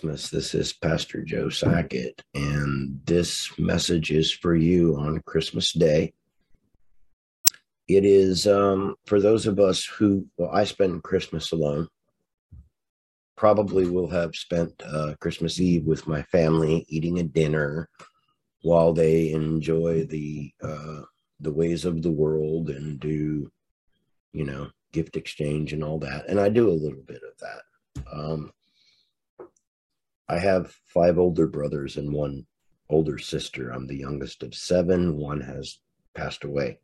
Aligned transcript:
Christmas. 0.00 0.30
This 0.30 0.54
is 0.54 0.72
Pastor 0.72 1.22
Joe 1.22 1.50
Sackett, 1.50 2.22
and 2.34 3.02
this 3.04 3.50
message 3.58 4.10
is 4.10 4.32
for 4.32 4.56
you 4.56 4.96
on 4.96 5.20
Christmas 5.26 5.74
Day. 5.74 6.14
It 7.86 8.06
is 8.06 8.46
um, 8.46 8.94
for 9.04 9.20
those 9.20 9.46
of 9.46 9.60
us 9.60 9.84
who, 9.84 10.26
well, 10.38 10.48
I 10.54 10.64
spend 10.64 11.02
Christmas 11.02 11.52
alone. 11.52 11.86
Probably 13.36 13.90
will 13.90 14.08
have 14.08 14.34
spent 14.34 14.72
uh, 14.86 15.16
Christmas 15.20 15.60
Eve 15.60 15.84
with 15.84 16.08
my 16.08 16.22
family, 16.22 16.86
eating 16.88 17.18
a 17.18 17.24
dinner 17.24 17.90
while 18.62 18.94
they 18.94 19.32
enjoy 19.32 20.06
the 20.06 20.50
uh, 20.62 21.02
the 21.40 21.52
ways 21.52 21.84
of 21.84 22.00
the 22.00 22.10
world 22.10 22.70
and 22.70 22.98
do, 22.98 23.52
you 24.32 24.46
know, 24.46 24.70
gift 24.92 25.16
exchange 25.16 25.74
and 25.74 25.84
all 25.84 25.98
that. 25.98 26.26
And 26.26 26.40
I 26.40 26.48
do 26.48 26.70
a 26.70 26.72
little 26.72 27.02
bit 27.02 27.20
of 27.22 27.38
that. 27.40 27.62
Um, 28.10 28.50
I 30.30 30.38
have 30.38 30.72
five 30.86 31.18
older 31.18 31.48
brothers 31.48 31.96
and 31.96 32.12
one 32.12 32.46
older 32.88 33.18
sister. 33.18 33.70
I'm 33.70 33.88
the 33.88 33.96
youngest 33.96 34.44
of 34.44 34.54
seven. 34.54 35.16
One 35.16 35.40
has 35.40 35.80
passed 36.14 36.44
away. 36.44 36.78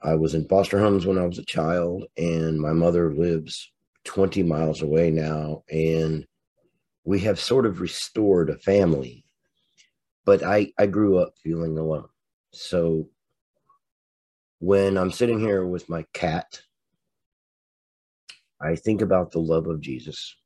I 0.00 0.14
was 0.14 0.36
in 0.36 0.46
foster 0.46 0.78
homes 0.78 1.04
when 1.04 1.18
I 1.18 1.26
was 1.26 1.40
a 1.40 1.44
child, 1.44 2.04
and 2.16 2.60
my 2.60 2.72
mother 2.72 3.12
lives 3.12 3.72
20 4.04 4.44
miles 4.44 4.80
away 4.80 5.10
now. 5.10 5.64
And 5.72 6.24
we 7.02 7.18
have 7.18 7.40
sort 7.40 7.66
of 7.66 7.80
restored 7.80 8.48
a 8.48 8.58
family. 8.58 9.24
But 10.24 10.44
I, 10.44 10.72
I 10.78 10.86
grew 10.86 11.18
up 11.18 11.34
feeling 11.42 11.76
alone. 11.78 12.06
So 12.52 13.08
when 14.60 14.96
I'm 14.96 15.10
sitting 15.10 15.40
here 15.40 15.66
with 15.66 15.88
my 15.88 16.04
cat, 16.12 16.62
I 18.60 18.76
think 18.76 19.00
about 19.00 19.32
the 19.32 19.40
love 19.40 19.66
of 19.66 19.80
Jesus 19.80 20.36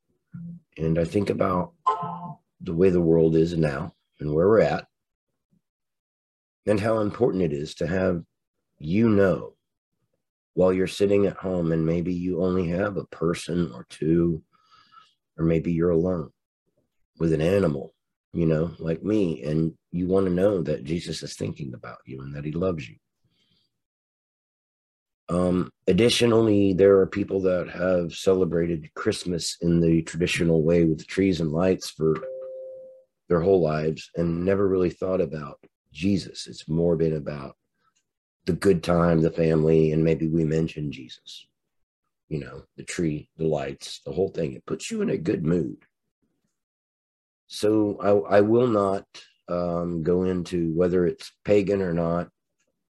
and 0.76 0.98
I 0.98 1.04
think 1.04 1.30
about 1.30 1.72
the 2.60 2.74
way 2.74 2.90
the 2.90 3.00
world 3.00 3.36
is 3.36 3.56
now 3.56 3.94
and 4.20 4.32
where 4.32 4.48
we're 4.48 4.60
at, 4.60 4.86
and 6.66 6.80
how 6.80 7.00
important 7.00 7.42
it 7.42 7.52
is 7.52 7.74
to 7.76 7.86
have 7.86 8.22
you 8.78 9.08
know 9.08 9.54
while 10.54 10.72
you're 10.72 10.86
sitting 10.86 11.26
at 11.26 11.36
home 11.36 11.72
and 11.72 11.84
maybe 11.84 12.14
you 12.14 12.42
only 12.42 12.68
have 12.68 12.96
a 12.96 13.04
person 13.06 13.72
or 13.74 13.86
two, 13.90 14.42
or 15.36 15.44
maybe 15.44 15.72
you're 15.72 15.90
alone 15.90 16.30
with 17.18 17.32
an 17.32 17.40
animal, 17.40 17.92
you 18.32 18.46
know, 18.46 18.72
like 18.78 19.02
me, 19.02 19.42
and 19.42 19.72
you 19.90 20.06
want 20.06 20.26
to 20.26 20.32
know 20.32 20.62
that 20.62 20.84
Jesus 20.84 21.22
is 21.22 21.34
thinking 21.34 21.74
about 21.74 21.98
you 22.06 22.20
and 22.22 22.34
that 22.34 22.44
he 22.44 22.52
loves 22.52 22.88
you. 22.88 22.96
Um, 25.28 25.70
additionally, 25.86 26.74
there 26.74 26.98
are 26.98 27.06
people 27.06 27.40
that 27.42 27.70
have 27.70 28.12
celebrated 28.12 28.92
Christmas 28.94 29.56
in 29.62 29.80
the 29.80 30.02
traditional 30.02 30.62
way 30.62 30.84
with 30.84 31.06
trees 31.06 31.40
and 31.40 31.50
lights 31.50 31.90
for 31.90 32.14
their 33.28 33.40
whole 33.40 33.62
lives 33.62 34.10
and 34.16 34.44
never 34.44 34.68
really 34.68 34.90
thought 34.90 35.20
about 35.20 35.58
Jesus. 35.92 36.46
It's 36.46 36.68
more 36.68 36.96
been 36.96 37.16
about 37.16 37.56
the 38.44 38.52
good 38.52 38.82
time, 38.82 39.22
the 39.22 39.30
family, 39.30 39.92
and 39.92 40.04
maybe 40.04 40.28
we 40.28 40.44
mention 40.44 40.92
Jesus. 40.92 41.46
You 42.28 42.40
know, 42.40 42.62
the 42.76 42.82
tree, 42.82 43.30
the 43.38 43.46
lights, 43.46 44.00
the 44.04 44.12
whole 44.12 44.28
thing. 44.28 44.52
It 44.52 44.66
puts 44.66 44.90
you 44.90 45.00
in 45.00 45.10
a 45.10 45.16
good 45.16 45.44
mood. 45.44 45.76
So 47.46 48.26
I, 48.28 48.38
I 48.38 48.40
will 48.42 48.66
not 48.66 49.06
um, 49.48 50.02
go 50.02 50.24
into 50.24 50.74
whether 50.74 51.06
it's 51.06 51.32
pagan 51.44 51.80
or 51.80 51.94
not. 51.94 52.28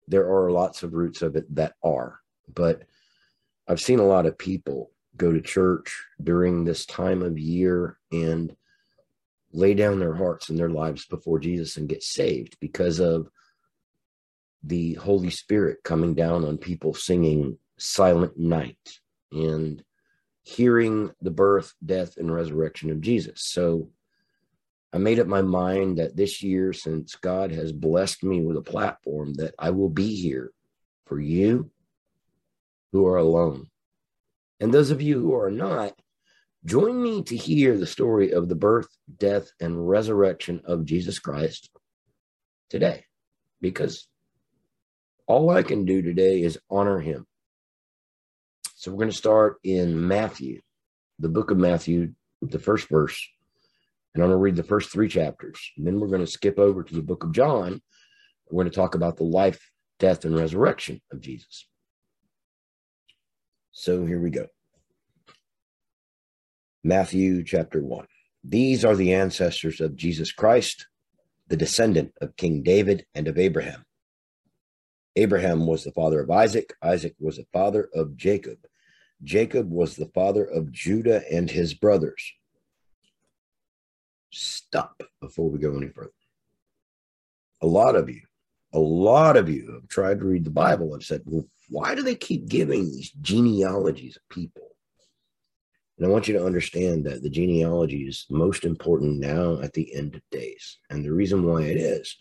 There 0.09 0.31
are 0.31 0.51
lots 0.51 0.83
of 0.83 0.95
roots 0.95 1.23
of 1.23 1.37
it 1.37 1.55
that 1.55 1.75
are 1.83 2.22
but 2.53 2.83
I've 3.69 3.81
seen 3.81 3.99
a 3.99 4.07
lot 4.07 4.27
of 4.27 4.39
people 4.39 4.91
go 5.17 5.33
to 5.33 5.41
church 5.41 6.05
during 6.23 6.65
this 6.65 6.87
time 6.87 7.23
of 7.23 7.39
year 7.39 7.99
and 8.11 8.55
lay 9.53 9.75
down 9.75 9.99
their 9.99 10.15
hearts 10.15 10.49
and 10.49 10.59
their 10.59 10.71
lives 10.71 11.07
before 11.07 11.39
Jesus 11.39 11.77
and 11.77 11.89
get 11.89 12.03
saved 12.03 12.57
because 12.61 13.01
of 13.01 13.29
the 14.65 14.95
Holy 14.95 15.31
Spirit 15.31 15.79
coming 15.85 16.15
down 16.15 16.45
on 16.45 16.57
people 16.57 16.95
singing 16.95 17.59
Silent 17.79 18.39
Night 18.39 19.01
and 19.33 19.83
hearing 20.45 21.11
the 21.21 21.31
birth, 21.31 21.75
death, 21.85 22.17
and 22.17 22.33
resurrection 22.33 22.91
of 22.91 23.01
Jesus. 23.01 23.43
So 23.45 23.89
I 24.93 24.99
made 24.99 25.19
up 25.19 25.27
my 25.27 25.43
mind 25.43 25.99
that 25.99 26.17
this 26.17 26.43
year, 26.43 26.73
since 26.73 27.17
God 27.17 27.51
has 27.53 27.73
blessed 27.73 28.23
me 28.23 28.41
with 28.41 28.57
a 28.57 28.63
platform, 28.63 29.35
that 29.35 29.55
I 29.59 29.71
will 29.71 29.89
be 29.89 30.15
here 30.15 30.53
for 31.07 31.21
you 31.21 31.71
who 32.93 33.07
are 33.07 33.17
alone. 33.17 33.67
And 34.61 34.73
those 34.73 34.91
of 34.91 35.03
you 35.03 35.19
who 35.19 35.35
are 35.35 35.51
not, 35.51 35.93
join 36.65 37.03
me 37.03 37.23
to 37.25 37.37
hear 37.37 37.77
the 37.77 37.87
story 37.87 38.33
of 38.33 38.49
the 38.49 38.55
birth, 38.55 38.89
death, 39.19 39.51
and 39.61 39.89
resurrection 39.89 40.63
of 40.65 40.85
Jesus 40.85 41.19
Christ 41.19 41.71
today, 42.71 43.05
because 43.61 44.07
all 45.27 45.51
I 45.51 45.63
can 45.63 45.85
do 45.85 46.03
today 46.03 46.43
is 46.43 46.59
honor 46.71 47.01
him. 47.01 47.27
So 48.77 48.91
we're 48.91 48.99
going 48.99 49.11
to 49.11 49.17
start 49.17 49.59
in 49.65 50.07
Matthew, 50.07 50.61
the 51.19 51.29
book 51.29 51.51
of 51.51 51.59
Matthew, 51.59 52.15
the 52.41 52.59
first 52.59 52.89
verse. 52.89 53.21
And 54.15 54.23
I'm 54.23 54.29
going 54.29 54.39
to 54.39 54.43
read 54.43 54.57
the 54.57 54.63
first 54.63 54.91
three 54.91 55.09
chapters. 55.09 55.59
And 55.77 55.87
then 55.87 55.99
we're 55.99 56.09
going 56.09 56.21
to 56.21 56.27
skip 56.27 56.59
over 56.59 56.83
to 56.83 56.95
the 56.95 57.03
book 57.03 57.25
of 57.25 57.33
John. 57.33 57.81
We're 58.51 58.63
going 58.63 58.71
to 58.71 58.77
talk 58.77 58.95
about 58.95 59.17
the 59.17 59.25
life, 59.25 59.71
death, 59.99 60.25
and 60.25 60.37
resurrection 60.37 61.01
of 61.11 61.21
Jesus. 61.21 61.67
So 63.73 64.05
here 64.05 64.21
we 64.21 64.29
go. 64.29 64.47
Matthew 66.85 67.43
chapter 67.43 67.83
1. 67.83 68.07
These 68.45 68.85
are 68.85 68.95
the 68.95 69.15
ancestors 69.15 69.81
of 69.81 69.97
Jesus 69.97 70.31
Christ, 70.31 70.89
the 71.49 71.57
descendant 71.57 72.13
of 72.21 72.37
King 72.37 72.63
David 72.63 73.07
and 73.15 73.29
of 73.29 73.39
Abraham. 73.39 73.85
Abraham 75.17 75.67
was 75.67 75.85
the 75.85 75.93
father 75.93 76.21
of 76.21 76.31
Isaac. 76.31 76.75
Isaac 76.83 77.15
was 77.19 77.37
the 77.37 77.47
father 77.53 77.89
of 77.95 78.17
Jacob. 78.17 78.59
Jacob 79.23 79.71
was 79.71 79.97
the 79.97 80.11
father 80.15 80.45
of 80.45 80.71
Judah 80.71 81.23
and 81.33 81.51
his 81.51 81.73
brothers. 81.73 82.33
Stop 84.31 85.03
before 85.21 85.49
we 85.49 85.59
go 85.59 85.77
any 85.77 85.89
further. 85.89 86.13
A 87.63 87.67
lot 87.67 87.97
of 87.97 88.11
you, 88.11 88.23
a 88.75 88.79
lot 88.79 89.37
of 89.37 89.49
you 89.49 89.73
have 89.75 89.89
tried 89.89 90.19
to 90.19 90.27
read 90.27 90.45
the 90.45 90.51
Bible 90.51 90.93
and 90.93 91.03
said, 91.03 91.23
well, 91.25 91.47
why 91.73 91.95
do 91.95 92.03
they 92.03 92.15
keep 92.15 92.49
giving 92.49 92.85
these 92.85 93.11
genealogies 93.23 94.17
of 94.17 94.29
people? 94.29 94.69
And 95.97 96.07
I 96.07 96.11
want 96.11 96.29
you 96.29 96.35
to 96.35 96.45
understand 96.45 97.07
that 97.07 97.23
the 97.23 97.31
genealogy 97.31 98.03
is 98.03 98.27
most 98.29 98.65
important 98.65 99.19
now 99.19 99.59
at 99.61 99.73
the 99.73 99.95
end 99.95 100.15
of 100.15 100.21
days. 100.31 100.79
And 100.91 101.03
the 101.03 101.13
reason 101.13 101.47
why 101.47 101.63
it 101.63 101.79
is, 101.79 102.15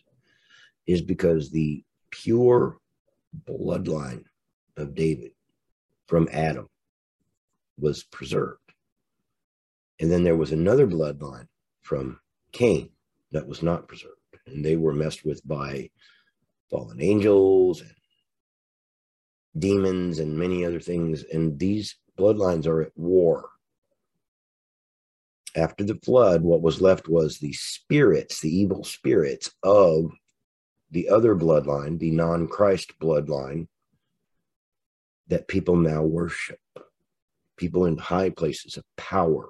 is 0.87 1.01
because 1.01 1.51
the 1.51 1.83
pure 2.11 2.77
bloodline 3.45 4.23
of 4.77 4.95
David 4.95 5.31
from 6.07 6.29
Adam 6.31 6.69
was 7.77 8.03
preserved. 8.03 8.59
And 9.99 10.09
then 10.09 10.23
there 10.23 10.37
was 10.37 10.53
another 10.53 10.87
bloodline 10.87 11.47
from 11.81 12.19
Cain 12.53 12.89
that 13.33 13.47
was 13.47 13.61
not 13.61 13.89
preserved. 13.89 14.15
And 14.47 14.63
they 14.63 14.77
were 14.77 14.93
messed 14.93 15.25
with 15.25 15.45
by 15.45 15.89
fallen 16.69 17.01
angels 17.01 17.81
and 17.81 17.91
demons 19.57 20.19
and 20.19 20.37
many 20.37 20.65
other 20.65 20.79
things. 20.79 21.23
And 21.31 21.57
these 21.59 21.95
bloodlines 22.17 22.67
are 22.67 22.81
at 22.81 22.91
war. 22.95 23.49
After 25.55 25.83
the 25.83 25.99
flood, 26.03 26.41
what 26.41 26.61
was 26.61 26.81
left 26.81 27.09
was 27.09 27.37
the 27.37 27.53
spirits, 27.53 28.39
the 28.39 28.55
evil 28.55 28.83
spirits 28.83 29.51
of 29.63 30.11
the 30.91 31.09
other 31.09 31.35
bloodline, 31.35 31.99
the 31.99 32.11
non 32.11 32.47
Christ 32.47 32.93
bloodline, 33.01 33.67
that 35.27 35.47
people 35.47 35.75
now 35.75 36.03
worship. 36.03 36.59
People 37.57 37.85
in 37.85 37.97
high 37.97 38.29
places 38.29 38.77
of 38.77 38.83
power 38.97 39.49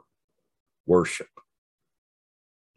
worship. 0.86 1.30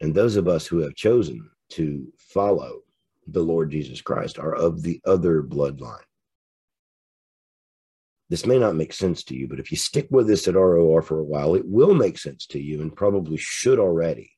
And 0.01 0.13
those 0.13 0.35
of 0.35 0.47
us 0.47 0.67
who 0.67 0.79
have 0.79 0.95
chosen 0.95 1.49
to 1.69 2.11
follow 2.17 2.81
the 3.27 3.41
Lord 3.41 3.71
Jesus 3.71 4.01
Christ 4.01 4.37
are 4.37 4.53
of 4.53 4.83
the 4.83 5.01
other 5.05 5.41
bloodline. 5.41 6.03
This 8.29 8.45
may 8.45 8.57
not 8.57 8.75
make 8.75 8.91
sense 8.91 9.23
to 9.25 9.35
you, 9.35 9.47
but 9.47 9.59
if 9.59 9.71
you 9.71 9.77
stick 9.77 10.07
with 10.09 10.27
this 10.27 10.47
at 10.47 10.55
ROR 10.55 11.01
for 11.01 11.19
a 11.19 11.23
while, 11.23 11.53
it 11.55 11.65
will 11.65 11.93
make 11.93 12.17
sense 12.17 12.47
to 12.47 12.59
you 12.59 12.81
and 12.81 12.95
probably 12.95 13.37
should 13.37 13.79
already. 13.79 14.31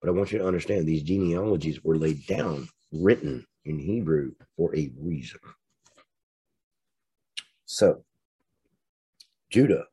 But 0.00 0.08
I 0.08 0.12
want 0.12 0.32
you 0.32 0.38
to 0.38 0.46
understand 0.46 0.86
these 0.86 1.02
genealogies 1.02 1.84
were 1.84 1.96
laid 1.96 2.26
down, 2.26 2.68
written 2.92 3.46
in 3.64 3.78
Hebrew 3.78 4.32
for 4.56 4.74
a 4.74 4.90
reason. 4.98 5.38
So, 7.66 8.04
Judah 9.50 9.84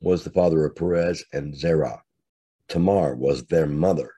was 0.00 0.24
the 0.24 0.30
father 0.30 0.64
of 0.66 0.76
Perez 0.76 1.24
and 1.32 1.56
Zerah. 1.56 2.02
Tamar 2.68 3.14
was 3.14 3.44
their 3.44 3.66
mother. 3.66 4.12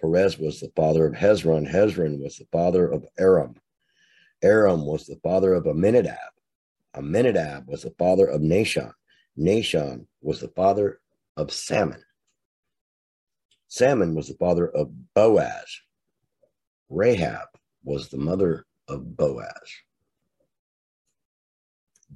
Perez 0.00 0.38
was 0.38 0.60
the 0.60 0.70
father 0.76 1.06
of 1.06 1.14
Hezron. 1.14 1.68
Hezron 1.68 2.22
was 2.22 2.36
the 2.36 2.46
father 2.52 2.88
of 2.88 3.04
Aram. 3.18 3.54
Aram 4.42 4.86
was 4.86 5.06
the 5.06 5.18
father 5.22 5.54
of 5.54 5.66
Amminadab. 5.66 6.16
Amminadab 6.96 7.68
was 7.68 7.82
the 7.82 7.94
father 7.98 8.26
of 8.26 8.40
Nahshon. 8.40 8.92
Nahshon 9.38 10.06
was 10.20 10.40
the 10.40 10.48
father 10.48 11.00
of 11.36 11.52
Salmon. 11.52 12.02
Salmon 13.68 14.14
was 14.14 14.28
the 14.28 14.34
father 14.34 14.68
of 14.68 14.90
Boaz. 15.14 15.80
Rahab 16.88 17.46
was 17.84 18.08
the 18.08 18.18
mother 18.18 18.66
of 18.88 19.16
Boaz. 19.16 19.48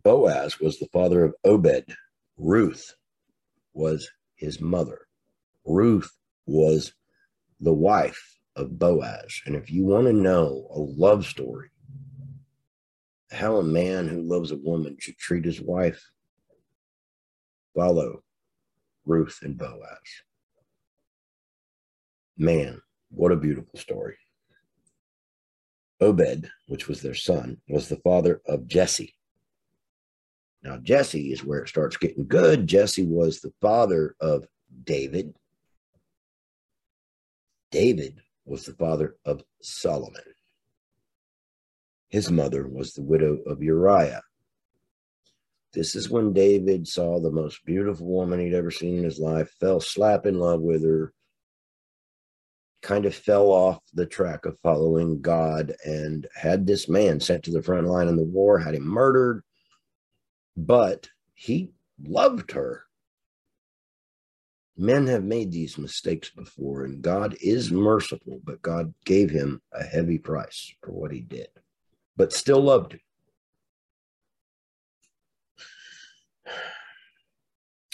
Boaz 0.03 0.59
was 0.59 0.79
the 0.79 0.89
father 0.93 1.25
of 1.25 1.35
Obed. 1.45 1.95
Ruth 2.37 2.95
was 3.73 4.11
his 4.35 4.61
mother. 4.61 5.07
Ruth 5.65 6.11
was 6.47 6.93
the 7.61 7.73
wife 7.73 8.39
of 8.57 8.79
Boaz. 8.79 9.41
And 9.47 9.55
if 9.55 9.71
you 9.71 9.85
want 9.85 10.07
to 10.07 10.13
know 10.13 10.67
a 10.71 10.79
love 10.79 11.25
story, 11.25 11.69
how 13.35 13.57
a 13.57 13.63
man 13.63 14.09
who 14.09 14.23
loves 14.23 14.51
a 14.51 14.57
woman 14.57 14.97
should 14.99 15.19
treat 15.19 15.45
his 15.45 15.61
wife, 15.61 16.11
follow 17.75 18.23
Ruth 19.05 19.41
and 19.43 19.59
Boaz. 19.59 20.23
Man, 22.37 22.81
what 23.11 23.33
a 23.33 23.37
beautiful 23.37 23.79
story. 23.79 24.17
Obed, 26.01 26.51
which 26.67 26.89
was 26.89 27.03
their 27.03 27.15
son, 27.15 27.59
was 27.69 27.89
the 27.89 27.97
father 27.97 28.41
of 28.47 28.67
Jesse. 28.67 29.15
Now, 30.63 30.79
Jesse 30.79 31.33
is 31.33 31.45
where 31.45 31.61
it 31.61 31.69
starts 31.69 31.97
getting 31.97 32.27
good. 32.27 32.67
Jesse 32.67 33.07
was 33.07 33.41
the 33.41 33.53
father 33.61 34.17
of 34.21 34.47
David. 34.85 35.35
David 37.71 38.21
was 38.47 38.65
the 38.65 38.73
father 38.75 39.17
of 39.25 39.43
Solomon. 39.61 40.23
His 42.15 42.31
mother 42.31 42.69
was 42.69 42.93
the 42.93 43.03
widow 43.03 43.41
of 43.45 43.61
Uriah. 43.61 44.23
This 45.73 45.97
is 45.97 46.09
when 46.09 46.33
David 46.33 46.87
saw 46.87 47.19
the 47.19 47.33
most 47.33 47.65
beautiful 47.65 48.07
woman 48.07 48.39
he'd 48.39 48.55
ever 48.55 48.71
seen 48.71 48.99
in 48.99 49.03
his 49.03 49.19
life, 49.19 49.51
fell 49.59 49.81
slap 49.81 50.25
in 50.25 50.39
love 50.39 50.61
with 50.61 50.85
her, 50.85 51.13
kind 52.83 53.05
of 53.05 53.17
fell 53.17 53.47
off 53.47 53.81
the 53.95 54.07
track 54.07 54.47
of 54.47 54.61
following 54.61 55.23
God, 55.23 55.75
and 55.85 56.29
had 56.37 56.69
this 56.69 56.89
man 56.89 57.19
sent 57.19 57.43
to 57.47 57.51
the 57.51 57.65
front 57.65 57.89
line 57.89 58.07
in 58.07 58.15
the 58.15 58.23
war, 58.23 58.61
had 58.61 58.77
him 58.77 58.87
murdered. 58.87 59.43
But 60.57 61.09
he 61.35 61.73
loved 62.01 62.53
her. 62.53 62.85
Men 64.77 65.09
have 65.09 65.25
made 65.25 65.51
these 65.51 65.79
mistakes 65.79 66.31
before, 66.31 66.85
and 66.85 67.03
God 67.03 67.37
is 67.41 67.73
merciful, 67.73 68.41
but 68.45 68.63
God 68.63 68.95
gave 69.05 69.31
him 69.31 69.61
a 69.73 69.83
heavy 69.83 70.19
price 70.19 70.73
for 70.81 70.93
what 70.93 71.11
he 71.11 71.19
did, 71.19 71.49
but 72.17 72.33
still 72.33 72.61
loved 72.61 72.93
him. 72.93 73.01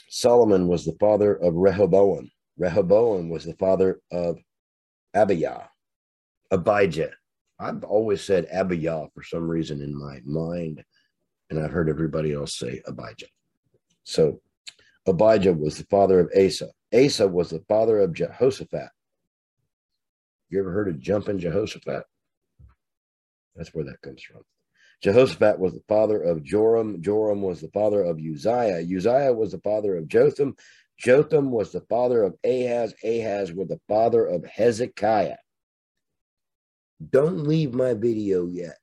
Solomon 0.08 0.69
was 0.69 0.84
the 0.84 0.96
father 1.00 1.34
of 1.34 1.55
Rehoboam. 1.55 2.31
Rehoboam 2.58 3.31
was 3.31 3.44
the 3.44 3.55
father 3.55 4.00
of 4.12 4.37
Abijah. 5.14 5.70
Abijah. 6.50 7.12
I've 7.58 7.84
always 7.84 8.22
said 8.22 8.49
Abijah 8.52 9.08
for 9.14 9.22
some 9.22 9.49
reason 9.49 9.81
in 9.81 9.99
my 9.99 10.20
mind, 10.25 10.82
and 11.49 11.58
I've 11.58 11.70
heard 11.70 11.88
everybody 11.88 12.32
else 12.32 12.58
say 12.58 12.82
Abijah. 12.87 13.28
So 14.05 14.40
Abijah 15.06 15.52
was 15.52 15.78
the 15.78 15.84
father 15.84 16.20
of 16.20 16.31
Asa. 16.37 16.69
Asa 16.93 17.26
was 17.26 17.50
the 17.50 17.64
father 17.69 18.00
of 18.00 18.12
Jehoshaphat. 18.12 18.90
You 20.49 20.58
ever 20.58 20.73
heard 20.73 20.88
of 20.88 20.99
jumping 20.99 21.38
Jehoshaphat? 21.38 22.05
That's 23.61 23.75
where 23.75 23.85
that 23.85 24.01
comes 24.01 24.23
from. 24.23 24.41
Jehoshaphat 25.03 25.59
was 25.59 25.75
the 25.75 25.83
father 25.87 26.23
of 26.23 26.43
Joram. 26.43 27.02
Joram 27.02 27.43
was 27.43 27.61
the 27.61 27.69
father 27.69 28.02
of 28.02 28.17
Uzziah. 28.19 28.81
Uzziah 28.81 29.35
was 29.35 29.52
the 29.52 29.61
father 29.61 29.99
of 29.99 30.09
Jotham. 30.09 30.57
Jotham 30.97 31.50
was 31.50 31.71
the 31.71 31.83
father 31.83 32.23
of 32.23 32.37
Ahaz. 32.43 32.95
Ahaz 33.05 33.52
was 33.52 33.69
the 33.69 33.81
father 33.87 34.25
of 34.25 34.47
Hezekiah. 34.47 35.37
Don't 37.07 37.47
leave 37.47 37.75
my 37.75 37.93
video 37.93 38.47
yet. 38.47 38.79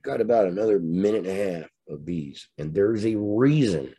Got 0.00 0.22
about 0.22 0.46
another 0.46 0.78
minute 0.78 1.26
and 1.26 1.38
a 1.38 1.60
half 1.60 1.70
of 1.90 2.06
these. 2.06 2.48
And 2.56 2.72
there's 2.72 3.04
a 3.04 3.16
reason 3.16 3.94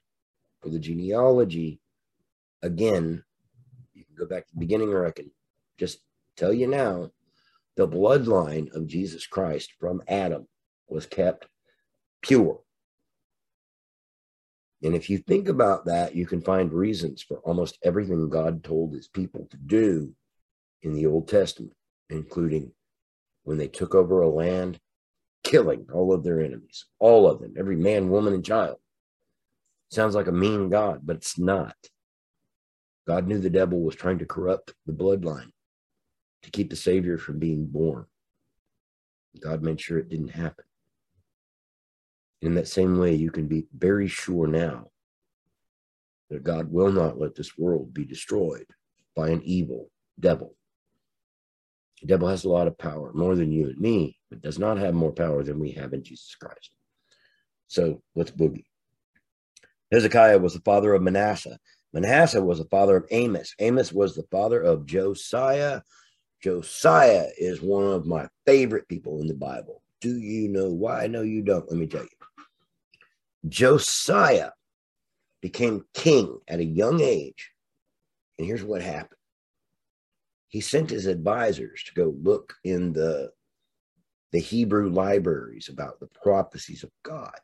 for 0.63 0.69
the 0.69 0.79
genealogy. 0.79 1.79
Again, 2.63 3.23
you 3.93 4.03
can 4.03 4.15
go 4.15 4.25
back 4.25 4.47
to 4.47 4.53
the 4.55 4.61
beginning, 4.61 4.89
or 4.89 5.05
I 5.05 5.11
can 5.11 5.29
just 5.77 5.99
tell 6.37 6.51
you 6.51 6.65
now 6.65 7.11
the 7.77 7.87
bloodline 7.87 8.73
of 8.75 8.87
Jesus 8.87 9.27
Christ 9.27 9.71
from 9.79 10.01
Adam 10.07 10.47
was 10.89 11.05
kept 11.05 11.47
pure. 12.23 12.59
And 14.83 14.95
if 14.95 15.09
you 15.09 15.19
think 15.19 15.47
about 15.47 15.85
that, 15.85 16.15
you 16.15 16.25
can 16.25 16.41
find 16.41 16.73
reasons 16.73 17.21
for 17.21 17.37
almost 17.39 17.77
everything 17.83 18.29
God 18.29 18.63
told 18.63 18.93
his 18.93 19.07
people 19.07 19.47
to 19.51 19.57
do 19.57 20.11
in 20.81 20.93
the 20.93 21.05
Old 21.05 21.27
Testament, 21.27 21.73
including 22.09 22.71
when 23.43 23.57
they 23.57 23.67
took 23.67 23.93
over 23.93 24.21
a 24.21 24.29
land, 24.29 24.79
killing 25.43 25.85
all 25.93 26.13
of 26.13 26.23
their 26.23 26.41
enemies, 26.41 26.85
all 26.99 27.29
of 27.29 27.39
them, 27.39 27.53
every 27.57 27.75
man, 27.75 28.09
woman, 28.09 28.33
and 28.33 28.45
child. 28.45 28.77
Sounds 29.89 30.15
like 30.15 30.27
a 30.27 30.31
mean 30.31 30.69
God, 30.69 31.01
but 31.03 31.17
it's 31.17 31.39
not. 31.39 31.75
God 33.07 33.27
knew 33.27 33.39
the 33.39 33.49
devil 33.49 33.81
was 33.81 33.95
trying 33.95 34.19
to 34.19 34.25
corrupt 34.25 34.73
the 34.85 34.93
bloodline 34.93 35.51
to 36.43 36.51
keep 36.51 36.69
the 36.69 36.75
Savior 36.75 37.17
from 37.17 37.39
being 37.39 37.65
born. 37.65 38.05
God 39.39 39.61
made 39.61 39.79
sure 39.79 39.99
it 39.99 40.09
didn't 40.09 40.29
happen. 40.29 40.65
In 42.41 42.55
that 42.55 42.67
same 42.67 42.97
way, 42.97 43.15
you 43.15 43.31
can 43.31 43.47
be 43.47 43.65
very 43.75 44.07
sure 44.07 44.47
now 44.47 44.89
that 46.29 46.43
God 46.43 46.71
will 46.71 46.91
not 46.91 47.19
let 47.19 47.35
this 47.35 47.57
world 47.57 47.93
be 47.93 48.05
destroyed 48.05 48.65
by 49.15 49.29
an 49.29 49.41
evil 49.43 49.89
devil. 50.19 50.55
The 52.01 52.07
devil 52.07 52.27
has 52.27 52.45
a 52.45 52.49
lot 52.49 52.67
of 52.67 52.77
power, 52.77 53.11
more 53.13 53.35
than 53.35 53.51
you 53.51 53.67
and 53.67 53.79
me, 53.79 54.19
but 54.29 54.41
does 54.41 54.59
not 54.59 54.77
have 54.77 54.93
more 54.93 55.11
power 55.11 55.43
than 55.43 55.59
we 55.59 55.71
have 55.71 55.93
in 55.93 56.03
Jesus 56.03 56.35
Christ. 56.35 56.71
So 57.67 58.01
let's 58.15 58.31
boogie. 58.31 58.65
Hezekiah 59.91 60.37
was 60.37 60.53
the 60.53 60.59
father 60.61 60.93
of 60.93 61.01
Manasseh. 61.01 61.57
Manasseh 61.93 62.41
was 62.41 62.59
the 62.59 62.65
father 62.65 62.97
of 62.97 63.05
Amos. 63.09 63.55
Amos 63.59 63.91
was 63.91 64.15
the 64.15 64.27
father 64.29 64.61
of 64.61 64.85
Josiah. 64.85 65.81
Josiah 66.41 67.27
is 67.37 67.61
one 67.61 67.85
of 67.85 68.05
my 68.05 68.27
favorite 68.45 68.87
people 68.87 69.21
in 69.21 69.27
the 69.27 69.33
Bible. 69.33 69.81
Do 70.01 70.17
you 70.17 70.49
know 70.49 70.69
why? 70.69 71.07
No, 71.07 71.21
you 71.21 71.41
don't. 71.41 71.69
Let 71.69 71.79
me 71.79 71.87
tell 71.87 72.03
you. 72.03 72.09
Josiah 73.47 74.51
became 75.41 75.85
king 75.93 76.39
at 76.47 76.59
a 76.59 76.65
young 76.65 77.01
age. 77.01 77.51
And 78.37 78.45
here's 78.45 78.63
what 78.63 78.81
happened 78.81 79.17
he 80.49 80.61
sent 80.61 80.89
his 80.89 81.07
advisors 81.07 81.83
to 81.83 81.93
go 81.93 82.15
look 82.21 82.55
in 82.63 82.93
the, 82.93 83.31
the 84.31 84.39
Hebrew 84.39 84.89
libraries 84.89 85.69
about 85.69 85.99
the 85.99 86.07
prophecies 86.07 86.83
of 86.83 86.91
God. 87.03 87.39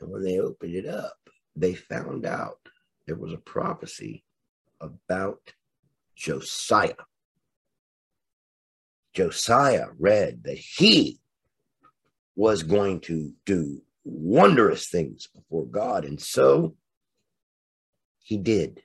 And 0.00 0.10
when 0.10 0.22
they 0.22 0.38
opened 0.38 0.74
it 0.74 0.86
up, 0.86 1.18
they 1.56 1.74
found 1.74 2.24
out 2.24 2.58
there 3.06 3.16
was 3.16 3.32
a 3.32 3.38
prophecy 3.38 4.24
about 4.80 5.52
Josiah. 6.16 6.94
Josiah 9.14 9.88
read 9.98 10.44
that 10.44 10.58
he 10.58 11.18
was 12.36 12.62
going 12.62 13.00
to 13.00 13.32
do 13.44 13.82
wondrous 14.04 14.88
things 14.88 15.28
before 15.34 15.66
God. 15.66 16.04
And 16.04 16.20
so 16.20 16.76
he 18.20 18.36
did. 18.36 18.82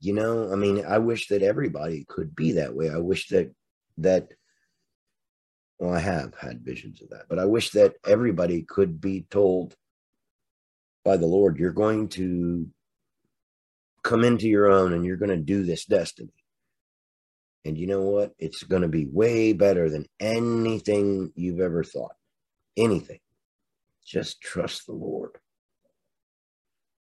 You 0.00 0.14
know, 0.14 0.52
I 0.52 0.56
mean, 0.56 0.84
I 0.86 0.98
wish 0.98 1.28
that 1.28 1.42
everybody 1.42 2.04
could 2.08 2.34
be 2.34 2.52
that 2.52 2.74
way. 2.74 2.90
I 2.90 2.98
wish 2.98 3.28
that, 3.28 3.52
that, 3.98 4.28
well, 5.78 5.94
I 5.94 6.00
have 6.00 6.34
had 6.34 6.64
visions 6.64 7.02
of 7.02 7.10
that, 7.10 7.26
but 7.28 7.38
I 7.38 7.44
wish 7.44 7.70
that 7.70 7.94
everybody 8.06 8.62
could 8.62 9.00
be 9.00 9.26
told 9.30 9.76
by 11.04 11.16
the 11.16 11.26
Lord, 11.26 11.58
you're 11.58 11.72
going 11.72 12.08
to 12.10 12.68
come 14.02 14.24
into 14.24 14.48
your 14.48 14.70
own 14.70 14.92
and 14.92 15.04
you're 15.04 15.16
going 15.16 15.30
to 15.30 15.36
do 15.36 15.64
this 15.64 15.84
destiny. 15.84 16.32
And 17.64 17.78
you 17.78 17.86
know 17.86 18.02
what? 18.02 18.32
It's 18.38 18.64
going 18.64 18.82
to 18.82 18.88
be 18.88 19.06
way 19.06 19.52
better 19.52 19.88
than 19.88 20.06
anything 20.20 21.32
you've 21.36 21.60
ever 21.60 21.84
thought 21.84 22.16
anything. 22.76 23.20
Just 24.04 24.40
trust 24.40 24.86
the 24.86 24.92
Lord. 24.92 25.38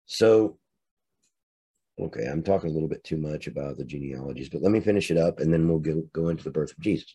So, 0.07 0.59
okay, 2.01 2.27
I'm 2.27 2.43
talking 2.43 2.71
a 2.71 2.73
little 2.73 2.89
bit 2.89 3.05
too 3.05 3.17
much 3.17 3.47
about 3.47 3.77
the 3.77 3.85
genealogies, 3.85 4.49
but 4.49 4.63
let 4.63 4.73
me 4.73 4.81
finish 4.81 5.11
it 5.11 5.17
up 5.17 5.41
and 5.41 5.53
then 5.53 5.69
we'll 5.69 5.79
go, 5.79 6.03
go 6.13 6.29
into 6.29 6.45
the 6.45 6.51
birth 6.51 6.73
of 6.73 6.81
Jesus. 6.81 7.15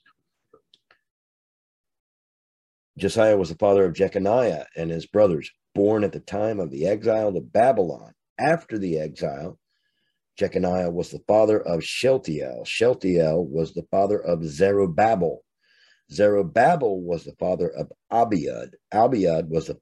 Josiah 2.98 3.38
was 3.38 3.50
the 3.50 3.56
father 3.56 3.86
of 3.86 3.94
Jeconiah 3.94 4.66
and 4.76 4.92
his 4.92 5.06
brothers, 5.06 5.50
born 5.74 6.04
at 6.04 6.12
the 6.12 6.20
time 6.20 6.60
of 6.60 6.70
the 6.70 6.88
exile 6.88 7.34
to 7.34 7.40
Babylon. 7.40 8.14
After 8.38 8.78
the 8.78 9.00
exile, 9.00 9.58
Jeconiah 10.42 10.90
was 10.90 11.12
the 11.12 11.22
father 11.28 11.62
of 11.62 11.84
Shealtiel. 11.84 12.66
Shealtiel 12.66 13.46
was 13.46 13.76
the 13.76 13.86
father 13.92 14.20
of 14.20 14.44
Zerubbabel. 14.44 15.44
Zerubbabel 16.12 17.00
was 17.00 17.26
the 17.26 17.36
father 17.40 17.70
of 17.70 17.92
Abiud. 18.12 18.72
Abiud 18.92 19.50
was 19.50 19.68
the 19.68 19.78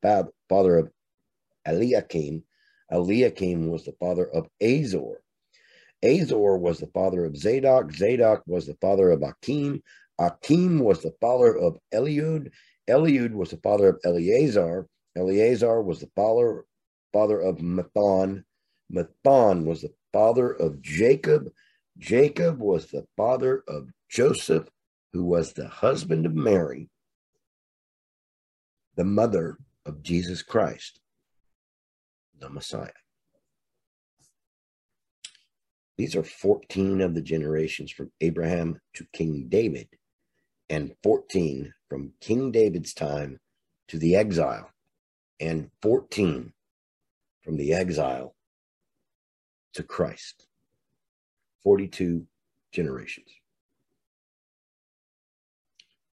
father 0.50 0.78
of 0.78 0.92
Eliakim. 1.66 2.44
Eliakim 2.92 3.70
was 3.70 3.86
the 3.86 3.96
father 4.02 4.30
of 4.30 4.50
Azor. 4.62 5.22
Azor 6.04 6.58
was 6.58 6.80
the 6.80 6.88
father 6.88 7.24
of 7.24 7.38
Zadok. 7.38 7.94
Zadok 7.94 8.44
was 8.46 8.68
the 8.68 8.76
father 8.82 9.12
of 9.12 9.24
Akim. 9.24 9.82
Akim 10.20 10.80
was 10.80 11.02
the 11.02 11.14
father 11.22 11.58
of 11.58 11.78
Eliud. 11.94 12.52
Eliud 12.90 13.32
was 13.32 13.52
the 13.52 13.62
father 13.64 13.88
of 13.88 14.00
Eleazar. 14.04 14.90
Eleazar 15.16 15.82
was 15.82 16.02
the 16.02 16.10
father, 16.18 16.66
father 17.14 17.40
of 17.40 17.60
Matthan. 17.60 18.44
Matthan 18.92 19.64
was 19.64 19.84
the 19.84 19.94
father 20.12 20.52
of 20.52 20.82
Jacob. 20.82 21.52
Jacob 21.98 22.60
was 22.60 22.88
the 22.88 23.06
father 23.18 23.64
of 23.68 23.90
Joseph, 24.10 24.68
who 25.14 25.24
was 25.24 25.54
the 25.54 25.68
husband 25.68 26.26
of 26.26 26.34
Mary, 26.34 26.90
the 28.96 29.04
mother 29.04 29.58
of 29.86 30.02
Jesus 30.04 30.42
Christ, 30.42 31.00
the 32.40 32.50
Messiah. 32.50 32.92
These 35.98 36.16
are 36.16 36.24
14 36.24 37.02
of 37.02 37.14
the 37.14 37.22
generations 37.22 37.92
from 37.92 38.12
Abraham 38.22 38.80
to 38.94 39.06
King 39.12 39.48
David, 39.50 39.90
and 40.70 40.96
14 41.04 41.74
from 41.90 42.14
King 42.22 42.52
David's 42.52 42.94
time 42.94 43.40
to 43.90 43.98
the 43.98 44.16
exile, 44.16 44.70
and 45.42 45.72
14 45.82 46.54
from 47.44 47.58
the 47.58 47.74
exile 47.74 48.36
to 49.74 49.84
Christ. 49.84 50.48
42 51.64 52.26
generations. 52.72 53.30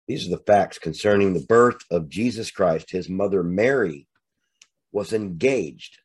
These 0.07 0.27
are 0.27 0.31
the 0.31 0.43
facts 0.45 0.77
concerning 0.77 1.33
the 1.33 1.45
birth 1.47 1.83
of 1.89 2.09
Jesus 2.09 2.51
Christ. 2.51 2.91
His 2.91 3.09
mother 3.09 3.43
Mary 3.43 4.07
was 4.91 5.13
engaged 5.13 5.99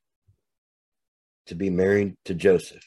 to 1.46 1.54
be 1.54 1.70
married 1.70 2.16
to 2.24 2.34
Joseph. 2.34 2.84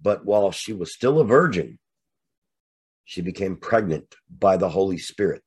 But 0.00 0.24
while 0.24 0.52
she 0.52 0.72
was 0.72 0.92
still 0.92 1.18
a 1.18 1.24
virgin, 1.24 1.78
she 3.04 3.22
became 3.22 3.56
pregnant 3.56 4.14
by 4.30 4.56
the 4.56 4.68
Holy 4.68 4.98
Spirit. 4.98 5.42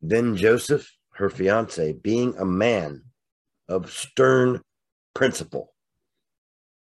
Then 0.00 0.36
Joseph, 0.36 0.90
her 1.14 1.30
fiance, 1.30 1.92
being 1.92 2.34
a 2.36 2.44
man 2.44 3.02
of 3.68 3.92
stern 3.92 4.62
principle, 5.14 5.74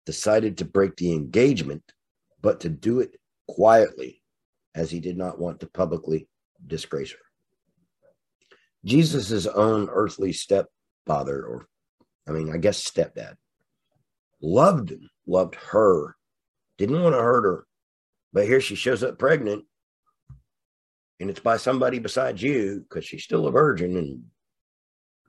decided 0.06 0.58
to 0.58 0.66
break 0.66 0.96
the 0.96 1.14
engagement, 1.14 1.84
but 2.42 2.60
to 2.62 2.70
do 2.70 3.00
it 3.00 3.20
quietly, 3.48 4.22
as 4.74 4.92
he 4.92 5.00
did 5.00 5.18
not 5.18 5.40
want 5.40 5.60
to 5.60 5.68
publicly 5.68 6.28
disgrace 6.66 7.12
her. 7.12 7.18
Jesus' 8.84 9.48
own 9.48 9.90
earthly 9.90 10.32
stepfather, 10.34 11.44
or 11.44 11.68
I 12.28 12.32
mean, 12.32 12.52
I 12.54 12.58
guess 12.58 12.84
stepdad, 12.84 13.36
loved 14.42 14.92
him, 14.92 15.10
loved 15.26 15.56
her, 15.56 16.16
didn't 16.78 17.02
want 17.02 17.16
to 17.16 17.22
hurt 17.22 17.44
her. 17.44 17.68
But 18.34 18.46
here 18.46 18.62
she 18.62 18.76
shows 18.76 19.04
up 19.04 19.18
pregnant, 19.18 19.64
and 21.20 21.30
it's 21.30 21.40
by 21.40 21.58
somebody 21.58 22.00
besides 22.00 22.42
you 22.42 22.86
because 22.88 23.06
she's 23.06 23.24
still 23.24 23.48
a 23.48 23.52
virgin 23.52 23.96
and 23.98 24.24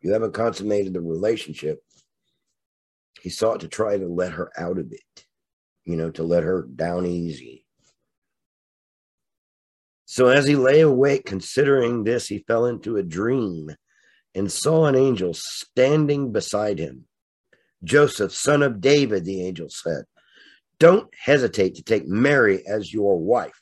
you 0.03 0.13
haven't 0.13 0.35
consummated 0.35 0.93
the 0.93 1.01
relationship. 1.01 1.81
He 3.21 3.31
sought 3.31 3.61
to 3.61 3.69
try 3.69 3.99
to 3.99 4.07
let 4.07 4.33
her 4.33 4.53
out 4.57 4.79
of 4.79 4.93
it, 4.93 5.27
you 5.85 5.97
know, 5.97 6.11
to 6.13 6.23
let 6.23 6.45
her 6.45 6.63
down 6.63 7.07
easy. 7.07 7.65
So 10.05 10.29
as 10.29 10.47
he 10.47 10.55
lay 10.55 10.81
awake 10.81 11.25
considering 11.25 12.05
this, 12.05 12.29
he 12.29 12.45
fell 12.47 12.67
into 12.67 12.97
a 12.97 13.03
dream 13.03 13.75
and 14.35 14.53
saw 14.53 14.87
an 14.87 14.95
angel 14.95 15.35
standing 15.35 16.31
beside 16.31 16.79
him. 16.79 17.07
Joseph, 17.83 18.33
son 18.33 18.63
of 18.63 18.81
David, 18.81 19.25
the 19.25 19.45
angel 19.45 19.69
said, 19.69 20.05
don't 20.79 21.13
hesitate 21.19 21.75
to 21.77 21.83
take 21.83 22.07
Mary 22.07 22.67
as 22.67 22.93
your 22.93 23.19
wife, 23.19 23.61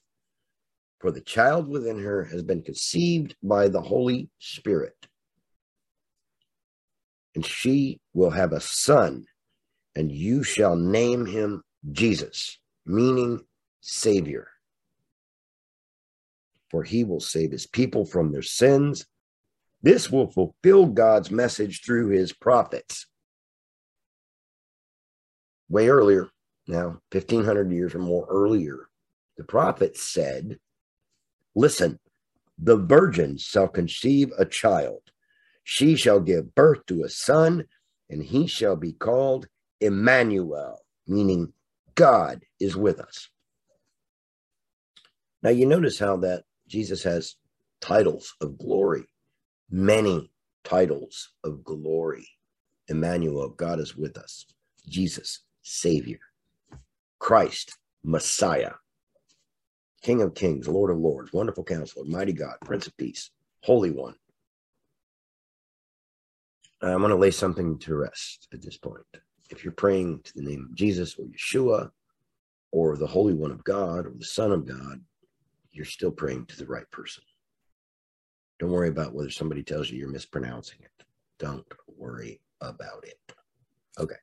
for 0.98 1.12
the 1.12 1.20
child 1.20 1.68
within 1.68 2.00
her 2.00 2.24
has 2.24 2.42
been 2.42 2.62
conceived 2.62 3.36
by 3.42 3.68
the 3.68 3.80
Holy 3.80 4.28
Spirit. 4.38 4.96
And 7.34 7.46
she 7.46 8.00
will 8.12 8.30
have 8.30 8.52
a 8.52 8.60
son, 8.60 9.26
and 9.96 10.10
you 10.10 10.42
shall 10.42 10.76
name 10.76 11.26
him 11.26 11.62
Jesus, 11.92 12.58
meaning 12.86 13.44
Savior. 13.80 14.48
For 16.70 16.82
he 16.82 17.04
will 17.04 17.20
save 17.20 17.52
his 17.52 17.66
people 17.66 18.04
from 18.04 18.32
their 18.32 18.42
sins. 18.42 19.06
This 19.82 20.10
will 20.10 20.30
fulfill 20.30 20.86
God's 20.86 21.30
message 21.30 21.82
through 21.84 22.08
his 22.08 22.32
prophets 22.32 23.06
way 25.68 25.88
earlier, 25.88 26.28
now 26.66 27.00
1500 27.12 27.72
years 27.72 27.94
or 27.94 27.98
more 27.98 28.26
earlier, 28.30 28.88
the 29.36 29.44
prophet 29.44 29.96
said, 29.96 30.58
Listen, 31.54 31.98
the 32.58 32.76
virgin 32.76 33.36
shall 33.36 33.68
conceive 33.68 34.32
a 34.38 34.44
child. 34.44 35.00
She 35.64 35.96
shall 35.96 36.20
give 36.20 36.54
birth 36.54 36.86
to 36.86 37.02
a 37.02 37.08
son, 37.08 37.64
and 38.10 38.22
he 38.22 38.46
shall 38.46 38.76
be 38.76 38.92
called 38.92 39.48
Emmanuel, 39.84 40.80
meaning 41.06 41.52
God 41.94 42.42
is 42.58 42.74
with 42.74 43.00
us. 43.00 43.28
Now, 45.42 45.50
you 45.50 45.66
notice 45.66 45.98
how 45.98 46.16
that 46.18 46.44
Jesus 46.66 47.02
has 47.02 47.36
titles 47.82 48.34
of 48.40 48.56
glory, 48.56 49.04
many 49.70 50.30
titles 50.64 51.32
of 51.44 51.62
glory. 51.62 52.26
Emmanuel, 52.88 53.50
God 53.50 53.78
is 53.78 53.94
with 53.94 54.16
us. 54.16 54.46
Jesus, 54.88 55.40
Savior, 55.62 56.20
Christ, 57.18 57.76
Messiah, 58.02 58.72
King 60.00 60.22
of 60.22 60.34
Kings, 60.34 60.66
Lord 60.66 60.90
of 60.90 60.98
Lords, 60.98 61.32
Wonderful 61.32 61.64
Counselor, 61.64 62.06
Mighty 62.06 62.32
God, 62.32 62.56
Prince 62.64 62.86
of 62.86 62.96
Peace, 62.96 63.30
Holy 63.62 63.90
One. 63.90 64.14
I 66.80 66.96
want 66.96 67.10
to 67.10 67.16
lay 67.16 67.30
something 67.30 67.78
to 67.80 67.96
rest 67.96 68.48
at 68.52 68.62
this 68.62 68.76
point. 68.78 69.04
If 69.54 69.62
you're 69.64 69.72
praying 69.72 70.20
to 70.24 70.32
the 70.34 70.42
name 70.42 70.66
of 70.68 70.74
Jesus 70.74 71.16
or 71.16 71.26
Yeshua 71.26 71.90
or 72.72 72.96
the 72.96 73.06
Holy 73.06 73.34
One 73.34 73.52
of 73.52 73.62
God 73.62 74.04
or 74.06 74.12
the 74.18 74.24
Son 74.24 74.50
of 74.50 74.66
God, 74.66 75.00
you're 75.70 75.84
still 75.84 76.10
praying 76.10 76.46
to 76.46 76.56
the 76.56 76.66
right 76.66 76.90
person. 76.90 77.22
Don't 78.58 78.72
worry 78.72 78.88
about 78.88 79.14
whether 79.14 79.30
somebody 79.30 79.62
tells 79.62 79.90
you 79.90 79.98
you're 79.98 80.08
mispronouncing 80.08 80.78
it. 80.82 81.04
Don't 81.38 81.66
worry 81.96 82.40
about 82.60 83.04
it. 83.04 83.18
Okay. 83.98 84.16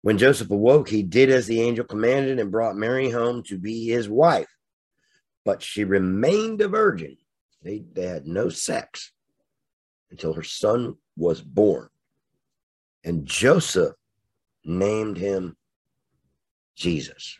When 0.00 0.16
Joseph 0.16 0.50
awoke, 0.50 0.88
he 0.88 1.02
did 1.02 1.28
as 1.30 1.46
the 1.46 1.60
angel 1.60 1.84
commanded 1.84 2.38
and 2.38 2.50
brought 2.50 2.76
Mary 2.76 3.10
home 3.10 3.42
to 3.44 3.58
be 3.58 3.86
his 3.86 4.08
wife. 4.08 4.48
But 5.44 5.62
she 5.62 5.84
remained 5.84 6.62
a 6.62 6.68
virgin. 6.68 7.18
They, 7.62 7.84
they 7.92 8.06
had 8.06 8.26
no 8.26 8.48
sex 8.48 9.12
until 10.10 10.32
her 10.32 10.42
son 10.42 10.96
was 11.16 11.42
born. 11.42 11.88
And 13.04 13.26
Joseph 13.26 13.94
named 14.64 15.16
him 15.16 15.56
Jesus. 16.74 17.38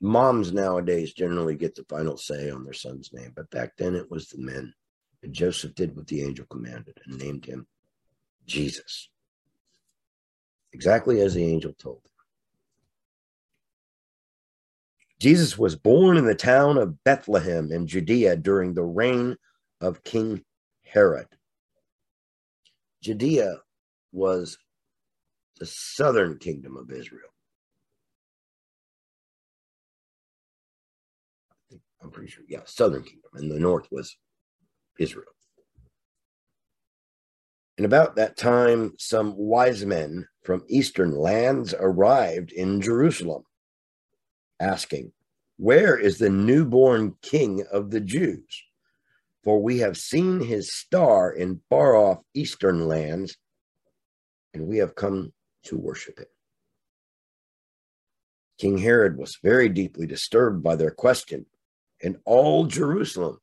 Moms 0.00 0.52
nowadays 0.52 1.12
generally 1.12 1.54
get 1.54 1.76
the 1.76 1.84
final 1.84 2.16
say 2.16 2.50
on 2.50 2.64
their 2.64 2.72
son's 2.72 3.12
name, 3.12 3.32
but 3.36 3.50
back 3.50 3.76
then 3.76 3.94
it 3.94 4.10
was 4.10 4.28
the 4.28 4.38
men. 4.38 4.74
And 5.22 5.32
Joseph 5.32 5.74
did 5.76 5.94
what 5.96 6.08
the 6.08 6.22
angel 6.22 6.44
commanded 6.50 6.98
and 7.06 7.18
named 7.18 7.44
him 7.44 7.66
Jesus, 8.46 9.08
exactly 10.72 11.20
as 11.20 11.34
the 11.34 11.44
angel 11.44 11.72
told 11.74 11.98
him. 11.98 12.10
Jesus 15.20 15.56
was 15.56 15.76
born 15.76 16.16
in 16.16 16.26
the 16.26 16.34
town 16.34 16.78
of 16.78 17.04
Bethlehem 17.04 17.70
in 17.70 17.86
Judea 17.86 18.34
during 18.36 18.74
the 18.74 18.82
reign 18.82 19.36
of 19.82 20.04
King 20.04 20.42
Herod. 20.84 21.26
Judea 23.02 23.58
was 24.12 24.56
the 25.58 25.66
southern 25.66 26.38
kingdom 26.38 26.76
of 26.76 26.90
Israel. 26.90 27.28
I'm 32.02 32.10
pretty 32.10 32.30
sure, 32.30 32.44
yeah, 32.48 32.60
southern 32.64 33.02
kingdom, 33.02 33.30
and 33.34 33.50
the 33.50 33.58
north 33.58 33.86
was 33.90 34.16
Israel. 34.98 35.26
And 37.76 37.86
about 37.86 38.16
that 38.16 38.36
time, 38.36 38.92
some 38.98 39.34
wise 39.36 39.84
men 39.84 40.26
from 40.44 40.64
eastern 40.68 41.12
lands 41.16 41.74
arrived 41.78 42.52
in 42.52 42.80
Jerusalem, 42.80 43.44
asking, 44.60 45.12
Where 45.56 45.96
is 45.96 46.18
the 46.18 46.30
newborn 46.30 47.16
king 47.22 47.64
of 47.72 47.90
the 47.90 48.00
Jews? 48.00 48.62
For 49.44 49.60
we 49.60 49.78
have 49.78 49.96
seen 49.96 50.40
his 50.40 50.72
star 50.72 51.32
in 51.32 51.62
far 51.68 51.96
off 51.96 52.18
eastern 52.32 52.86
lands, 52.86 53.36
and 54.54 54.68
we 54.68 54.78
have 54.78 54.94
come 54.94 55.32
to 55.64 55.76
worship 55.76 56.20
him. 56.20 56.26
King 58.58 58.78
Herod 58.78 59.16
was 59.16 59.38
very 59.42 59.68
deeply 59.68 60.06
disturbed 60.06 60.62
by 60.62 60.76
their 60.76 60.92
question, 60.92 61.46
and 62.00 62.18
all 62.24 62.66
Jerusalem 62.66 63.40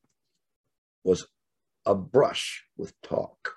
was 1.03 1.27
a 1.85 1.95
brush 1.95 2.65
with 2.77 2.93
talk. 3.01 3.55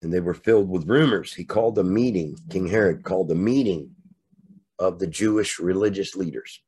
And 0.00 0.12
they 0.12 0.20
were 0.20 0.32
filled 0.32 0.70
with 0.70 0.88
rumors. 0.88 1.34
He 1.34 1.44
called 1.44 1.76
a 1.76 1.84
meeting, 1.84 2.38
King 2.48 2.68
Herod 2.68 3.02
called 3.02 3.30
a 3.30 3.34
meeting 3.34 3.96
of 4.78 4.98
the 4.98 5.06
Jewish 5.06 5.58
religious 5.58 6.14
leaders. 6.14 6.62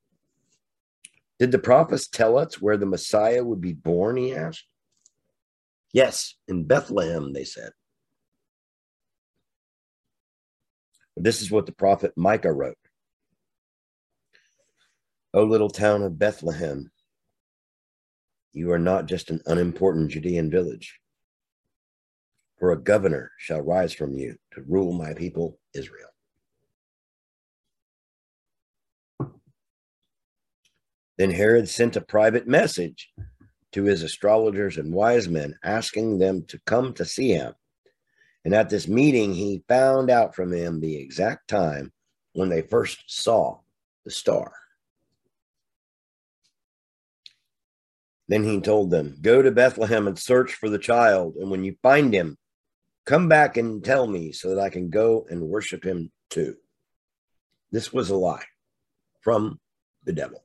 Did 1.38 1.52
the 1.52 1.58
prophets 1.58 2.08
tell 2.08 2.36
us 2.36 2.60
where 2.60 2.76
the 2.76 2.86
Messiah 2.86 3.42
would 3.42 3.60
be 3.60 3.72
born? 3.72 4.16
He 4.16 4.34
asked. 4.34 4.66
Yes, 5.92 6.34
in 6.46 6.64
Bethlehem, 6.64 7.32
they 7.32 7.44
said. 7.44 7.70
This 11.16 11.42
is 11.42 11.50
what 11.50 11.66
the 11.66 11.72
prophet 11.72 12.12
Micah 12.16 12.52
wrote. 12.52 12.76
O 15.32 15.44
little 15.44 15.70
town 15.70 16.02
of 16.02 16.18
Bethlehem, 16.18 16.90
you 18.52 18.72
are 18.72 18.78
not 18.78 19.06
just 19.06 19.30
an 19.30 19.40
unimportant 19.46 20.10
Judean 20.10 20.50
village, 20.50 20.98
for 22.58 22.72
a 22.72 22.82
governor 22.82 23.30
shall 23.38 23.60
rise 23.60 23.92
from 23.92 24.14
you 24.14 24.36
to 24.52 24.62
rule 24.62 24.92
my 24.92 25.14
people 25.14 25.58
Israel. 25.74 26.09
Then 31.20 31.32
Herod 31.32 31.68
sent 31.68 31.96
a 31.96 32.00
private 32.00 32.48
message 32.48 33.12
to 33.72 33.84
his 33.84 34.02
astrologers 34.02 34.78
and 34.78 34.90
wise 34.90 35.28
men, 35.28 35.54
asking 35.62 36.16
them 36.16 36.46
to 36.46 36.58
come 36.64 36.94
to 36.94 37.04
see 37.04 37.32
him. 37.32 37.52
And 38.46 38.54
at 38.54 38.70
this 38.70 38.88
meeting, 38.88 39.34
he 39.34 39.62
found 39.68 40.08
out 40.08 40.34
from 40.34 40.48
them 40.48 40.80
the 40.80 40.96
exact 40.96 41.46
time 41.46 41.92
when 42.32 42.48
they 42.48 42.62
first 42.62 43.02
saw 43.06 43.58
the 44.06 44.10
star. 44.10 44.50
Then 48.26 48.42
he 48.42 48.58
told 48.62 48.90
them, 48.90 49.18
Go 49.20 49.42
to 49.42 49.50
Bethlehem 49.50 50.08
and 50.08 50.18
search 50.18 50.54
for 50.54 50.70
the 50.70 50.78
child. 50.78 51.36
And 51.36 51.50
when 51.50 51.64
you 51.64 51.76
find 51.82 52.14
him, 52.14 52.38
come 53.04 53.28
back 53.28 53.58
and 53.58 53.84
tell 53.84 54.06
me 54.06 54.32
so 54.32 54.54
that 54.54 54.58
I 54.58 54.70
can 54.70 54.88
go 54.88 55.26
and 55.28 55.42
worship 55.42 55.84
him 55.84 56.12
too. 56.30 56.56
This 57.72 57.92
was 57.92 58.08
a 58.08 58.16
lie 58.16 58.46
from 59.20 59.60
the 60.04 60.14
devil. 60.14 60.42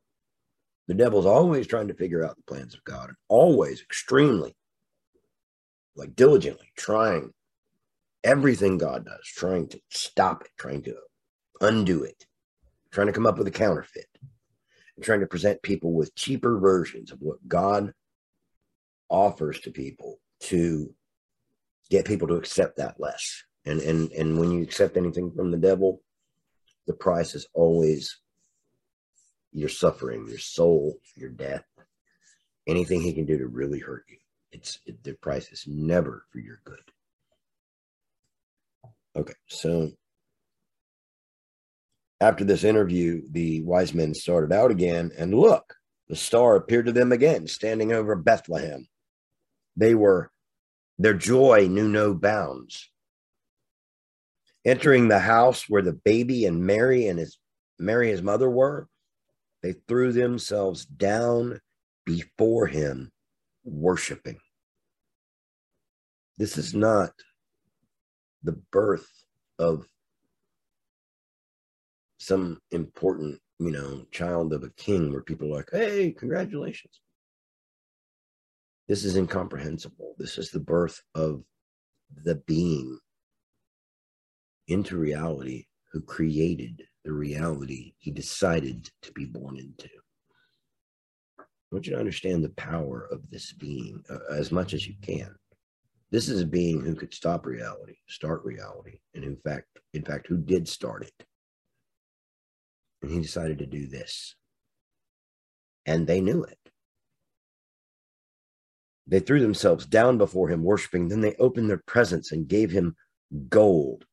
The 0.87 0.93
devil's 0.93 1.25
always 1.25 1.67
trying 1.67 1.87
to 1.87 1.95
figure 1.95 2.23
out 2.23 2.35
the 2.35 2.43
plans 2.43 2.73
of 2.73 2.83
God, 2.83 3.09
and 3.09 3.17
always 3.27 3.81
extremely, 3.81 4.55
like 5.95 6.15
diligently 6.15 6.71
trying 6.77 7.31
everything 8.23 8.77
God 8.77 9.05
does, 9.05 9.27
trying 9.27 9.67
to 9.69 9.79
stop 9.89 10.43
it, 10.43 10.51
trying 10.57 10.83
to 10.83 10.95
undo 11.61 12.03
it, 12.03 12.25
trying 12.91 13.07
to 13.07 13.13
come 13.13 13.25
up 13.25 13.37
with 13.37 13.47
a 13.47 13.51
counterfeit, 13.51 14.07
and 14.95 15.05
trying 15.05 15.21
to 15.21 15.27
present 15.27 15.61
people 15.61 15.93
with 15.93 16.15
cheaper 16.15 16.59
versions 16.59 17.11
of 17.11 17.19
what 17.19 17.47
God 17.47 17.93
offers 19.09 19.59
to 19.61 19.71
people 19.71 20.19
to 20.41 20.93
get 21.89 22.05
people 22.05 22.27
to 22.27 22.35
accept 22.35 22.77
that 22.77 22.99
less. 22.99 23.43
And 23.65 23.79
and 23.81 24.11
and 24.11 24.37
when 24.39 24.51
you 24.51 24.61
accept 24.61 24.97
anything 24.97 25.31
from 25.31 25.49
the 25.49 25.57
devil, 25.57 26.01
the 26.87 26.93
price 26.93 27.33
is 27.33 27.47
always 27.53 28.19
your 29.55 29.69
suffering, 29.69 30.27
your 30.27 30.37
soul, 30.37 30.97
your 31.15 31.29
death, 31.29 31.63
anything 32.67 33.01
he 33.01 33.13
can 33.13 33.25
do 33.25 33.37
to 33.37 33.47
really 33.47 33.79
hurt 33.79 34.03
you. 34.09 34.17
It's 34.51 34.79
it, 34.85 35.01
the 35.03 35.13
price 35.13 35.49
is 35.51 35.63
never 35.65 36.25
for 36.29 36.39
your 36.39 36.59
good. 36.65 36.91
Okay, 39.15 39.33
so 39.47 39.91
after 42.19 42.43
this 42.43 42.65
interview, 42.65 43.21
the 43.31 43.61
wise 43.61 43.93
men 43.93 44.13
started 44.13 44.51
out 44.51 44.71
again, 44.71 45.11
and 45.17 45.33
look, 45.33 45.75
the 46.09 46.17
star 46.17 46.57
appeared 46.57 46.87
to 46.87 46.91
them 46.91 47.13
again, 47.13 47.47
standing 47.47 47.93
over 47.93 48.15
Bethlehem. 48.15 48.87
They 49.77 49.95
were, 49.95 50.31
their 50.99 51.13
joy 51.13 51.67
knew 51.69 51.87
no 51.87 52.13
bounds. 52.13 52.89
Entering 54.65 55.07
the 55.07 55.19
house 55.19 55.65
where 55.69 55.81
the 55.81 55.93
baby 55.93 56.45
and 56.45 56.65
Mary 56.65 57.07
and 57.07 57.19
his 57.19 57.37
Mary, 57.79 58.09
his 58.09 58.21
mother, 58.21 58.49
were, 58.49 58.87
they 59.65 59.73
threw 59.87 60.11
themselves 60.11 60.85
down 60.85 61.59
before 62.05 62.67
him, 62.67 63.11
worshiping. 63.63 64.37
This 66.37 66.55
is 66.55 66.75
not 66.75 67.09
the 68.43 68.61
birth 68.71 69.09
of 69.57 69.87
some 72.19 72.61
important, 72.69 73.39
you 73.57 73.71
know, 73.71 74.05
child 74.11 74.53
of 74.53 74.61
a 74.61 74.69
king 74.77 75.11
where 75.11 75.23
people 75.23 75.51
are 75.51 75.57
like, 75.57 75.69
hey, 75.71 76.11
congratulations. 76.11 77.01
This 78.87 79.03
is 79.03 79.15
incomprehensible. 79.17 80.13
This 80.19 80.37
is 80.37 80.51
the 80.51 80.59
birth 80.59 81.01
of 81.15 81.41
the 82.23 82.35
being 82.35 82.99
into 84.67 84.95
reality 84.95 85.65
who 85.91 86.01
created 86.01 86.83
the 87.05 87.13
reality 87.13 87.93
he 87.99 88.09
decided 88.09 88.89
to 89.03 89.11
be 89.13 89.25
born 89.25 89.57
into. 89.57 89.89
I 91.39 91.43
want 91.71 91.85
you 91.85 91.93
to 91.93 91.99
understand 91.99 92.43
the 92.43 92.49
power 92.49 93.07
of 93.11 93.29
this 93.29 93.53
being 93.53 94.03
uh, 94.09 94.33
as 94.33 94.51
much 94.51 94.73
as 94.73 94.87
you 94.87 94.95
can. 95.01 95.33
This 96.09 96.29
is 96.29 96.41
a 96.41 96.47
being 96.47 96.81
who 96.81 96.95
could 96.95 97.13
stop 97.13 97.45
reality, 97.45 97.97
start 98.07 98.43
reality, 98.43 98.99
and 99.13 99.23
in 99.23 99.37
fact, 99.37 99.67
in 99.93 100.03
fact, 100.03 100.27
who 100.27 100.37
did 100.37 100.67
start 100.67 101.03
it. 101.03 101.25
And 103.03 103.11
he 103.11 103.21
decided 103.21 103.59
to 103.59 103.67
do 103.67 103.87
this. 103.87 104.35
And 105.85 106.07
they 106.07 106.21
knew 106.21 106.43
it. 106.43 106.57
They 109.05 109.19
threw 109.19 109.39
themselves 109.41 109.85
down 109.85 110.17
before 110.17 110.49
him, 110.49 110.63
worshiping. 110.63 111.07
Then 111.07 111.21
they 111.21 111.35
opened 111.35 111.69
their 111.69 111.83
presents 111.85 112.31
and 112.31 112.47
gave 112.47 112.71
him 112.71 112.95
gold, 113.49 114.05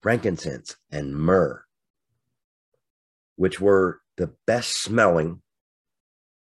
frankincense, 0.00 0.76
and 0.92 1.16
myrrh 1.16 1.65
which 3.36 3.60
were 3.60 4.00
the 4.16 4.32
best 4.46 4.82
smelling, 4.82 5.42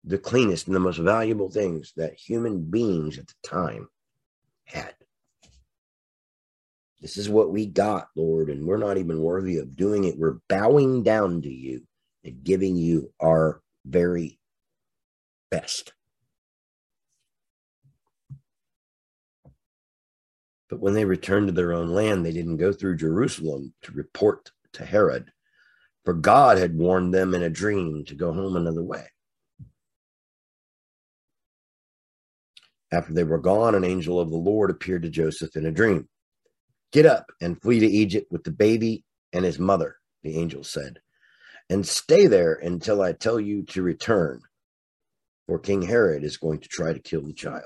the 0.05 0.19
cleanest, 0.19 0.67
and 0.67 0.77
the 0.77 0.81
most 0.81 0.99
valuable 0.99 1.51
things 1.51 1.93
that 1.97 2.15
human 2.15 2.71
beings 2.71 3.19
at 3.19 3.27
the 3.27 3.49
time 3.49 3.89
had. 4.65 4.95
This 7.01 7.17
is 7.17 7.29
what 7.29 7.51
we 7.51 7.67
got, 7.67 8.09
Lord, 8.15 8.49
and 8.49 8.65
we're 8.65 8.77
not 8.77 8.97
even 8.97 9.21
worthy 9.21 9.59
of 9.59 9.77
doing 9.77 10.05
it. 10.05 10.17
We're 10.17 10.39
bowing 10.49 11.03
down 11.03 11.43
to 11.43 11.51
you 11.51 11.83
and 12.23 12.45
giving 12.45 12.77
you 12.77 13.13
our 13.21 13.61
very 13.85 14.39
best. 15.51 15.93
But 20.71 20.81
when 20.81 20.95
they 20.95 21.05
returned 21.05 21.49
to 21.49 21.53
their 21.53 21.73
own 21.73 21.89
land, 21.89 22.25
they 22.25 22.33
didn't 22.33 22.57
go 22.57 22.73
through 22.73 22.97
Jerusalem 22.97 23.75
to 23.83 23.93
report 23.93 24.53
to 24.75 24.87
Herod 24.87 25.31
for 26.05 26.15
God 26.15 26.59
had 26.59 26.77
warned 26.77 27.15
them 27.15 27.35
in 27.35 27.43
a 27.43 27.51
dream 27.51 28.05
to 28.07 28.15
go 28.15 28.33
home 28.33 28.57
another 28.57 28.83
way. 28.83 29.07
After 32.91 33.15
they 33.15 33.25
were 33.25 33.39
gone, 33.39 33.75
an 33.75 33.85
angel 33.85 34.21
of 34.21 34.31
the 34.31 34.37
Lord 34.37 34.71
appeared 34.71 35.03
to 35.03 35.11
Joseph 35.11 35.57
in 35.57 35.65
a 35.65 35.73
dream. 35.73 36.09
Get 36.93 37.07
up 37.07 37.33
and 37.41 37.61
flee 37.61 37.81
to 37.81 37.87
Egypt 37.87 38.31
with 38.31 38.45
the 38.45 38.51
baby 38.51 39.05
and 39.33 39.45
his 39.45 39.59
mother, 39.59 39.97
the 40.23 40.37
angel 40.37 40.63
said, 40.63 40.99
and 41.71 41.87
stay 41.87 42.27
there 42.27 42.53
until 42.55 43.01
I 43.01 43.13
tell 43.13 43.41
you 43.41 43.63
to 43.67 43.83
return, 43.83 44.43
for 45.47 45.59
King 45.59 45.81
Herod 45.81 46.23
is 46.23 46.37
going 46.37 46.59
to 46.61 46.69
try 46.69 46.93
to 46.93 46.99
kill 46.99 47.23
the 47.23 47.33
child. 47.33 47.63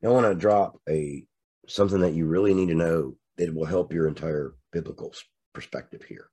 Now, 0.00 0.10
I 0.10 0.12
want 0.12 0.26
to 0.26 0.34
drop 0.36 0.80
a 0.88 1.24
something 1.66 2.00
that 2.00 2.14
you 2.14 2.26
really 2.26 2.54
need 2.54 2.68
to 2.68 2.74
know 2.74 3.16
that 3.38 3.52
will 3.52 3.64
help 3.64 3.92
your 3.92 4.06
entire 4.06 4.54
biblical 4.72 5.12
perspective 5.52 6.04
here 6.04 6.30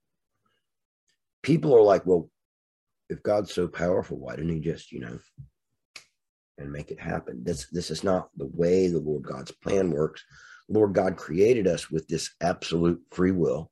people 1.46 1.76
are 1.76 1.82
like, 1.82 2.06
well, 2.08 2.28
if 3.08 3.22
God's 3.22 3.54
so 3.54 3.68
powerful, 3.68 4.18
why 4.18 4.36
didn't 4.36 4.52
he 4.52 4.60
just, 4.60 4.92
you 4.92 5.00
know, 5.00 5.20
and 6.58 6.72
make 6.72 6.90
it 6.90 7.00
happen? 7.00 7.44
This 7.44 7.68
this 7.68 7.92
is 7.92 8.04
not 8.04 8.30
the 8.36 8.48
way 8.48 8.88
the 8.88 9.00
Lord 9.00 9.24
God's 9.24 9.52
plan 9.52 9.92
works. 9.92 10.24
Lord 10.68 10.94
God 10.94 11.16
created 11.16 11.68
us 11.68 11.92
with 11.92 12.08
this 12.08 12.32
absolute 12.42 13.00
free 13.12 13.32
will 13.32 13.72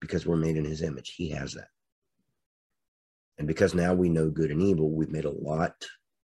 because 0.00 0.26
we're 0.26 0.36
made 0.36 0.56
in 0.56 0.64
his 0.64 0.80
image. 0.80 1.14
He 1.14 1.28
has 1.30 1.52
that. 1.52 1.68
And 3.36 3.46
because 3.46 3.74
now 3.74 3.92
we 3.92 4.08
know 4.08 4.30
good 4.30 4.50
and 4.50 4.62
evil, 4.62 4.90
we've 4.90 5.10
made 5.10 5.26
a 5.26 5.30
lot 5.30 5.74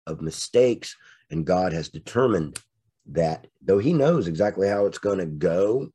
of 0.06 0.22
mistakes, 0.22 0.96
and 1.30 1.44
God 1.44 1.74
has 1.74 1.90
determined 1.90 2.58
that 3.10 3.46
though 3.60 3.78
he 3.78 3.92
knows 3.92 4.26
exactly 4.26 4.68
how 4.68 4.86
it's 4.86 4.98
going 4.98 5.18
to 5.18 5.26
go, 5.26 5.90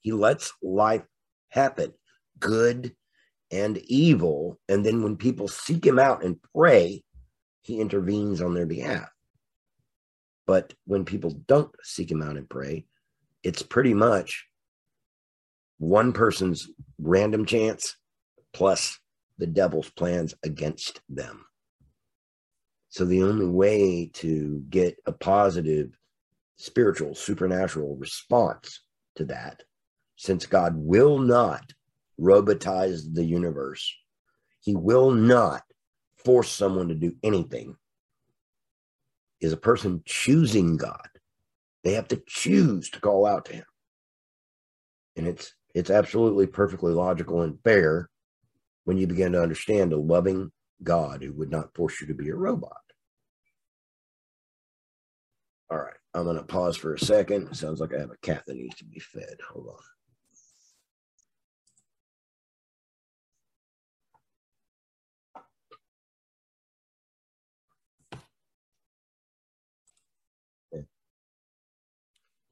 he 0.00 0.12
lets 0.12 0.54
life 0.62 1.02
happen, 1.50 1.92
good 2.38 2.94
and 3.50 3.78
evil. 3.78 4.58
And 4.68 4.84
then 4.84 5.02
when 5.02 5.16
people 5.16 5.48
seek 5.48 5.84
him 5.84 5.98
out 5.98 6.24
and 6.24 6.36
pray, 6.54 7.02
he 7.62 7.80
intervenes 7.80 8.40
on 8.40 8.54
their 8.54 8.66
behalf. 8.66 9.08
But 10.46 10.72
when 10.86 11.04
people 11.04 11.30
don't 11.46 11.74
seek 11.82 12.10
him 12.10 12.22
out 12.22 12.36
and 12.36 12.48
pray, 12.48 12.86
it's 13.42 13.62
pretty 13.62 13.94
much 13.94 14.46
one 15.78 16.12
person's 16.12 16.68
random 16.98 17.44
chance 17.44 17.96
plus 18.52 18.98
the 19.36 19.46
devil's 19.46 19.90
plans 19.90 20.34
against 20.42 21.00
them. 21.08 21.44
So 22.88 23.04
the 23.04 23.22
only 23.22 23.46
way 23.46 24.10
to 24.14 24.64
get 24.70 24.96
a 25.06 25.12
positive 25.12 25.96
spiritual 26.56 27.14
supernatural 27.14 27.96
response 27.96 28.80
to 29.16 29.26
that, 29.26 29.62
since 30.16 30.46
God 30.46 30.74
will 30.74 31.18
not 31.18 31.72
robotize 32.20 33.14
the 33.14 33.24
universe, 33.24 33.94
He 34.60 34.74
will 34.74 35.10
not 35.10 35.62
force 36.16 36.50
someone 36.50 36.88
to 36.88 36.94
do 36.94 37.14
anything. 37.22 37.76
Is 39.40 39.52
a 39.52 39.56
person 39.56 40.02
choosing 40.04 40.76
God? 40.76 41.08
They 41.84 41.92
have 41.92 42.08
to 42.08 42.22
choose 42.26 42.90
to 42.90 43.00
call 43.00 43.24
out 43.24 43.44
to 43.46 43.54
Him, 43.54 43.66
and 45.16 45.26
it's 45.26 45.54
it's 45.74 45.90
absolutely 45.90 46.46
perfectly 46.46 46.92
logical 46.92 47.42
and 47.42 47.58
fair 47.62 48.10
when 48.84 48.96
you 48.96 49.06
begin 49.06 49.32
to 49.32 49.42
understand 49.42 49.92
a 49.92 49.98
loving 49.98 50.50
God 50.82 51.22
who 51.22 51.32
would 51.34 51.50
not 51.50 51.74
force 51.74 52.00
you 52.00 52.06
to 52.08 52.14
be 52.14 52.30
a 52.30 52.34
robot. 52.34 52.72
All 55.70 55.78
right, 55.78 55.94
I'm 56.14 56.24
going 56.24 56.36
to 56.36 56.42
pause 56.42 56.76
for 56.76 56.94
a 56.94 56.98
second. 56.98 57.48
It 57.48 57.56
sounds 57.56 57.80
like 57.80 57.94
I 57.94 58.00
have 58.00 58.10
a 58.10 58.16
cat 58.22 58.44
that 58.46 58.56
needs 58.56 58.76
to 58.76 58.84
be 58.84 58.98
fed. 58.98 59.36
Hold 59.52 59.68
on. 59.68 59.97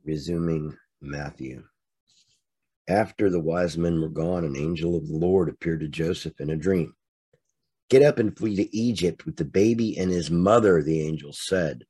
Resuming 0.06 0.72
Matthew. 1.00 1.64
After 2.86 3.28
the 3.28 3.40
wise 3.40 3.76
men 3.76 4.00
were 4.00 4.08
gone, 4.08 4.44
an 4.44 4.56
angel 4.56 4.94
of 4.94 5.08
the 5.08 5.16
Lord 5.16 5.48
appeared 5.48 5.80
to 5.80 5.88
Joseph 5.88 6.40
in 6.40 6.50
a 6.50 6.56
dream. 6.56 6.94
Get 7.90 8.02
up 8.02 8.20
and 8.20 8.36
flee 8.36 8.54
to 8.54 8.76
Egypt 8.76 9.26
with 9.26 9.34
the 9.34 9.44
baby 9.44 9.98
and 9.98 10.08
his 10.08 10.30
mother, 10.30 10.80
the 10.80 11.00
angel 11.00 11.32
said, 11.32 11.86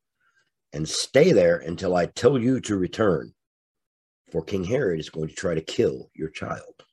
and 0.72 0.88
stay 0.88 1.32
there 1.32 1.58
until 1.58 1.94
I 1.94 2.06
tell 2.06 2.38
you 2.38 2.58
to 2.60 2.78
return, 2.78 3.34
for 4.32 4.42
King 4.42 4.64
Herod 4.64 4.98
is 4.98 5.10
going 5.10 5.28
to 5.28 5.34
try 5.34 5.54
to 5.54 5.60
kill 5.60 6.10
your 6.14 6.30
child. 6.30 6.84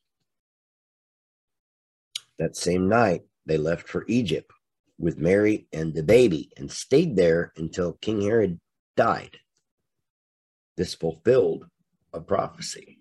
That 2.37 2.57
same 2.57 2.89
night, 2.89 3.21
they 3.45 3.57
left 3.57 3.87
for 3.87 4.03
Egypt 4.09 4.51
with 4.99 5.17
Mary 5.17 5.67
and 5.71 5.93
the 5.93 6.03
baby 6.03 6.51
and 6.57 6.69
stayed 6.69 7.15
there 7.15 7.53
until 7.55 7.93
King 7.93 8.21
Herod 8.21 8.59
died. 8.97 9.37
This 10.75 10.93
fulfilled 10.93 11.67
a 12.13 12.21
prophecy 12.21 12.99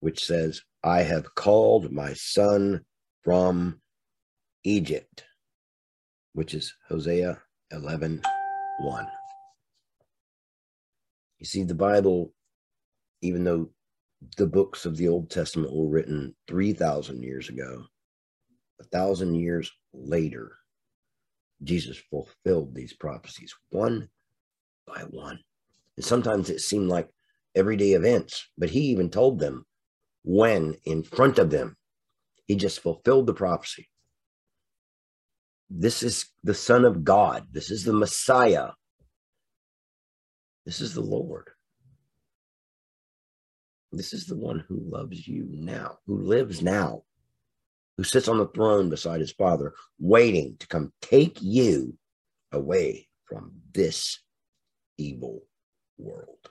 which 0.00 0.24
says, 0.24 0.62
I 0.82 1.02
have 1.02 1.34
called 1.34 1.90
my 1.90 2.12
son 2.14 2.84
from 3.22 3.80
Egypt, 4.64 5.24
which 6.32 6.54
is 6.54 6.74
Hosea 6.88 7.40
11 7.72 8.22
1. 8.80 9.06
You 11.38 11.46
see, 11.46 11.62
the 11.64 11.74
Bible, 11.74 12.32
even 13.22 13.44
though 13.44 13.70
the 14.36 14.46
books 14.46 14.86
of 14.86 14.96
the 14.96 15.08
Old 15.08 15.30
Testament 15.30 15.74
were 15.74 15.88
written 15.88 16.34
3,000 16.48 17.22
years 17.22 17.48
ago, 17.48 17.84
a 18.80 18.84
thousand 18.84 19.34
years 19.34 19.70
later, 19.92 20.56
Jesus 21.62 21.96
fulfilled 22.10 22.74
these 22.74 22.92
prophecies 22.92 23.54
one 23.70 24.08
by 24.86 25.00
one. 25.10 25.40
Sometimes 26.00 26.50
it 26.50 26.60
seemed 26.60 26.88
like 26.88 27.08
everyday 27.54 27.92
events, 27.92 28.48
but 28.58 28.70
he 28.70 28.80
even 28.80 29.08
told 29.08 29.38
them 29.38 29.64
when 30.22 30.76
in 30.84 31.02
front 31.02 31.38
of 31.38 31.50
them. 31.50 31.76
He 32.46 32.54
just 32.54 32.80
fulfilled 32.80 33.26
the 33.26 33.34
prophecy. 33.34 33.88
This 35.70 36.02
is 36.02 36.26
the 36.44 36.54
Son 36.54 36.84
of 36.84 37.02
God. 37.02 37.46
This 37.50 37.70
is 37.70 37.84
the 37.84 37.92
Messiah. 37.92 38.70
This 40.64 40.80
is 40.80 40.94
the 40.94 41.00
Lord. 41.00 41.48
This 43.90 44.12
is 44.12 44.26
the 44.26 44.36
one 44.36 44.64
who 44.68 44.78
loves 44.78 45.26
you 45.26 45.46
now, 45.50 45.98
who 46.06 46.18
lives 46.18 46.62
now, 46.62 47.04
who 47.96 48.04
sits 48.04 48.28
on 48.28 48.38
the 48.38 48.48
throne 48.48 48.90
beside 48.90 49.20
his 49.20 49.32
Father, 49.32 49.74
waiting 49.98 50.56
to 50.58 50.68
come 50.68 50.92
take 51.00 51.40
you 51.40 51.96
away 52.52 53.08
from 53.24 53.52
this 53.72 54.20
evil 54.98 55.42
world. 55.98 56.50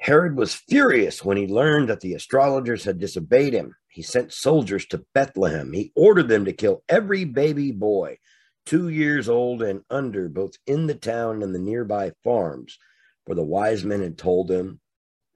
Herod 0.00 0.36
was 0.36 0.54
furious 0.54 1.24
when 1.24 1.36
he 1.36 1.46
learned 1.46 1.88
that 1.88 2.00
the 2.00 2.14
astrologers 2.14 2.84
had 2.84 2.98
disobeyed 2.98 3.52
him. 3.52 3.74
He 3.88 4.02
sent 4.02 4.32
soldiers 4.32 4.86
to 4.86 5.04
Bethlehem. 5.14 5.72
He 5.72 5.92
ordered 5.94 6.28
them 6.28 6.46
to 6.46 6.52
kill 6.52 6.82
every 6.88 7.24
baby 7.24 7.70
boy, 7.70 8.18
two 8.64 8.88
years 8.88 9.28
old 9.28 9.62
and 9.62 9.82
under, 9.90 10.28
both 10.28 10.52
in 10.66 10.86
the 10.86 10.94
town 10.94 11.42
and 11.42 11.54
the 11.54 11.58
nearby 11.58 12.12
farms, 12.24 12.78
for 13.26 13.34
the 13.34 13.44
wise 13.44 13.84
men 13.84 14.00
had 14.00 14.16
told 14.16 14.50
him 14.50 14.80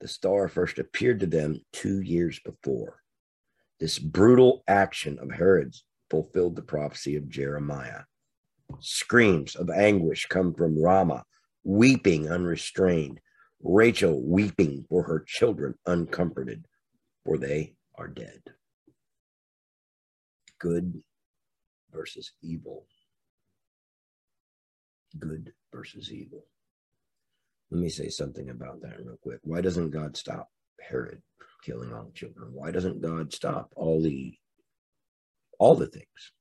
the 0.01 0.07
star 0.07 0.47
first 0.47 0.79
appeared 0.79 1.19
to 1.19 1.27
them 1.27 1.61
two 1.71 2.01
years 2.01 2.39
before. 2.39 3.01
This 3.79 3.99
brutal 3.99 4.63
action 4.67 5.19
of 5.19 5.31
Herod's 5.31 5.83
fulfilled 6.09 6.55
the 6.55 6.61
prophecy 6.61 7.15
of 7.15 7.29
Jeremiah. 7.29 8.01
Screams 8.79 9.55
of 9.55 9.69
anguish 9.69 10.25
come 10.27 10.53
from 10.53 10.81
Rama, 10.81 11.23
weeping 11.63 12.29
unrestrained. 12.29 13.19
Rachel 13.61 14.21
weeping 14.21 14.85
for 14.89 15.03
her 15.03 15.23
children 15.25 15.75
uncomforted, 15.85 16.65
for 17.23 17.37
they 17.37 17.73
are 17.95 18.07
dead. 18.07 18.41
Good 20.59 21.01
versus 21.91 22.31
evil. 22.41 22.85
Good 25.17 25.53
versus 25.73 26.11
evil. 26.11 26.45
Let 27.71 27.81
me 27.81 27.89
say 27.89 28.09
something 28.09 28.49
about 28.49 28.81
that 28.81 29.03
real 29.03 29.17
quick. 29.21 29.39
Why 29.43 29.61
doesn't 29.61 29.91
God 29.91 30.15
stop 30.15 30.49
Herod 30.79 31.21
killing 31.63 31.93
all 31.93 32.05
the 32.05 32.11
children? 32.11 32.49
Why 32.53 32.71
doesn't 32.71 33.01
God 33.01 33.33
stop 33.33 33.71
all 33.75 34.01
the 34.01 34.37
all 35.57 35.75
the 35.75 35.87
things? 35.87 36.31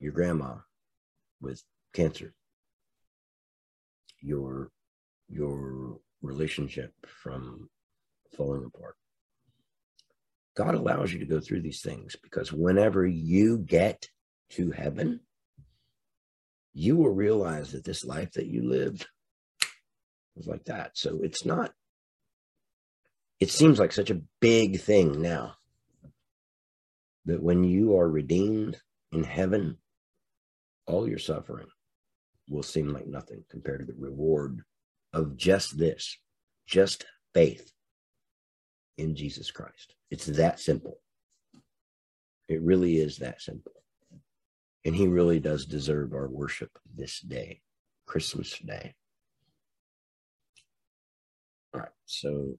Your 0.00 0.12
grandma 0.12 0.56
with 1.46 1.62
cancer. 1.94 2.34
Your 4.20 4.70
your 5.28 6.00
relationship 6.22 6.94
from 7.06 7.70
falling 8.36 8.64
apart. 8.64 8.96
God 10.56 10.74
allows 10.74 11.12
you 11.12 11.20
to 11.20 11.26
go 11.26 11.40
through 11.40 11.62
these 11.62 11.82
things 11.82 12.16
because 12.22 12.52
whenever 12.52 13.06
you 13.06 13.58
get 13.58 14.08
to 14.50 14.72
heaven, 14.72 15.20
you 16.74 16.96
will 16.96 17.10
realize 17.14 17.72
that 17.72 17.84
this 17.84 18.04
life 18.04 18.32
that 18.34 18.46
you 18.46 18.68
lived 18.68 19.06
was 20.36 20.46
like 20.46 20.64
that. 20.66 20.98
So 20.98 21.20
it's 21.22 21.44
not, 21.46 21.72
it 23.40 23.50
seems 23.50 23.78
like 23.78 23.92
such 23.92 24.10
a 24.10 24.22
big 24.40 24.80
thing 24.80 25.22
now. 25.22 25.56
that 27.26 27.42
when 27.42 27.64
you 27.64 27.98
are 27.98 28.08
redeemed 28.08 28.80
in 29.12 29.24
heaven, 29.24 29.78
all 30.86 31.08
your 31.08 31.18
suffering 31.18 31.66
will 32.48 32.62
seem 32.62 32.88
like 32.88 33.06
nothing 33.06 33.44
compared 33.50 33.80
to 33.80 33.86
the 33.86 33.98
reward 33.98 34.62
of 35.12 35.36
just 35.36 35.78
this, 35.78 36.16
just 36.66 37.04
faith 37.34 37.72
in 38.98 39.14
Jesus 39.14 39.50
Christ. 39.50 39.94
It's 40.10 40.26
that 40.26 40.60
simple. 40.60 40.98
It 42.48 42.62
really 42.62 42.96
is 42.98 43.18
that 43.18 43.42
simple. 43.42 43.72
And 44.84 44.94
he 44.94 45.08
really 45.08 45.40
does 45.40 45.66
deserve 45.66 46.12
our 46.12 46.28
worship 46.28 46.70
this 46.94 47.20
day, 47.20 47.60
Christmas 48.06 48.56
Day. 48.58 48.94
All 51.74 51.80
right. 51.80 51.90
So 52.04 52.58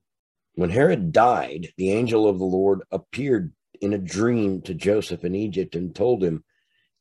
when 0.54 0.68
Herod 0.68 1.12
died, 1.12 1.68
the 1.78 1.92
angel 1.92 2.28
of 2.28 2.38
the 2.38 2.44
Lord 2.44 2.82
appeared 2.90 3.52
in 3.80 3.94
a 3.94 3.98
dream 3.98 4.60
to 4.62 4.74
Joseph 4.74 5.24
in 5.24 5.34
Egypt 5.34 5.74
and 5.74 5.94
told 5.94 6.22
him, 6.22 6.44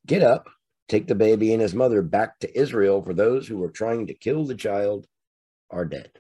Get 0.06 0.24
up, 0.24 0.48
take 0.88 1.08
the 1.08 1.16
baby 1.16 1.54
and 1.54 1.62
his 1.62 1.74
mother 1.74 2.02
back 2.02 2.40
to 2.40 2.60
Israel, 2.60 3.02
for 3.02 3.14
those 3.14 3.48
who 3.48 3.58
were 3.58 3.72
trying 3.72 4.08
to 4.08 4.14
kill 4.14 4.46
the 4.46 4.56
child 4.56 5.08
are 5.70 5.86
dead. 5.86 6.12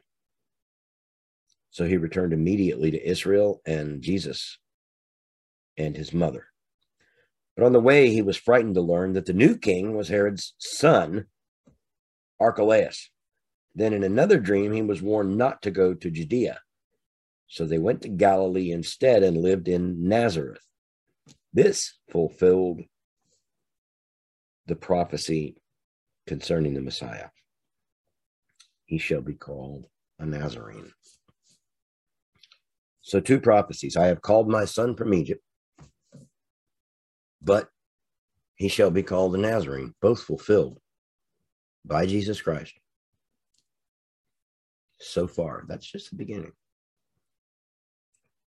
So 1.69 1.85
he 1.85 1.97
returned 1.97 2.33
immediately 2.33 2.91
to 2.91 3.09
Israel 3.09 3.61
and 3.65 4.01
Jesus 4.01 4.57
and 5.77 5.95
his 5.95 6.13
mother. 6.13 6.47
But 7.55 7.65
on 7.65 7.73
the 7.73 7.79
way, 7.79 8.09
he 8.09 8.21
was 8.21 8.37
frightened 8.37 8.75
to 8.75 8.81
learn 8.81 9.13
that 9.13 9.25
the 9.25 9.33
new 9.33 9.57
king 9.57 9.95
was 9.95 10.09
Herod's 10.09 10.53
son, 10.57 11.25
Archelaus. 12.39 13.09
Then 13.73 13.93
in 13.93 14.03
another 14.03 14.39
dream, 14.39 14.73
he 14.73 14.81
was 14.81 15.01
warned 15.01 15.37
not 15.37 15.61
to 15.63 15.71
go 15.71 15.93
to 15.93 16.11
Judea. 16.11 16.59
So 17.47 17.65
they 17.65 17.77
went 17.77 18.01
to 18.01 18.09
Galilee 18.09 18.71
instead 18.71 19.23
and 19.23 19.37
lived 19.37 19.67
in 19.67 20.07
Nazareth. 20.07 20.65
This 21.53 21.97
fulfilled 22.11 22.81
the 24.67 24.75
prophecy 24.75 25.55
concerning 26.27 26.73
the 26.73 26.81
Messiah 26.81 27.27
he 28.85 28.97
shall 28.97 29.21
be 29.21 29.33
called 29.35 29.85
a 30.19 30.25
Nazarene. 30.25 30.91
So, 33.01 33.19
two 33.19 33.39
prophecies 33.39 33.95
I 33.95 34.07
have 34.07 34.21
called 34.21 34.49
my 34.49 34.65
son 34.65 34.95
from 34.95 35.13
Egypt, 35.13 35.43
but 37.41 37.69
he 38.55 38.69
shall 38.69 38.91
be 38.91 39.03
called 39.03 39.35
a 39.35 39.37
Nazarene, 39.37 39.93
both 40.01 40.23
fulfilled 40.23 40.79
by 41.85 42.05
Jesus 42.05 42.41
Christ. 42.41 42.73
so 44.99 45.27
far. 45.27 45.63
That's 45.67 45.85
just 45.85 46.09
the 46.09 46.15
beginning. 46.17 46.53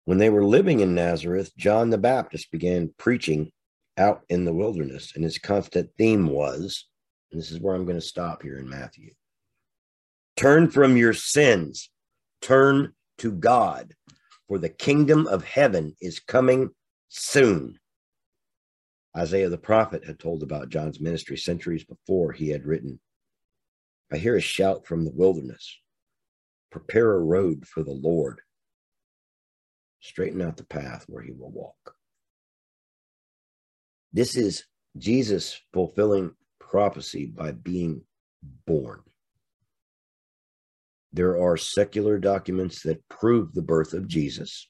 When 0.05 0.17
they 0.17 0.29
were 0.29 0.45
living 0.45 0.79
in 0.79 0.95
Nazareth, 0.95 1.51
John 1.57 1.89
the 1.89 1.97
Baptist 1.97 2.51
began 2.51 2.93
preaching 2.97 3.51
out 3.97 4.23
in 4.29 4.45
the 4.45 4.53
wilderness, 4.53 5.13
and 5.15 5.23
his 5.23 5.37
constant 5.37 5.89
theme 5.97 6.27
was, 6.27 6.85
and 7.31 7.39
this 7.39 7.51
is 7.51 7.59
where 7.59 7.75
I'm 7.75 7.85
going 7.85 7.99
to 7.99 8.01
stop 8.01 8.41
here 8.41 8.57
in 8.57 8.69
Matthew. 8.69 9.11
Turn 10.37 10.69
from 10.69 10.95
your 10.95 11.13
sins, 11.13 11.89
turn 12.41 12.93
to 13.17 13.31
God, 13.31 13.93
for 14.47 14.57
the 14.57 14.69
kingdom 14.69 15.27
of 15.27 15.43
heaven 15.43 15.95
is 16.01 16.19
coming 16.19 16.69
soon. 17.09 17.77
Isaiah 19.17 19.49
the 19.49 19.57
prophet 19.57 20.05
had 20.05 20.19
told 20.19 20.43
about 20.43 20.69
John's 20.69 21.01
ministry 21.01 21.37
centuries 21.37 21.83
before 21.83 22.31
he 22.31 22.49
had 22.49 22.65
written, 22.65 22.99
I 24.11 24.17
hear 24.17 24.35
a 24.35 24.41
shout 24.41 24.87
from 24.87 25.03
the 25.03 25.11
wilderness. 25.11 25.77
Prepare 26.71 27.13
a 27.13 27.19
road 27.19 27.67
for 27.67 27.83
the 27.83 27.91
Lord, 27.91 28.41
straighten 29.99 30.41
out 30.41 30.57
the 30.57 30.65
path 30.65 31.05
where 31.07 31.23
he 31.23 31.31
will 31.31 31.51
walk. 31.51 31.95
This 34.11 34.35
is 34.35 34.63
Jesus 34.97 35.59
fulfilling 35.73 36.33
prophecy 36.59 37.25
by 37.25 37.51
being 37.51 38.01
born. 38.65 39.01
There 41.11 41.41
are 41.41 41.57
secular 41.57 42.19
documents 42.19 42.83
that 42.83 43.07
prove 43.09 43.53
the 43.53 43.61
birth 43.61 43.93
of 43.93 44.07
Jesus. 44.07 44.67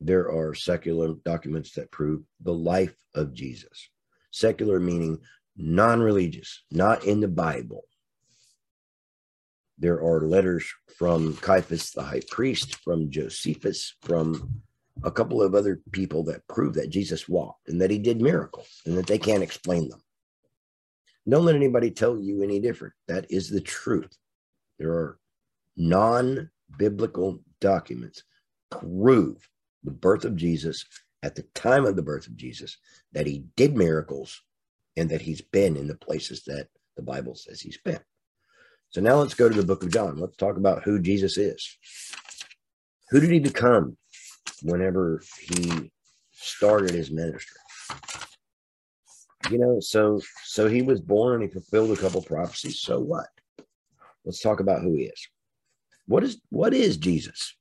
There 0.00 0.30
are 0.30 0.54
secular 0.54 1.14
documents 1.24 1.72
that 1.74 1.92
prove 1.92 2.22
the 2.40 2.54
life 2.54 2.96
of 3.14 3.32
Jesus. 3.32 3.88
Secular 4.32 4.80
meaning 4.80 5.18
non 5.56 6.00
religious, 6.00 6.64
not 6.70 7.04
in 7.04 7.20
the 7.20 7.28
Bible. 7.28 7.84
There 9.78 10.00
are 10.02 10.26
letters 10.26 10.64
from 10.96 11.36
Caiaphas 11.36 11.90
the 11.90 12.02
high 12.02 12.22
priest, 12.30 12.76
from 12.76 13.10
Josephus, 13.10 13.94
from 14.02 14.62
a 15.04 15.10
couple 15.10 15.42
of 15.42 15.54
other 15.54 15.80
people 15.90 16.22
that 16.24 16.46
prove 16.48 16.74
that 16.74 16.90
Jesus 16.90 17.28
walked 17.28 17.68
and 17.68 17.80
that 17.80 17.90
he 17.90 17.98
did 17.98 18.20
miracles 18.20 18.82
and 18.86 18.96
that 18.96 19.06
they 19.06 19.18
can't 19.18 19.42
explain 19.42 19.88
them. 19.88 20.02
Don't 21.28 21.44
let 21.44 21.54
anybody 21.54 21.90
tell 21.90 22.18
you 22.18 22.42
any 22.42 22.60
different. 22.60 22.94
That 23.08 23.26
is 23.30 23.48
the 23.48 23.60
truth. 23.60 24.16
There 24.78 24.90
are 24.90 25.18
non 25.76 26.50
biblical 26.78 27.40
documents 27.60 28.24
prove 28.70 29.48
the 29.84 29.90
birth 29.90 30.24
of 30.24 30.36
Jesus 30.36 30.84
at 31.22 31.34
the 31.34 31.42
time 31.54 31.84
of 31.84 31.96
the 31.96 32.02
birth 32.02 32.26
of 32.26 32.36
Jesus, 32.36 32.78
that 33.12 33.26
he 33.26 33.44
did 33.56 33.76
miracles 33.76 34.42
and 34.96 35.08
that 35.10 35.20
he's 35.20 35.40
been 35.40 35.76
in 35.76 35.86
the 35.86 35.94
places 35.94 36.42
that 36.44 36.68
the 36.96 37.02
Bible 37.02 37.34
says 37.34 37.60
he's 37.60 37.78
been. 37.78 38.00
So 38.90 39.00
now 39.00 39.14
let's 39.14 39.34
go 39.34 39.48
to 39.48 39.54
the 39.54 39.66
book 39.66 39.82
of 39.82 39.92
John. 39.92 40.18
Let's 40.18 40.36
talk 40.36 40.56
about 40.56 40.82
who 40.82 40.98
Jesus 40.98 41.38
is. 41.38 41.78
Who 43.10 43.20
did 43.20 43.30
he 43.30 43.38
become 43.38 43.96
whenever 44.62 45.22
he 45.40 45.90
started 46.32 46.90
his 46.90 47.10
ministry? 47.10 47.60
You 49.50 49.58
know, 49.58 49.80
so 49.80 50.20
so 50.44 50.68
he 50.68 50.82
was 50.82 51.00
born 51.00 51.34
and 51.34 51.42
he 51.42 51.48
fulfilled 51.48 51.96
a 51.96 52.00
couple 52.00 52.22
prophecies. 52.22 52.80
So 52.80 53.00
what? 53.00 53.26
Let's 54.24 54.40
talk 54.40 54.60
about 54.60 54.82
who 54.82 54.94
he 54.94 55.04
is. 55.04 55.28
What 56.06 56.22
is 56.22 56.40
what 56.50 56.74
is 56.74 56.96
Jesus? 56.96 57.54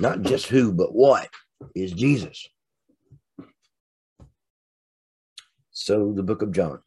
Not 0.00 0.22
just 0.22 0.46
who, 0.46 0.72
but 0.72 0.94
what 0.94 1.28
is 1.74 1.92
Jesus? 1.92 2.48
So 5.70 6.12
the 6.12 6.22
book 6.22 6.42
of 6.42 6.52
John. 6.52 6.80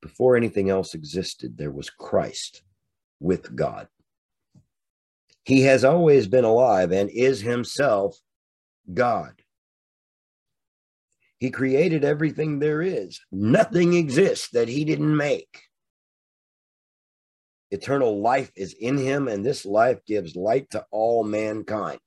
Before 0.00 0.36
anything 0.36 0.70
else 0.70 0.94
existed, 0.94 1.56
there 1.56 1.72
was 1.72 1.90
Christ 1.90 2.62
with 3.20 3.54
God. 3.56 3.88
He 5.48 5.62
has 5.62 5.82
always 5.82 6.26
been 6.26 6.44
alive 6.44 6.92
and 6.92 7.08
is 7.08 7.40
himself 7.40 8.20
God. 8.92 9.32
He 11.38 11.48
created 11.48 12.04
everything 12.04 12.58
there 12.58 12.82
is. 12.82 13.18
Nothing 13.32 13.94
exists 13.94 14.50
that 14.50 14.68
he 14.68 14.84
didn't 14.84 15.16
make. 15.16 15.62
Eternal 17.70 18.20
life 18.20 18.52
is 18.56 18.74
in 18.74 18.98
him, 18.98 19.26
and 19.26 19.42
this 19.42 19.64
life 19.64 20.04
gives 20.06 20.36
light 20.36 20.68
to 20.72 20.84
all 20.90 21.24
mankind. 21.24 22.00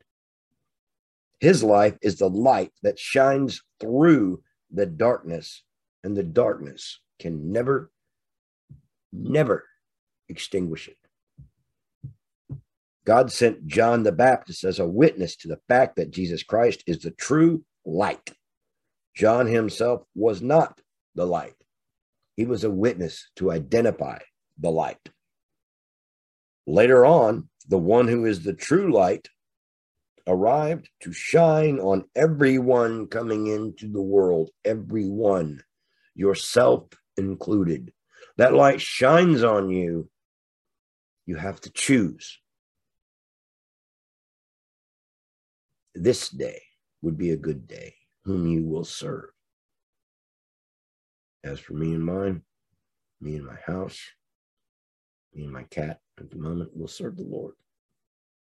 His 1.40 1.64
life 1.64 1.98
is 2.04 2.18
the 2.18 2.30
light 2.30 2.74
that 2.84 3.00
shines 3.00 3.64
through 3.80 4.44
the 4.70 4.86
darkness, 4.86 5.64
and 6.04 6.16
the 6.16 6.22
darkness 6.22 7.00
can 7.18 7.52
never, 7.52 7.92
never 9.12 9.66
extinguish 10.30 10.88
it. 10.90 11.01
God 13.06 13.32
sent 13.32 13.66
John 13.66 14.04
the 14.04 14.12
Baptist 14.12 14.64
as 14.64 14.80
a 14.80 14.88
witness 14.88 15.36
to 15.38 15.48
the 15.48 15.60
fact 15.68 15.96
that 15.96 16.12
Jesus 16.12 16.44
Christ 16.44 16.84
is 16.86 17.00
the 17.00 17.12
true 17.12 17.64
light. 17.86 18.32
John 19.16 19.48
himself 19.48 20.04
was 20.16 20.42
not 20.42 20.80
the 21.16 21.26
light, 21.26 21.56
he 22.36 22.46
was 22.46 22.64
a 22.64 22.72
witness 22.72 23.30
to 23.38 23.52
identify 23.52 24.20
the 24.58 24.72
light. 24.72 25.10
Later 26.68 27.06
on, 27.06 27.50
the 27.68 27.78
one 27.78 28.08
who 28.08 28.26
is 28.26 28.44
the 28.44 28.54
true 28.54 28.94
light 28.94 29.28
arrived 30.28 30.90
to 31.02 31.12
shine 31.12 31.80
on 31.80 32.06
everyone 32.16 33.08
coming 33.08 33.48
into 33.48 33.92
the 33.92 34.02
world, 34.02 34.50
everyone, 34.64 35.62
yourself 36.16 36.90
included. 37.18 37.92
That 38.38 38.54
light 38.54 38.82
shines 38.82 39.44
on 39.44 39.70
you. 39.70 40.10
You 41.26 41.36
have 41.36 41.60
to 41.62 41.72
choose. 41.72 42.41
This 45.94 46.30
day 46.30 46.62
would 47.02 47.18
be 47.18 47.32
a 47.32 47.38
good 47.38 47.68
day, 47.68 47.94
whom 48.24 48.48
you 48.48 48.66
will 48.66 48.86
serve. 48.86 49.30
As 51.44 51.60
for 51.60 51.74
me 51.74 51.94
and 51.94 52.06
mine, 52.06 52.44
me 53.20 53.36
and 53.36 53.46
my 53.46 53.58
house, 53.66 54.00
me 55.34 55.44
and 55.44 55.54
my 55.54 55.64
cat, 55.64 56.00
at 56.20 56.30
the 56.30 56.38
moment, 56.38 56.72
we'll 56.74 56.88
serve 56.88 57.18
the 57.18 57.24
Lord. 57.24 57.56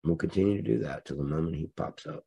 And 0.04 0.10
We'll 0.12 0.18
continue 0.18 0.58
to 0.58 0.64
do 0.64 0.80
that 0.80 1.06
till 1.06 1.18
the 1.18 1.24
moment 1.24 1.56
He 1.56 1.68
pops 1.76 2.08
up. 2.08 2.26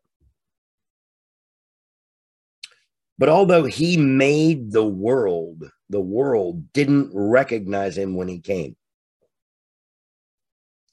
But 3.18 3.29
although 3.29 3.64
He 3.64 3.96
made 3.96 4.70
the 4.70 4.87
world, 4.87 5.70
the 5.88 6.01
world 6.01 6.73
didn't 6.73 7.11
recognize 7.12 7.96
Him 7.99 8.14
when 8.14 8.29
He 8.29 8.38
came. 8.38 8.77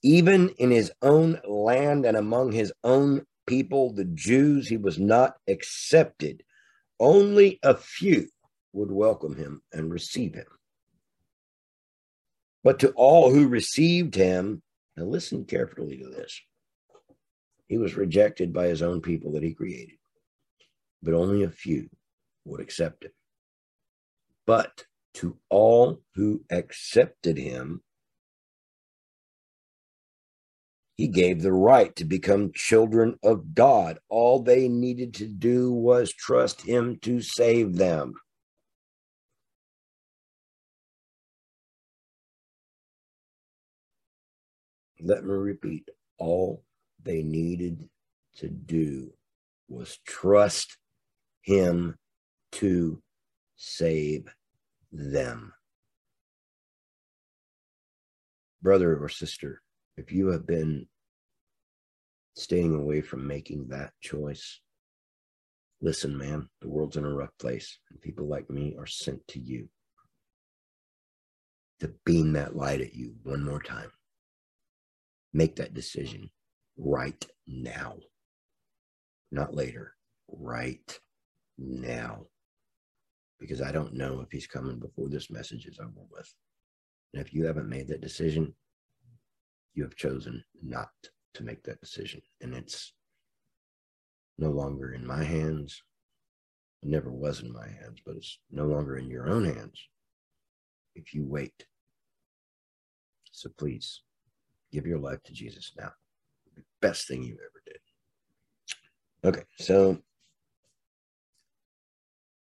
Even 0.02 0.50
in 0.58 0.72
His 0.72 0.92
own 1.02 1.40
land 1.48 2.06
and 2.06 2.18
among 2.18 2.52
His 2.52 2.74
own 2.84 3.26
people, 3.48 3.94
the 3.94 4.06
Jews, 4.06 4.68
He 4.68 4.78
was 4.78 5.00
not 5.00 5.38
accepted. 5.48 6.44
Only 7.00 7.60
a 7.64 7.74
few 7.76 8.28
would 8.74 8.92
welcome 8.92 9.36
Him 9.36 9.62
and 9.74 9.92
receive 9.92 10.36
Him. 10.36 10.46
But 12.68 12.80
to 12.80 12.92
all 12.98 13.32
who 13.32 13.48
received 13.48 14.14
him, 14.14 14.62
now 14.98 15.06
listen 15.06 15.46
carefully 15.46 16.00
to 16.00 16.10
this. 16.10 16.38
He 17.70 17.78
was 17.78 17.96
rejected 17.96 18.52
by 18.52 18.68
his 18.68 18.82
own 18.82 19.02
people 19.02 19.32
that 19.32 19.44
he 19.44 19.54
created, 19.54 19.96
but 21.02 21.14
only 21.14 21.44
a 21.44 21.50
few 21.50 21.90
would 22.44 22.60
accept 22.60 23.06
him. 23.06 23.12
But 24.46 24.86
to 25.14 25.38
all 25.50 26.02
who 26.16 26.44
accepted 26.50 27.38
him, 27.38 27.84
he 30.98 31.08
gave 31.08 31.44
the 31.44 31.54
right 31.54 31.96
to 31.96 32.06
become 32.06 32.52
children 32.54 33.18
of 33.24 33.54
God. 33.54 34.00
All 34.10 34.42
they 34.42 34.68
needed 34.68 35.14
to 35.16 35.28
do 35.28 35.72
was 35.72 36.12
trust 36.12 36.62
him 36.64 36.98
to 37.04 37.22
save 37.22 37.76
them. 37.76 38.16
Let 45.00 45.24
me 45.24 45.30
repeat 45.30 45.88
all 46.18 46.64
they 47.04 47.22
needed 47.22 47.88
to 48.38 48.50
do 48.50 49.14
was 49.70 50.00
trust 50.04 50.78
him 51.44 51.96
to 52.54 53.04
save 53.56 54.26
them. 54.92 55.54
Brother 58.64 58.98
or 58.98 59.10
sister, 59.10 59.62
if 59.98 60.12
you 60.12 60.28
have 60.28 60.46
been 60.46 60.88
staying 62.36 62.76
away 62.76 63.02
from 63.02 63.28
making 63.28 63.68
that 63.70 63.92
choice, 64.02 64.62
listen, 65.82 66.18
man, 66.18 66.48
the 66.62 66.70
world's 66.70 66.98
in 66.98 67.06
a 67.06 67.14
rough 67.14 67.36
place, 67.40 67.80
and 67.90 68.00
people 68.02 68.28
like 68.28 68.50
me 68.50 68.76
are 68.80 68.86
sent 68.86 69.28
to 69.28 69.40
you 69.40 69.68
to 71.80 71.94
beam 72.06 72.34
that 72.34 72.56
light 72.56 72.82
at 72.82 72.96
you 72.96 73.14
one 73.24 73.44
more 73.44 73.62
time 73.62 73.92
make 75.34 75.56
that 75.58 75.74
decision 75.74 76.30
right 76.78 77.26
now, 77.46 77.98
not 79.32 79.54
later, 79.54 79.94
right 80.28 81.00
now. 81.58 82.26
Because 83.40 83.62
I 83.62 83.72
don't 83.72 83.94
know 83.94 84.22
if 84.22 84.32
he's 84.32 84.48
coming 84.48 84.80
before 84.80 85.10
this 85.10 85.30
message 85.30 85.68
is 85.68 85.80
over 85.80 86.06
with. 86.10 86.34
And 87.14 87.24
if 87.24 87.34
you 87.34 87.46
haven't 87.46 87.70
made 87.70 87.88
that 87.90 88.02
decision, 88.02 88.54
you 89.78 89.84
have 89.84 89.96
chosen 89.96 90.44
not 90.64 90.90
to 91.36 91.44
make 91.44 91.62
that 91.64 91.80
decision. 91.80 92.20
And 92.42 92.56
it's 92.56 92.94
no 94.40 94.50
longer 94.50 94.94
in 94.94 95.06
my 95.06 95.24
hands. 95.24 95.84
It 96.82 96.90
never 96.90 97.12
was 97.12 97.42
in 97.42 97.54
my 97.54 97.68
hands, 97.68 98.00
but 98.04 98.16
it's 98.16 98.40
no 98.52 98.66
longer 98.66 98.98
in 98.98 99.08
your 99.08 99.30
own 99.30 99.46
hands 99.46 99.80
if 100.96 101.14
you 101.14 101.26
wait. 101.26 101.68
So 103.32 103.50
please 103.56 104.02
give 104.72 104.88
your 104.88 105.00
life 105.00 105.22
to 105.26 105.34
Jesus 105.34 105.72
now. 105.78 105.92
The 106.56 106.64
best 106.82 107.08
thing 107.08 107.24
you 107.24 107.34
ever 107.36 107.62
did. 107.66 107.78
Okay, 109.24 109.46
so 109.60 110.00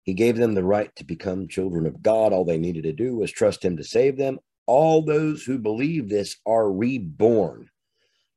he 0.01 0.15
gave 0.15 0.37
them 0.37 0.55
the 0.55 0.63
right 0.63 0.95
to 0.95 1.03
become 1.05 1.47
children 1.47 1.85
of 1.85 2.01
God. 2.01 2.33
All 2.33 2.45
they 2.45 2.57
needed 2.57 2.83
to 2.83 2.93
do 2.93 3.15
was 3.15 3.31
trust 3.31 3.63
him 3.63 3.77
to 3.77 3.83
save 3.83 4.17
them. 4.17 4.39
All 4.67 5.01
those 5.01 5.43
who 5.43 5.57
believe 5.57 6.09
this 6.09 6.37
are 6.45 6.71
reborn, 6.71 7.69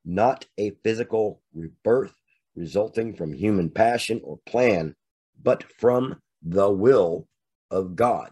not 0.04 0.46
a 0.56 0.70
physical 0.82 1.42
rebirth 1.52 2.14
resulting 2.56 3.14
from 3.14 3.32
human 3.32 3.68
passion 3.70 4.20
or 4.24 4.38
plan, 4.46 4.94
but 5.42 5.64
from 5.78 6.20
the 6.42 6.70
will 6.70 7.28
of 7.70 7.96
God. 7.96 8.30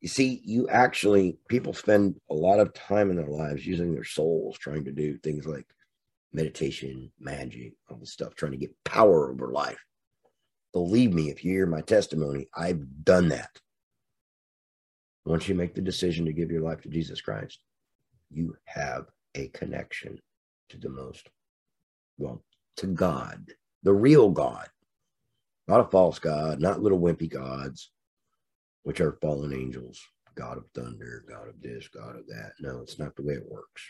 You 0.00 0.08
see, 0.08 0.42
you 0.44 0.68
actually, 0.68 1.38
people 1.48 1.72
spend 1.72 2.16
a 2.30 2.34
lot 2.34 2.60
of 2.60 2.74
time 2.74 3.10
in 3.10 3.16
their 3.16 3.28
lives 3.28 3.66
using 3.66 3.94
their 3.94 4.04
souls 4.04 4.58
trying 4.58 4.84
to 4.84 4.92
do 4.92 5.16
things 5.18 5.46
like 5.46 5.66
meditation, 6.32 7.10
magic, 7.18 7.72
all 7.88 7.96
this 7.96 8.12
stuff, 8.12 8.34
trying 8.34 8.52
to 8.52 8.58
get 8.58 8.84
power 8.84 9.30
over 9.30 9.50
life. 9.50 9.82
Believe 10.72 11.12
me, 11.12 11.30
if 11.30 11.44
you 11.44 11.52
hear 11.52 11.66
my 11.66 11.80
testimony, 11.80 12.48
I've 12.54 13.04
done 13.04 13.28
that. 13.28 13.48
Once 15.24 15.48
you 15.48 15.54
make 15.54 15.74
the 15.74 15.80
decision 15.80 16.26
to 16.26 16.32
give 16.32 16.50
your 16.50 16.60
life 16.60 16.82
to 16.82 16.88
Jesus 16.88 17.20
Christ, 17.20 17.60
you 18.30 18.56
have 18.64 19.06
a 19.34 19.48
connection 19.48 20.18
to 20.68 20.78
the 20.78 20.90
most, 20.90 21.28
well, 22.18 22.42
to 22.76 22.86
God, 22.86 23.52
the 23.82 23.92
real 23.92 24.30
God, 24.30 24.68
not 25.66 25.80
a 25.80 25.84
false 25.84 26.18
God, 26.18 26.60
not 26.60 26.82
little 26.82 27.00
wimpy 27.00 27.30
gods, 27.30 27.90
which 28.82 29.00
are 29.00 29.18
fallen 29.22 29.54
angels, 29.54 30.00
God 30.34 30.58
of 30.58 30.64
thunder, 30.74 31.24
God 31.28 31.48
of 31.48 31.60
this, 31.62 31.88
God 31.88 32.16
of 32.16 32.26
that. 32.26 32.52
No, 32.60 32.80
it's 32.80 32.98
not 32.98 33.16
the 33.16 33.22
way 33.22 33.34
it 33.34 33.50
works. 33.50 33.82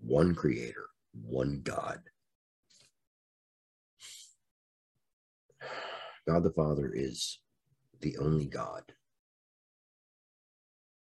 One 0.00 0.34
creator, 0.34 0.86
one 1.12 1.60
God. 1.62 2.00
God 6.28 6.42
the 6.42 6.50
Father 6.50 6.92
is 6.94 7.38
the 8.00 8.18
only 8.18 8.46
God. 8.46 8.82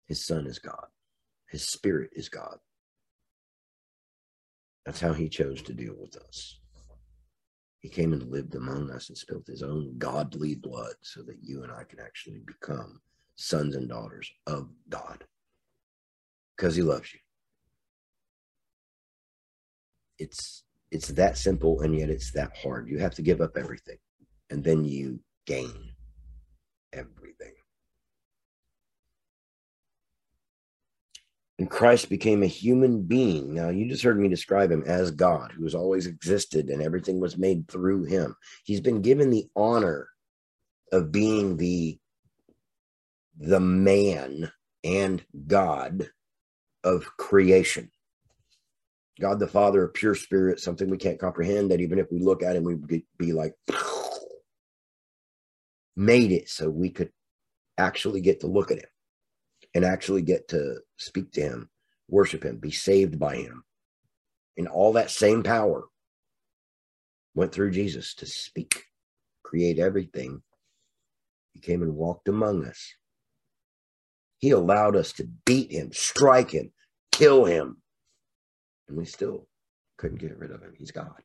His 0.07 0.25
Son 0.25 0.47
is 0.47 0.59
God. 0.59 0.87
His 1.49 1.63
Spirit 1.63 2.11
is 2.15 2.29
God. 2.29 2.59
That's 4.85 5.01
how 5.01 5.13
He 5.13 5.29
chose 5.29 5.63
to 5.63 5.75
deal 5.75 5.95
with 5.99 6.17
us. 6.17 6.59
He 7.87 7.89
came 7.89 8.13
and 8.13 8.31
lived 8.31 8.57
among 8.57 8.91
us 8.91 9.09
and 9.09 9.17
spilled 9.17 9.47
his 9.47 9.63
own 9.63 9.95
godly 9.97 10.57
blood 10.57 10.95
so 11.03 11.23
that 11.23 11.39
you 11.41 11.63
and 11.63 11.71
I 11.71 11.85
can 11.85 12.01
actually 12.01 12.41
become 12.45 13.01
sons 13.37 13.77
and 13.77 13.89
daughters 13.89 14.29
of 14.49 14.69
God 14.89 15.25
because 16.57 16.75
he 16.75 16.83
loves 16.83 17.15
you. 17.15 17.21
It's 20.19 20.65
it's 20.91 21.09
that 21.09 21.37
simple 21.39 21.83
and 21.83 21.97
yet 21.97 22.11
it's 22.11 22.33
that 22.33 22.57
hard. 22.57 22.89
You 22.89 22.99
have 22.99 23.15
to 23.17 23.23
give 23.23 23.41
up 23.41 23.57
everything 23.57 23.99
and 24.51 24.65
then 24.65 24.85
you 24.85 25.21
gain 25.47 25.93
everything. 26.93 27.26
And 31.59 31.71
Christ 31.71 32.11
became 32.11 32.43
a 32.43 32.49
human 32.49 33.03
being. 33.03 33.55
Now, 33.55 33.71
you 33.71 33.89
just 33.89 34.03
heard 34.03 34.19
me 34.19 34.29
describe 34.29 34.71
him 34.71 34.85
as 34.87 35.11
God, 35.11 35.53
who 35.53 35.65
has 35.65 35.75
always 35.75 36.07
existed 36.07 36.69
and 36.69 36.83
everything 36.83 37.19
was 37.19 37.39
made 37.39 37.67
through 37.69 38.05
him. 38.05 38.37
He's 38.65 38.83
been 38.83 39.01
given 39.01 39.31
the 39.31 39.47
honor 39.57 40.09
of 40.93 41.13
being 41.13 41.57
the, 41.57 41.99
the 43.39 43.61
man 43.61 44.53
and 44.85 45.25
God 45.47 46.11
of 46.85 47.07
creation. 47.17 47.91
God 49.19 49.39
the 49.39 49.49
Father, 49.49 49.83
a 49.83 49.89
pure 49.89 50.15
spirit, 50.15 50.61
something 50.61 50.91
we 50.91 50.99
can't 50.99 51.19
comprehend, 51.19 51.71
that 51.71 51.81
even 51.81 51.99
if 51.99 52.13
we 52.13 52.19
look 52.19 52.43
at 52.43 52.55
him, 52.55 52.65
we 52.65 52.75
would 52.75 53.03
be 53.17 53.33
like, 53.33 53.55
made 55.97 56.33
it 56.33 56.51
so 56.51 56.69
we 56.69 56.91
could 56.91 57.11
actually 57.79 58.21
get 58.21 58.41
to 58.41 58.47
look 58.47 58.71
at 58.71 58.79
him 58.79 58.89
and 59.77 59.85
actually 59.85 60.23
get 60.23 60.49
to 60.49 60.79
speak 60.97 61.33
to 61.33 61.43
him, 61.43 61.69
worship 62.09 62.43
him, 62.43 62.57
be 62.57 62.71
saved 62.71 63.19
by 63.19 63.37
him. 63.37 63.63
And 64.57 64.67
all 64.69 64.95
that 64.95 65.11
same 65.11 65.43
power 65.43 65.85
went 67.35 67.53
through 67.53 67.73
Jesus 67.73 68.15
to 68.15 68.27
speak, 68.27 68.85
create 69.43 69.79
everything. 69.79 70.41
He 71.53 71.61
came 71.61 71.83
and 71.83 71.95
walked 71.95 72.27
among 72.27 72.65
us. 72.65 72.95
He 74.39 74.53
allowed 74.53 74.97
us 74.97 75.13
to 75.13 75.29
beat 75.45 75.71
him, 75.71 75.93
strike 75.93 76.53
him, 76.53 76.73
kill 77.13 77.45
him. 77.45 77.77
And 78.89 78.97
we 78.97 79.05
still 79.05 79.47
couldn't 79.99 80.23
get 80.23 80.39
rid 80.39 80.53
of 80.53 80.63
him. 80.63 80.73
He's 80.79 80.91
God. 80.91 81.21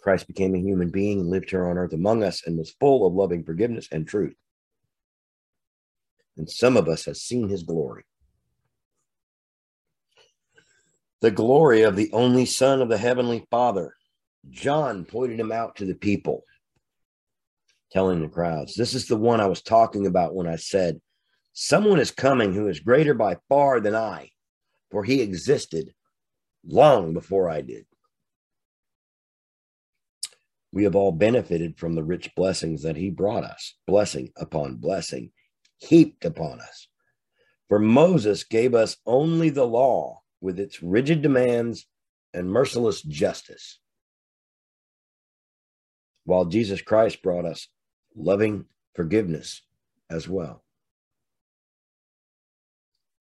Christ 0.00 0.28
became 0.28 0.54
a 0.54 0.60
human 0.60 0.88
being 0.88 1.20
and 1.20 1.28
lived 1.28 1.50
here 1.50 1.68
on 1.68 1.76
earth 1.76 1.92
among 1.92 2.22
us 2.22 2.42
and 2.46 2.56
was 2.56 2.74
full 2.80 3.06
of 3.06 3.12
loving 3.12 3.44
forgiveness 3.44 3.86
and 3.92 4.08
truth 4.08 4.34
and 6.36 6.48
some 6.50 6.76
of 6.76 6.88
us 6.88 7.04
has 7.06 7.22
seen 7.22 7.48
his 7.48 7.62
glory. 7.62 8.04
The 11.20 11.30
glory 11.30 11.82
of 11.82 11.96
the 11.96 12.10
only 12.12 12.44
Son 12.44 12.82
of 12.82 12.88
the 12.88 12.98
Heavenly 12.98 13.46
Father. 13.50 13.94
John 14.50 15.04
pointed 15.04 15.40
him 15.40 15.50
out 15.50 15.76
to 15.76 15.86
the 15.86 15.94
people, 15.94 16.44
telling 17.90 18.20
the 18.20 18.28
crowds, 18.28 18.74
This 18.74 18.94
is 18.94 19.08
the 19.08 19.16
one 19.16 19.40
I 19.40 19.46
was 19.46 19.62
talking 19.62 20.06
about 20.06 20.34
when 20.34 20.46
I 20.46 20.56
said, 20.56 21.00
Someone 21.52 21.98
is 21.98 22.10
coming 22.10 22.52
who 22.52 22.68
is 22.68 22.80
greater 22.80 23.14
by 23.14 23.38
far 23.48 23.80
than 23.80 23.94
I, 23.94 24.30
for 24.90 25.04
he 25.04 25.22
existed 25.22 25.94
long 26.64 27.14
before 27.14 27.48
I 27.48 27.62
did. 27.62 27.86
We 30.70 30.84
have 30.84 30.94
all 30.94 31.12
benefited 31.12 31.78
from 31.78 31.94
the 31.94 32.04
rich 32.04 32.30
blessings 32.36 32.82
that 32.82 32.96
he 32.96 33.08
brought 33.08 33.44
us, 33.44 33.74
blessing 33.86 34.30
upon 34.36 34.76
blessing 34.76 35.32
heaped 35.78 36.24
upon 36.24 36.60
us. 36.60 36.88
For 37.68 37.78
Moses 37.78 38.44
gave 38.44 38.74
us 38.74 38.96
only 39.06 39.50
the 39.50 39.66
law 39.66 40.22
with 40.40 40.58
its 40.60 40.82
rigid 40.82 41.22
demands 41.22 41.86
and 42.32 42.50
merciless 42.50 43.02
justice, 43.02 43.78
while 46.24 46.44
Jesus 46.44 46.82
Christ 46.82 47.22
brought 47.22 47.44
us 47.44 47.68
loving 48.14 48.66
forgiveness 48.94 49.62
as 50.10 50.28
well. 50.28 50.62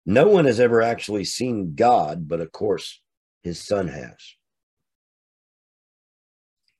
No 0.06 0.28
one 0.28 0.44
has 0.44 0.60
ever 0.60 0.82
actually 0.82 1.24
seen 1.24 1.74
God, 1.74 2.28
but 2.28 2.40
of 2.40 2.52
course, 2.52 3.00
his 3.42 3.64
son 3.64 3.88
has. 3.88 4.16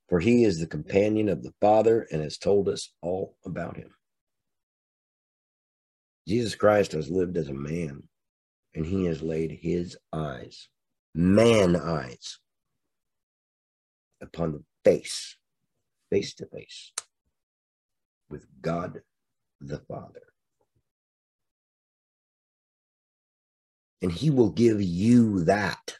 For 0.09 0.20
he 0.20 0.45
is 0.45 0.61
the 0.61 0.66
companion 0.66 1.29
of 1.31 1.43
the 1.43 1.55
Father 1.61 2.07
and 2.12 2.20
has 2.20 2.37
told 2.37 2.68
us 2.68 2.93
all 3.01 3.37
about 3.47 3.77
him. 3.77 3.91
Jesus 6.27 6.55
Christ 6.55 6.93
has 6.93 7.11
lived 7.11 7.37
as 7.37 7.49
a 7.49 7.55
man, 7.55 8.03
and 8.75 8.87
he 8.87 9.05
has 9.07 9.22
laid 9.22 9.51
his 9.51 9.97
eyes, 10.12 10.68
man 11.14 11.77
eyes, 11.77 12.39
upon 14.22 14.53
the 14.53 14.62
face, 14.85 15.37
face 16.11 16.35
to 16.35 16.47
face, 16.47 16.93
with 18.31 18.47
God 18.62 19.03
the 19.61 19.79
Father. 19.81 20.22
And 24.01 24.11
he 24.11 24.31
will 24.31 24.51
give 24.51 24.83
you 24.83 25.45
that. 25.45 25.99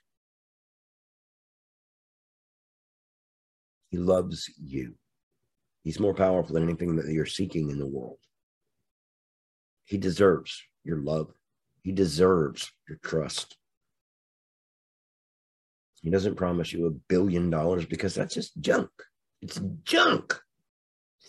He 3.91 3.99
loves 3.99 4.51
you. 4.59 4.95
He's 5.85 6.01
more 6.01 6.15
powerful 6.15 6.55
than 6.55 6.65
anything 6.65 6.97
that 6.97 7.07
you're 7.09 7.27
seeking 7.27 7.71
in 7.71 7.79
the 7.79 7.87
world. 7.87 8.19
He 9.85 9.99
deserves 9.99 10.63
your 10.85 10.99
love. 10.99 11.33
He 11.83 11.93
deserves 11.93 12.73
your 12.89 12.99
trust. 13.03 13.57
He 16.03 16.11
doesn't 16.11 16.37
promise 16.37 16.73
you 16.73 16.87
a 16.87 16.91
billion 16.91 17.51
dollars 17.51 17.87
because 17.87 18.15
that's 18.15 18.35
just 18.35 18.61
junk. 18.61 18.91
It's 19.41 19.61
junk. 19.85 20.39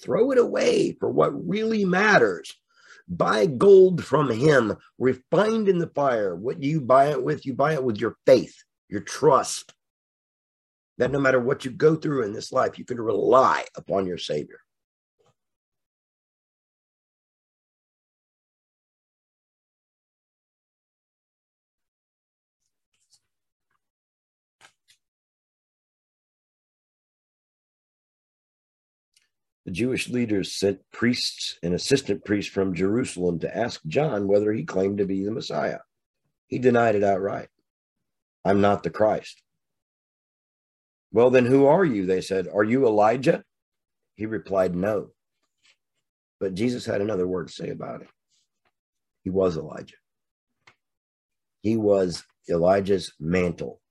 Throw 0.02 0.32
it 0.32 0.38
away 0.38 0.98
for 1.00 1.10
what 1.10 1.48
really 1.48 1.86
matters. 1.86 2.54
Buy 3.08 3.46
gold 3.46 4.04
from 4.04 4.30
him, 4.30 4.76
refined 4.98 5.70
in 5.70 5.80
the 5.80 5.88
fire. 5.88 6.36
What 6.36 6.60
do 6.60 6.68
you 6.68 6.82
buy 6.82 7.12
it 7.12 7.24
with? 7.24 7.46
You 7.46 7.54
buy 7.54 7.74
it 7.74 7.84
with 7.84 7.98
your 7.98 8.18
faith, 8.26 8.56
your 8.90 9.02
trust. 9.02 9.74
That 10.98 11.12
no 11.12 11.20
matter 11.20 11.40
what 11.40 11.66
you 11.66 11.72
go 11.72 11.96
through 11.96 12.24
in 12.24 12.34
this 12.34 12.52
life, 12.52 12.80
you 12.80 12.86
can 12.86 13.00
rely 13.00 13.66
upon 13.76 14.08
your 14.08 14.18
Savior. 14.18 14.60
The 29.66 29.72
Jewish 29.72 30.10
leaders 30.10 30.58
sent 30.58 30.80
priests 30.92 31.58
and 31.64 31.74
assistant 31.74 32.24
priests 32.24 32.52
from 32.52 32.76
Jerusalem 32.76 33.40
to 33.40 33.58
ask 33.58 33.82
John 33.88 34.28
whether 34.28 34.54
he 34.54 34.64
claimed 34.64 35.00
to 35.00 35.06
be 35.06 35.26
the 35.26 35.32
Messiah. 35.32 35.80
He 36.48 36.60
denied 36.60 36.96
it 36.96 37.04
outright. 37.04 37.50
I'm 38.46 38.62
not 38.62 38.84
the 38.84 38.92
Christ. 38.92 39.42
Well, 41.12 41.32
then 41.32 41.46
who 41.46 41.66
are 41.66 41.84
you? 41.84 42.06
They 42.06 42.22
said. 42.22 42.48
Are 42.48 42.64
you 42.64 42.86
Elijah? 42.86 43.44
He 44.16 44.28
replied, 44.28 44.76
No. 44.76 45.10
But 46.40 46.54
Jesus 46.54 46.86
had 46.86 47.02
another 47.02 47.28
word 47.28 47.48
to 47.48 47.54
say 47.54 47.70
about 47.70 48.02
it. 48.02 48.10
He 49.24 49.32
was 49.32 49.58
Elijah. 49.58 49.96
He 51.62 51.76
was 51.76 52.24
Elijah's 52.48 53.14
mantle, 53.20 53.82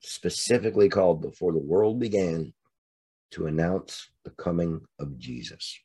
specifically 0.00 0.88
called 0.88 1.20
before 1.20 1.52
the 1.52 1.58
world 1.58 1.98
began 1.98 2.52
to 3.32 3.46
announce 3.46 4.10
the 4.24 4.30
coming 4.30 4.80
of 4.98 5.18
Jesus. 5.18 5.78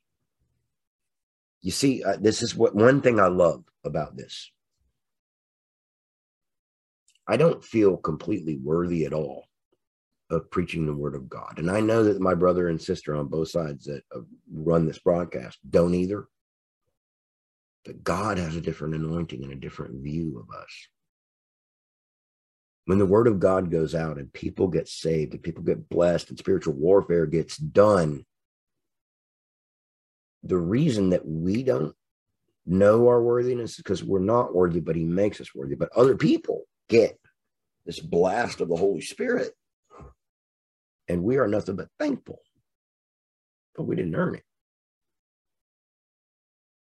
You 1.61 1.71
see, 1.71 2.03
uh, 2.03 2.17
this 2.19 2.41
is 2.41 2.55
what 2.55 2.75
one 2.75 3.01
thing 3.01 3.19
I 3.19 3.27
love 3.27 3.63
about 3.83 4.15
this. 4.15 4.51
I 7.27 7.35
don't 7.35 7.63
feel 7.63 7.97
completely 7.97 8.57
worthy 8.57 9.05
at 9.05 9.13
all 9.13 9.45
of 10.29 10.49
preaching 10.51 10.85
the 10.85 10.93
word 10.93 11.15
of 11.15 11.29
God. 11.29 11.55
And 11.57 11.71
I 11.71 11.79
know 11.79 12.03
that 12.03 12.21
my 12.21 12.33
brother 12.33 12.69
and 12.69 12.81
sister 12.81 13.15
on 13.15 13.27
both 13.27 13.49
sides 13.49 13.85
that 13.85 14.03
run 14.51 14.85
this 14.85 14.99
broadcast 14.99 15.59
don't 15.69 15.93
either. 15.93 16.27
But 17.85 18.03
God 18.03 18.37
has 18.37 18.55
a 18.55 18.61
different 18.61 18.95
anointing 18.95 19.43
and 19.43 19.53
a 19.53 19.55
different 19.55 20.03
view 20.03 20.39
of 20.39 20.53
us. 20.55 20.87
When 22.87 22.99
the 22.99 23.05
word 23.05 23.27
of 23.27 23.41
God 23.41 23.69
goes 23.69 23.93
out 23.93 24.17
and 24.17 24.31
people 24.31 24.69
get 24.69 24.87
saved 24.87 25.33
and 25.33 25.43
people 25.43 25.61
get 25.61 25.89
blessed 25.89 26.29
and 26.29 26.39
spiritual 26.39 26.73
warfare 26.73 27.25
gets 27.25 27.57
done, 27.57 28.25
the 30.41 30.57
reason 30.57 31.09
that 31.09 31.27
we 31.27 31.63
don't 31.63 31.93
know 32.65 33.09
our 33.09 33.21
worthiness 33.21 33.71
is 33.71 33.75
because 33.75 34.05
we're 34.05 34.19
not 34.19 34.55
worthy, 34.55 34.79
but 34.79 34.95
He 34.95 35.03
makes 35.03 35.41
us 35.41 35.53
worthy. 35.53 35.75
But 35.75 35.89
other 35.97 36.15
people 36.15 36.63
get 36.87 37.19
this 37.85 37.99
blast 37.99 38.61
of 38.61 38.69
the 38.69 38.77
Holy 38.77 39.01
Spirit 39.01 39.51
and 41.09 41.23
we 41.23 41.35
are 41.39 41.47
nothing 41.47 41.75
but 41.75 41.89
thankful. 41.99 42.39
But 43.75 43.83
we 43.83 43.97
didn't 43.97 44.15
earn 44.15 44.35
it. 44.35 44.43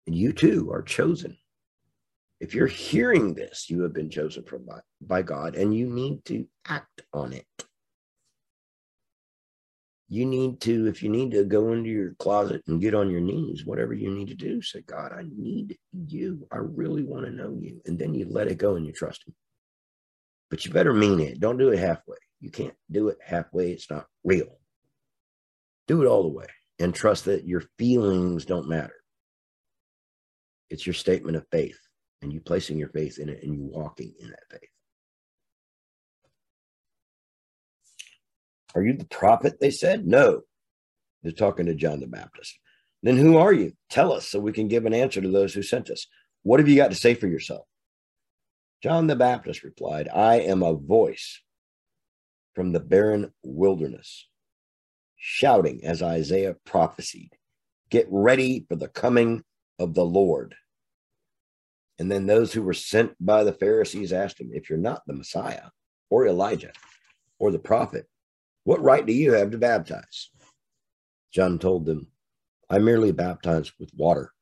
And 0.09 0.17
you 0.17 0.33
too 0.33 0.73
are 0.73 0.83
chosen. 0.83 1.37
If 2.45 2.55
you're 2.55 2.67
hearing 2.67 3.33
this, 3.33 3.71
you 3.71 3.81
have 3.85 3.95
been 3.95 4.11
chosen 4.11 4.45
from 4.45 4.67
by, 4.67 4.81
by 5.01 5.23
God 5.23 5.55
and 5.55 5.75
you 5.75 5.89
need 5.89 6.23
to 6.27 6.47
act 6.69 7.01
on 7.15 7.33
it. 7.33 7.47
You 10.11 10.27
need 10.27 10.61
to, 10.61 10.87
if 10.87 11.03
you 11.03 11.09
need 11.09 11.31
to 11.31 11.45
go 11.45 11.73
into 11.73 11.89
your 11.89 12.13
closet 12.19 12.61
and 12.67 12.83
get 12.83 12.95
on 12.95 13.09
your 13.09 13.23
knees, 13.23 13.65
whatever 13.65 13.95
you 13.95 14.11
need 14.11 14.29
to 14.29 14.35
do, 14.35 14.61
say, 14.61 14.83
God, 14.83 15.11
I 15.11 15.23
need 15.35 15.79
you. 16.07 16.47
I 16.53 16.59
really 16.59 17.03
want 17.03 17.25
to 17.25 17.33
know 17.33 17.57
you. 17.59 17.81
And 17.87 17.99
then 17.99 18.13
you 18.13 18.27
let 18.29 18.49
it 18.49 18.59
go 18.59 18.75
and 18.75 18.85
you 18.85 18.93
trust 18.93 19.27
him. 19.27 19.35
But 20.51 20.67
you 20.67 20.71
better 20.71 20.93
mean 20.93 21.21
it. 21.21 21.41
Don't 21.41 21.57
do 21.57 21.71
it 21.71 21.79
halfway. 21.79 22.19
You 22.41 22.51
can't 22.51 22.77
do 22.91 23.09
it 23.09 23.17
halfway. 23.25 23.73
It's 23.73 23.91
not 23.91 24.05
real. 24.23 24.59
Do 25.89 26.03
it 26.03 26.07
all 26.07 26.25
the 26.25 26.29
way 26.29 26.49
and 26.79 26.95
trust 26.95 27.25
that 27.25 27.49
your 27.49 27.63
feelings 27.79 28.45
don't 28.45 28.69
matter. 28.69 28.97
It's 30.69 30.87
your 30.87 30.93
statement 30.93 31.39
of 31.39 31.47
faith 31.51 31.79
and 32.25 32.33
you 32.33 32.41
placing 32.41 32.79
your 32.79 32.89
faith 32.89 33.19
in 33.19 33.29
it 33.29 33.43
and 33.43 33.55
you 33.55 33.63
walking 33.63 34.13
in 34.19 34.31
that 34.31 34.51
faith. 34.51 34.71
Are 38.75 38.83
you 38.83 38.97
the 38.97 39.05
prophet? 39.05 39.61
They 39.61 39.71
said. 39.71 40.07
No. 40.07 40.41
They're 41.23 41.33
talking 41.33 41.67
to 41.67 41.75
John 41.75 42.01
the 42.01 42.07
Baptist. 42.07 42.59
Then 43.03 43.17
who 43.17 43.37
are 43.37 43.53
you? 43.53 43.73
Tell 43.91 44.13
us 44.13 44.27
so 44.27 44.41
we 44.41 44.53
can 44.53 44.67
give 44.67 44.87
an 44.87 44.95
answer 44.95 45.21
to 45.21 45.29
those 45.29 45.55
who 45.55 45.63
sent 45.63 45.91
us. 45.91 46.07
What 46.43 46.61
have 46.61 46.69
you 46.69 46.77
got 46.77 46.91
to 46.91 46.97
say 46.97 47.15
for 47.15 47.29
yourself? 47.29 47.67
John 48.83 49.07
the 49.07 49.17
Baptist 49.17 49.63
replied, 49.63 50.09
I 50.09 50.41
am 50.41 50.63
a 50.63 50.75
voice 50.75 51.41
from 52.55 52.73
the 52.73 52.81
barren 52.81 53.33
wilderness, 53.43 54.29
shouting 55.17 55.85
as 55.85 56.03
Isaiah 56.03 56.57
prophesied, 56.65 57.37
Get 57.91 58.07
ready 58.11 58.65
for 58.69 58.77
the 58.77 58.89
coming 58.89 59.45
of 59.79 59.95
the 59.95 60.05
Lord. 60.05 60.55
And 61.99 62.11
then 62.11 62.27
those 62.27 62.53
who 62.53 62.63
were 62.63 62.75
sent 62.75 63.15
by 63.21 63.45
the 63.45 63.53
Pharisees 63.53 64.13
asked 64.13 64.41
him, 64.41 64.51
If 64.53 64.69
you're 64.69 64.79
not 64.79 65.03
the 65.07 65.15
Messiah 65.15 65.69
or 66.11 66.27
Elijah 66.27 66.73
or 67.39 67.51
the 67.51 67.59
prophet, 67.59 68.07
what 68.65 68.83
right 68.83 69.05
do 69.05 69.13
you 69.13 69.33
have 69.33 69.51
to 69.51 69.59
baptize? 69.59 70.31
John 71.33 71.59
told 71.59 71.85
them, 71.87 72.09
I 72.69 72.79
merely 72.79 73.13
baptize 73.13 73.73
with 73.79 73.91
water. 73.97 74.33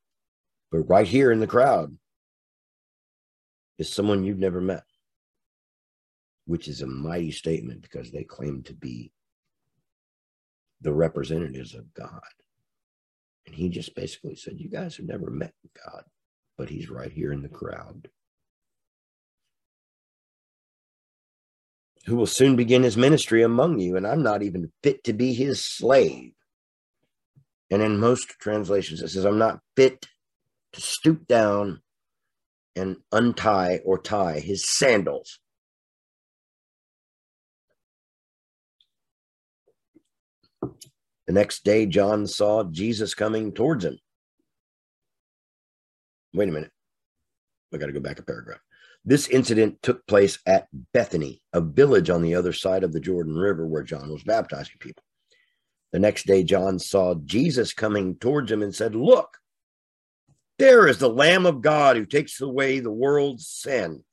But 0.71 0.89
right 0.89 1.07
here 1.07 1.33
in 1.33 1.41
the 1.41 1.47
crowd 1.47 1.97
is 3.79 3.93
someone 3.93 4.25
you've 4.25 4.39
never 4.39 4.61
met 4.61 4.85
which 6.47 6.69
is 6.69 6.83
a 6.83 6.87
mighty 6.87 7.31
statement 7.31 7.83
because 7.83 8.11
they 8.11 8.25
claim 8.25 8.63
to 8.63 8.75
be 8.75 9.13
the 10.81 10.93
representatives 10.93 11.75
of 11.75 11.93
God. 11.95 12.21
And 13.47 13.55
he 13.55 13.69
just 13.69 13.95
basically 13.95 14.37
said, 14.37 14.59
You 14.59 14.69
guys 14.69 14.97
have 14.97 15.07
never 15.07 15.31
met 15.31 15.55
God, 15.85 16.05
but 16.57 16.69
he's 16.69 16.91
right 16.91 17.13
here 17.13 17.33
in 17.33 17.43
the 17.43 17.49
crowd. 17.49 18.09
Who 22.07 22.17
will 22.17 22.27
soon 22.27 22.57
begin 22.57 22.83
his 22.83 22.97
ministry 22.97 23.43
among 23.43 23.79
you, 23.79 23.97
and 23.97 24.07
I'm 24.07 24.23
not 24.23 24.43
even 24.43 24.73
fit 24.83 25.05
to 25.05 25.13
be 25.13 25.35
his 25.35 25.65
slave. 25.65 26.33
And 27.71 27.81
in 27.81 27.99
most 27.99 28.29
translations, 28.41 29.01
it 29.01 29.09
says, 29.09 29.25
I'm 29.25 29.39
not 29.39 29.61
fit 29.77 30.07
to 30.73 30.81
stoop 30.81 31.27
down 31.27 31.81
and 32.75 32.97
untie 33.13 33.81
or 33.85 33.99
tie 33.99 34.41
his 34.41 34.69
sandals. 34.69 35.39
The 40.61 41.33
next 41.33 41.65
day, 41.65 41.87
John 41.87 42.27
saw 42.27 42.65
Jesus 42.65 43.15
coming 43.15 43.53
towards 43.53 43.85
him. 43.85 43.99
Wait 46.35 46.49
a 46.49 46.53
minute. 46.53 46.71
I 47.73 47.79
got 47.79 47.87
to 47.87 47.93
go 47.93 48.01
back 48.01 48.19
a 48.19 48.23
paragraph. 48.23 48.61
This 49.05 49.29
incident 49.29 49.83
took 49.83 50.07
place 50.07 50.39
at 50.47 50.69
Bethany, 50.93 51.43
a 51.53 51.61
village 51.61 52.09
on 52.11 52.23
the 52.23 52.35
other 52.35 52.53
side 52.53 52.85
of 52.85 52.93
the 52.93 53.01
Jordan 53.01 53.35
River 53.35 53.67
where 53.67 53.83
John 53.83 54.11
was 54.11 54.23
baptizing 54.23 54.77
people. 54.79 55.03
The 55.93 55.99
next 55.99 56.27
day, 56.27 56.43
John 56.43 56.79
saw 56.79 57.15
Jesus 57.25 57.73
coming 57.73 58.17
towards 58.17 58.51
him 58.51 58.63
and 58.63 58.75
said, 58.75 58.95
Look, 58.95 59.37
there 60.59 60.87
is 60.87 60.99
the 60.99 61.11
Lamb 61.11 61.45
of 61.47 61.61
God 61.61 61.97
who 61.97 62.07
takes 62.07 62.41
away 62.41 62.79
the 62.79 62.93
world's 62.93 63.49
sin. 63.49 64.05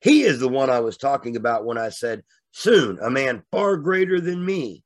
He 0.00 0.22
is 0.22 0.38
the 0.38 0.48
one 0.48 0.70
I 0.70 0.80
was 0.80 0.96
talking 0.96 1.36
about 1.36 1.64
when 1.64 1.78
I 1.78 1.88
said, 1.88 2.22
Soon 2.52 2.98
a 3.00 3.10
man 3.10 3.42
far 3.50 3.76
greater 3.76 4.20
than 4.20 4.44
me 4.44 4.84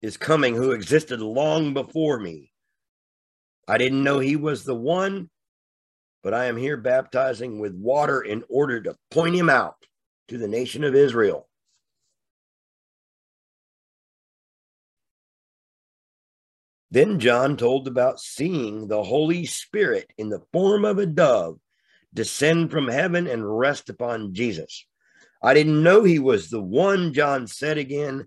is 0.00 0.16
coming 0.16 0.54
who 0.54 0.72
existed 0.72 1.20
long 1.20 1.74
before 1.74 2.18
me. 2.18 2.51
I 3.68 3.78
didn't 3.78 4.02
know 4.02 4.18
he 4.18 4.36
was 4.36 4.64
the 4.64 4.74
one, 4.74 5.30
but 6.22 6.34
I 6.34 6.46
am 6.46 6.56
here 6.56 6.76
baptizing 6.76 7.58
with 7.60 7.74
water 7.74 8.20
in 8.22 8.44
order 8.48 8.80
to 8.82 8.96
point 9.10 9.34
him 9.34 9.48
out 9.48 9.76
to 10.28 10.38
the 10.38 10.48
nation 10.48 10.84
of 10.84 10.94
Israel. 10.94 11.48
Then 16.90 17.20
John 17.20 17.56
told 17.56 17.88
about 17.88 18.20
seeing 18.20 18.86
the 18.86 19.02
Holy 19.02 19.46
Spirit 19.46 20.12
in 20.18 20.28
the 20.28 20.42
form 20.52 20.84
of 20.84 20.98
a 20.98 21.06
dove 21.06 21.58
descend 22.12 22.70
from 22.70 22.88
heaven 22.88 23.26
and 23.26 23.58
rest 23.58 23.88
upon 23.88 24.34
Jesus. 24.34 24.86
I 25.42 25.54
didn't 25.54 25.82
know 25.82 26.04
he 26.04 26.18
was 26.18 26.50
the 26.50 26.60
one, 26.60 27.14
John 27.14 27.46
said 27.46 27.78
again. 27.78 28.26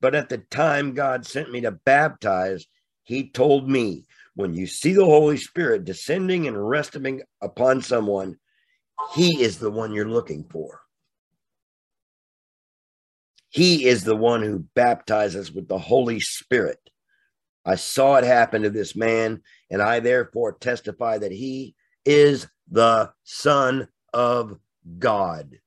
But 0.00 0.14
at 0.14 0.28
the 0.28 0.38
time 0.38 0.94
God 0.94 1.26
sent 1.26 1.52
me 1.52 1.60
to 1.60 1.70
baptize, 1.72 2.66
he 3.04 3.30
told 3.30 3.68
me, 3.68 4.06
when 4.40 4.54
you 4.54 4.66
see 4.66 4.92
the 4.92 5.04
Holy 5.04 5.36
Spirit 5.36 5.84
descending 5.84 6.46
and 6.46 6.68
resting 6.68 7.22
upon 7.40 7.82
someone, 7.82 8.36
he 9.14 9.42
is 9.42 9.58
the 9.58 9.70
one 9.70 9.92
you're 9.92 10.08
looking 10.08 10.44
for. 10.50 10.80
He 13.50 13.86
is 13.86 14.04
the 14.04 14.16
one 14.16 14.42
who 14.42 14.64
baptizes 14.74 15.52
with 15.52 15.68
the 15.68 15.78
Holy 15.78 16.20
Spirit. 16.20 16.78
I 17.64 17.74
saw 17.74 18.16
it 18.16 18.24
happen 18.24 18.62
to 18.62 18.70
this 18.70 18.96
man, 18.96 19.42
and 19.70 19.82
I 19.82 20.00
therefore 20.00 20.52
testify 20.52 21.18
that 21.18 21.32
he 21.32 21.74
is 22.04 22.46
the 22.70 23.12
Son 23.24 23.88
of 24.14 24.58
God. 24.98 25.58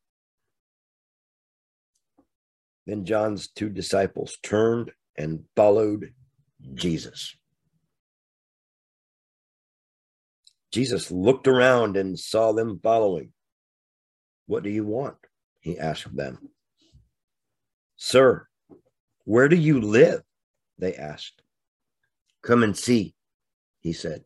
Then 2.88 3.06
John's 3.06 3.48
two 3.48 3.70
disciples 3.70 4.38
turned 4.42 4.92
and 5.18 5.44
followed 5.56 6.14
Jesus. 6.74 7.36
Jesus 10.74 11.12
looked 11.12 11.48
around 11.48 11.98
and 11.98 12.20
saw 12.20 12.52
them 12.52 12.80
following. 12.82 13.32
What 14.48 14.64
do 14.64 14.72
you 14.72 14.84
want? 14.84 15.18
He 15.60 15.78
asked 15.78 16.16
them. 16.16 16.40
Sir, 17.96 18.48
where 19.24 19.48
do 19.48 19.56
you 19.56 19.80
live? 19.80 20.24
They 20.80 20.96
asked. 20.96 21.44
Come 22.42 22.64
and 22.64 22.76
see, 22.76 23.14
he 23.82 23.94
said. 23.94 24.24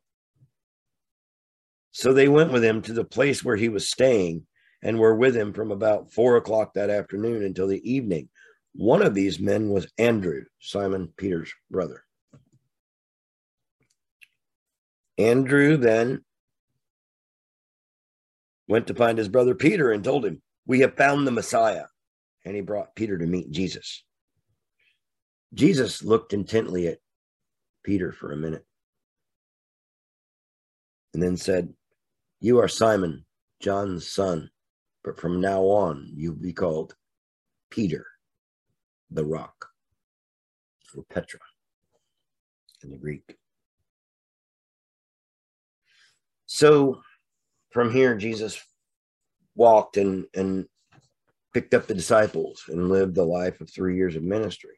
So 1.92 2.14
they 2.14 2.30
went 2.30 2.54
with 2.54 2.64
him 2.64 2.82
to 2.84 2.94
the 2.94 3.04
place 3.04 3.44
where 3.44 3.58
he 3.58 3.68
was 3.68 3.90
staying 3.90 4.48
and 4.82 4.98
were 4.98 5.16
with 5.16 5.36
him 5.36 5.52
from 5.52 5.72
about 5.72 6.14
four 6.14 6.38
o'clock 6.38 6.76
that 6.76 6.90
afternoon 6.90 7.44
until 7.44 7.68
the 7.68 7.82
evening. 7.92 8.30
One 8.74 9.02
of 9.02 9.14
these 9.14 9.38
men 9.38 9.70
was 9.70 9.92
Andrew, 9.98 10.46
Simon 10.62 11.12
Peter's 11.18 11.54
brother. 11.70 12.06
Andrew 15.18 15.76
then 15.76 16.24
went 18.68 18.88
to 18.88 18.94
find 18.94 19.18
his 19.18 19.30
brother 19.30 19.56
Peter 19.56 19.92
and 19.92 20.04
told 20.04 20.26
him, 20.26 20.42
We 20.66 20.80
have 20.82 20.98
found 20.98 21.26
the 21.26 21.32
Messiah. 21.32 21.86
And 22.46 22.56
he 22.56 22.62
brought 22.62 22.96
Peter 22.96 23.18
to 23.18 23.26
meet 23.26 23.52
Jesus. 23.52 24.04
Jesus 25.54 26.04
looked 26.04 26.34
intently 26.34 26.88
at 26.88 27.00
Peter 27.84 28.12
for 28.12 28.32
a 28.32 28.38
minute 28.38 28.66
and 31.14 31.24
then 31.24 31.38
said, 31.38 31.74
You 32.40 32.60
are 32.60 32.68
Simon, 32.68 33.26
John's 33.62 34.08
son, 34.10 34.50
but 35.04 35.20
from 35.20 35.42
now 35.42 35.64
on 35.64 36.10
you'll 36.14 36.36
be 36.36 36.54
called 36.54 36.96
Peter, 37.70 38.06
the 39.10 39.26
rock, 39.26 39.68
or 40.96 41.04
Petra 41.10 41.40
in 42.84 42.92
the 42.92 42.98
Greek. 42.98 43.38
So 46.46 47.02
from 47.70 47.92
here, 47.92 48.16
Jesus 48.16 48.62
walked 49.56 49.98
and, 49.98 50.26
and 50.34 50.68
picked 51.54 51.74
up 51.74 51.88
the 51.88 51.94
disciples 51.94 52.64
and 52.68 52.90
lived 52.90 53.16
the 53.16 53.24
life 53.24 53.62
of 53.62 53.70
three 53.70 53.96
years 53.96 54.16
of 54.16 54.24
ministry. 54.24 54.78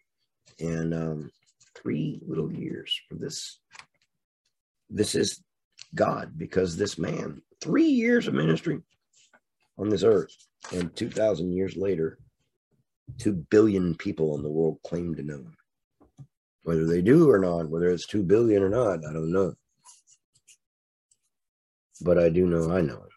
And 0.59 0.93
um, 0.93 1.31
three 1.81 2.21
little 2.25 2.51
years 2.51 2.99
for 3.07 3.15
this. 3.15 3.59
This 4.89 5.15
is 5.15 5.41
God 5.95 6.33
because 6.37 6.75
this 6.75 6.97
man, 6.97 7.41
three 7.61 7.87
years 7.87 8.27
of 8.27 8.33
ministry 8.33 8.79
on 9.77 9.89
this 9.89 10.03
earth, 10.03 10.35
and 10.73 10.93
2,000 10.95 11.53
years 11.53 11.75
later, 11.75 12.17
two 13.17 13.33
billion 13.49 13.95
people 13.95 14.35
in 14.35 14.43
the 14.43 14.49
world 14.49 14.79
claim 14.85 15.15
to 15.15 15.23
know 15.23 15.35
him. 15.37 15.55
Whether 16.63 16.85
they 16.85 17.01
do 17.01 17.29
or 17.29 17.39
not, 17.39 17.69
whether 17.69 17.89
it's 17.89 18.05
two 18.05 18.23
billion 18.23 18.61
or 18.61 18.69
not, 18.69 19.05
I 19.05 19.13
don't 19.13 19.31
know. 19.31 19.53
But 22.01 22.17
I 22.17 22.29
do 22.29 22.45
know 22.45 22.71
I 22.71 22.81
know 22.81 22.95
him. 22.95 23.09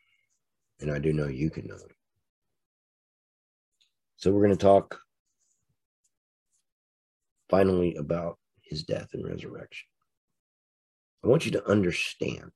And 0.80 0.91
I 0.91 0.99
do 0.99 1.12
know 1.12 1.28
you 1.28 1.51
can 1.51 1.66
know 1.66 1.76
him. 1.76 1.95
So 4.16 4.33
we're 4.33 4.47
going 4.47 4.57
to 4.57 4.64
talk 4.64 4.99
finally 7.49 7.95
about 7.97 8.39
his 8.62 8.83
death 8.83 9.11
and 9.12 9.26
resurrection. 9.26 9.87
I 11.24 11.28
want 11.28 11.45
you 11.45 11.53
to 11.53 11.68
understand 11.68 12.51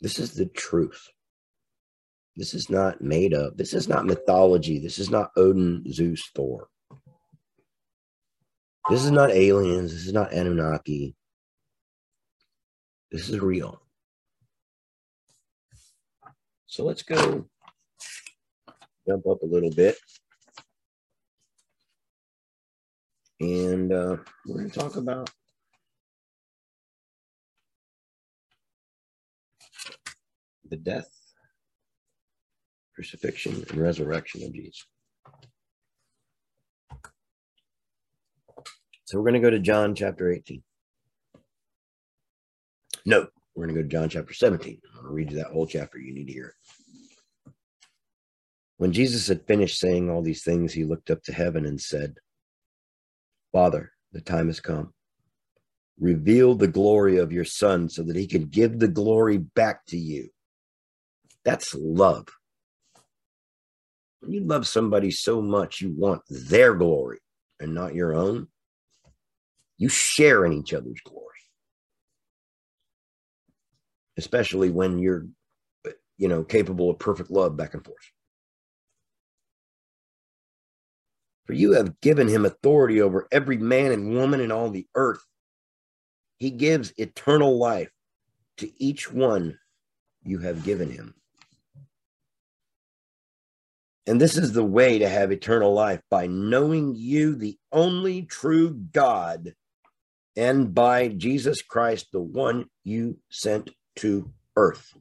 this 0.00 0.18
is 0.18 0.34
the 0.34 0.46
truth. 0.46 1.08
This 2.36 2.54
is 2.54 2.70
not 2.70 3.02
made 3.02 3.34
up. 3.34 3.56
This 3.56 3.74
is 3.74 3.88
not 3.88 4.06
mythology. 4.06 4.78
This 4.78 4.98
is 4.98 5.10
not 5.10 5.30
Odin, 5.36 5.84
Zeus, 5.92 6.30
Thor. 6.34 6.68
This 8.88 9.04
is 9.04 9.10
not 9.10 9.30
aliens. 9.30 9.92
This 9.92 10.06
is 10.06 10.12
not 10.12 10.32
Anunnaki. 10.32 11.14
This 13.10 13.28
is 13.28 13.40
real. 13.40 13.82
So 16.70 16.84
let's 16.84 17.02
go 17.02 17.46
jump 19.08 19.26
up 19.26 19.42
a 19.42 19.46
little 19.46 19.72
bit. 19.72 19.96
And 23.40 23.92
uh, 23.92 24.18
we're 24.46 24.58
going 24.58 24.70
to 24.70 24.78
talk 24.78 24.94
about 24.94 25.30
the 30.68 30.76
death, 30.76 31.10
crucifixion, 32.94 33.64
and 33.68 33.80
resurrection 33.80 34.44
of 34.44 34.54
Jesus. 34.54 34.86
So 39.06 39.18
we're 39.18 39.24
going 39.24 39.34
to 39.34 39.40
go 39.40 39.50
to 39.50 39.58
John 39.58 39.96
chapter 39.96 40.30
18. 40.30 40.62
No, 43.06 43.26
we're 43.54 43.66
going 43.66 43.74
to 43.74 43.82
go 43.82 43.88
to 43.88 43.92
John 43.92 44.08
chapter 44.08 44.32
17. 44.32 44.80
I'm 44.84 45.02
going 45.02 45.06
to 45.06 45.14
read 45.14 45.30
you 45.30 45.38
that 45.38 45.52
whole 45.52 45.66
chapter. 45.66 45.98
You 45.98 46.14
need 46.14 46.26
to 46.26 46.32
hear 46.32 46.46
it. 46.46 47.52
When 48.76 48.92
Jesus 48.92 49.28
had 49.28 49.46
finished 49.46 49.78
saying 49.78 50.08
all 50.08 50.22
these 50.22 50.42
things, 50.42 50.72
he 50.72 50.84
looked 50.84 51.10
up 51.10 51.22
to 51.24 51.32
heaven 51.32 51.66
and 51.66 51.80
said, 51.80 52.14
Father, 53.52 53.92
the 54.12 54.20
time 54.20 54.46
has 54.46 54.60
come. 54.60 54.94
Reveal 55.98 56.54
the 56.54 56.68
glory 56.68 57.18
of 57.18 57.32
your 57.32 57.44
Son 57.44 57.88
so 57.88 58.02
that 58.04 58.16
he 58.16 58.26
can 58.26 58.46
give 58.46 58.78
the 58.78 58.88
glory 58.88 59.36
back 59.36 59.84
to 59.86 59.98
you. 59.98 60.30
That's 61.44 61.74
love. 61.74 62.28
When 64.20 64.32
you 64.32 64.40
love 64.40 64.66
somebody 64.66 65.10
so 65.10 65.42
much, 65.42 65.80
you 65.80 65.92
want 65.94 66.22
their 66.28 66.74
glory 66.74 67.18
and 67.58 67.74
not 67.74 67.94
your 67.94 68.14
own, 68.14 68.48
you 69.76 69.88
share 69.88 70.44
in 70.46 70.52
each 70.52 70.72
other's 70.72 71.00
glory 71.04 71.29
especially 74.20 74.68
when 74.68 74.98
you're, 74.98 75.26
you 76.18 76.28
know, 76.28 76.44
capable 76.44 76.90
of 76.90 76.98
perfect 76.98 77.30
love 77.30 77.56
back 77.56 77.72
and 77.72 77.82
forth. 77.82 77.96
For 81.46 81.54
you 81.54 81.72
have 81.72 82.00
given 82.02 82.28
him 82.28 82.44
authority 82.44 83.00
over 83.00 83.26
every 83.32 83.56
man 83.56 83.92
and 83.92 84.14
woman 84.14 84.40
in 84.40 84.52
all 84.52 84.70
the 84.70 84.86
earth. 84.94 85.24
He 86.36 86.50
gives 86.50 86.92
eternal 86.98 87.58
life 87.58 87.90
to 88.58 88.70
each 88.80 89.10
one 89.10 89.58
you 90.22 90.38
have 90.40 90.64
given 90.64 90.90
him. 90.90 91.14
And 94.06 94.20
this 94.20 94.36
is 94.36 94.52
the 94.52 94.64
way 94.64 94.98
to 94.98 95.08
have 95.08 95.32
eternal 95.32 95.72
life 95.72 96.02
by 96.10 96.26
knowing 96.26 96.94
you, 96.94 97.34
the 97.34 97.56
only 97.72 98.22
true 98.22 98.74
God, 98.74 99.54
and 100.36 100.74
by 100.74 101.08
Jesus 101.08 101.62
Christ, 101.62 102.08
the 102.12 102.20
one 102.20 102.66
you 102.84 103.18
sent 103.30 103.70
to 104.00 104.30
earth. 104.56 104.94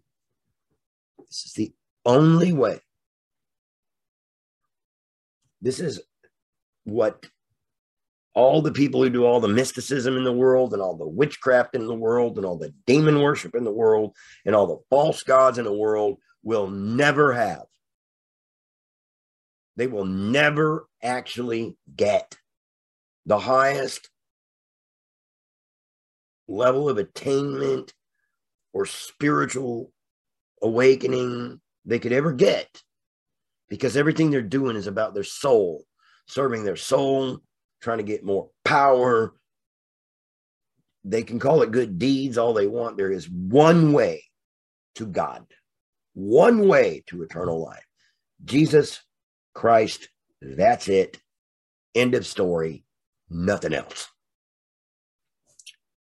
This 1.20 1.46
is 1.46 1.54
the 1.54 1.74
only 2.06 2.52
way. 2.52 2.80
This 5.62 5.80
is 5.80 6.02
what 6.84 7.26
all 8.34 8.62
the 8.62 8.72
people 8.72 9.02
who 9.02 9.10
do 9.10 9.26
all 9.26 9.40
the 9.40 9.48
mysticism 9.48 10.18
in 10.18 10.24
the 10.24 10.34
world 10.34 10.74
and 10.74 10.82
all 10.82 10.96
the 10.96 11.08
witchcraft 11.08 11.76
in 11.76 11.88
the 11.88 11.96
world 11.96 12.38
and 12.38 12.46
all 12.46 12.58
the 12.58 12.74
demon 12.86 13.22
worship 13.22 13.56
in 13.56 13.64
the 13.64 13.72
world 13.72 14.16
and 14.46 14.56
all 14.56 14.68
the 14.68 14.82
false 14.90 15.24
gods 15.24 15.58
in 15.58 15.66
the 15.66 15.74
world 15.74 16.18
will 16.44 16.68
never 16.70 17.34
have. 17.34 17.64
They 19.76 19.88
will 19.88 20.06
never 20.06 20.88
actually 21.02 21.78
get 21.96 22.38
the 23.26 23.40
highest 23.40 24.10
level 26.48 26.90
of 26.90 26.98
attainment 26.98 27.94
or 28.74 28.86
spiritual 28.86 29.92
awakening 30.62 31.60
they 31.86 32.00
could 32.00 32.12
ever 32.12 32.34
get 32.34 32.82
because 33.70 33.96
everything 33.96 34.30
they're 34.32 34.42
doing 34.42 34.76
is 34.76 34.88
about 34.88 35.14
their 35.14 35.24
soul, 35.24 35.84
serving 36.28 36.64
their 36.64 36.76
soul, 36.76 37.40
trying 37.82 37.98
to 37.98 38.04
get 38.04 38.24
more 38.24 38.50
power. 38.66 39.34
They 41.04 41.24
can 41.24 41.40
call 41.40 41.62
it 41.62 41.72
good 41.72 41.98
deeds 41.98 42.38
all 42.38 42.54
they 42.54 42.68
want. 42.68 42.98
There 42.98 43.12
is 43.12 43.30
one 43.30 43.94
way 43.94 44.24
to 44.96 45.06
God, 45.06 45.46
one 46.14 46.68
way 46.68 47.04
to 47.08 47.24
eternal 47.24 47.64
life 47.64 47.86
Jesus 48.44 49.02
Christ. 49.54 50.10
That's 50.42 50.88
it. 50.88 51.20
End 51.96 52.16
of 52.16 52.26
story. 52.26 52.84
Nothing 53.30 53.74
else. 53.74 54.08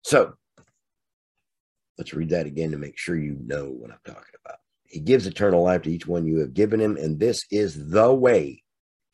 So, 0.02 0.34
Let's 1.98 2.14
read 2.14 2.30
that 2.30 2.46
again 2.46 2.70
to 2.70 2.78
make 2.78 2.96
sure 2.96 3.16
you 3.16 3.36
know 3.44 3.66
what 3.66 3.90
I'm 3.90 3.98
talking 4.04 4.22
about. 4.44 4.58
He 4.84 5.00
gives 5.00 5.26
eternal 5.26 5.64
life 5.64 5.82
to 5.82 5.92
each 5.92 6.06
one 6.06 6.26
you 6.26 6.38
have 6.38 6.54
given 6.54 6.80
him, 6.80 6.96
and 6.96 7.18
this 7.18 7.44
is 7.50 7.90
the 7.90 8.14
way 8.14 8.62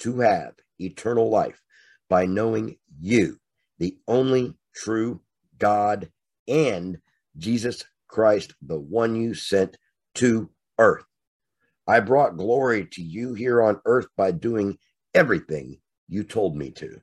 to 0.01 0.21
have 0.21 0.53
eternal 0.79 1.31
life 1.31 1.61
by 2.09 2.27
knowing 2.27 2.77
you, 3.01 3.39
the 3.79 3.97
only 4.07 4.55
true 4.75 5.21
God, 5.59 6.11
and 6.47 6.99
Jesus 7.39 7.85
Christ, 8.09 8.55
the 8.63 8.79
one 8.79 9.17
you 9.17 9.35
sent 9.35 9.79
to 10.17 10.51
earth. 10.79 11.05
I 11.87 12.01
brought 12.01 12.37
glory 12.37 12.87
to 12.93 13.03
you 13.03 13.35
here 13.35 13.63
on 13.63 13.81
earth 13.85 14.07
by 14.17 14.31
doing 14.31 14.79
everything 15.15 15.79
you 16.09 16.23
told 16.23 16.57
me 16.57 16.71
to. 16.73 17.01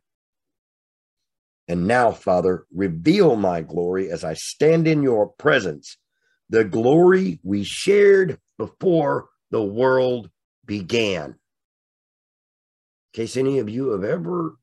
And 1.67 1.87
now, 1.87 2.11
Father, 2.11 2.65
reveal 2.73 3.35
my 3.35 3.61
glory 3.61 4.11
as 4.11 4.23
I 4.23 4.33
stand 4.33 4.87
in 4.87 5.03
your 5.03 5.27
presence, 5.27 5.97
the 6.49 6.63
glory 6.63 7.39
we 7.43 7.63
shared 7.63 8.39
before 8.57 9.29
the 9.51 9.63
world 9.63 10.29
began. 10.65 11.29
In 11.29 11.35
case 13.13 13.37
any 13.37 13.59
of 13.59 13.69
you 13.69 13.91
have 13.91 14.03
ever 14.03 14.55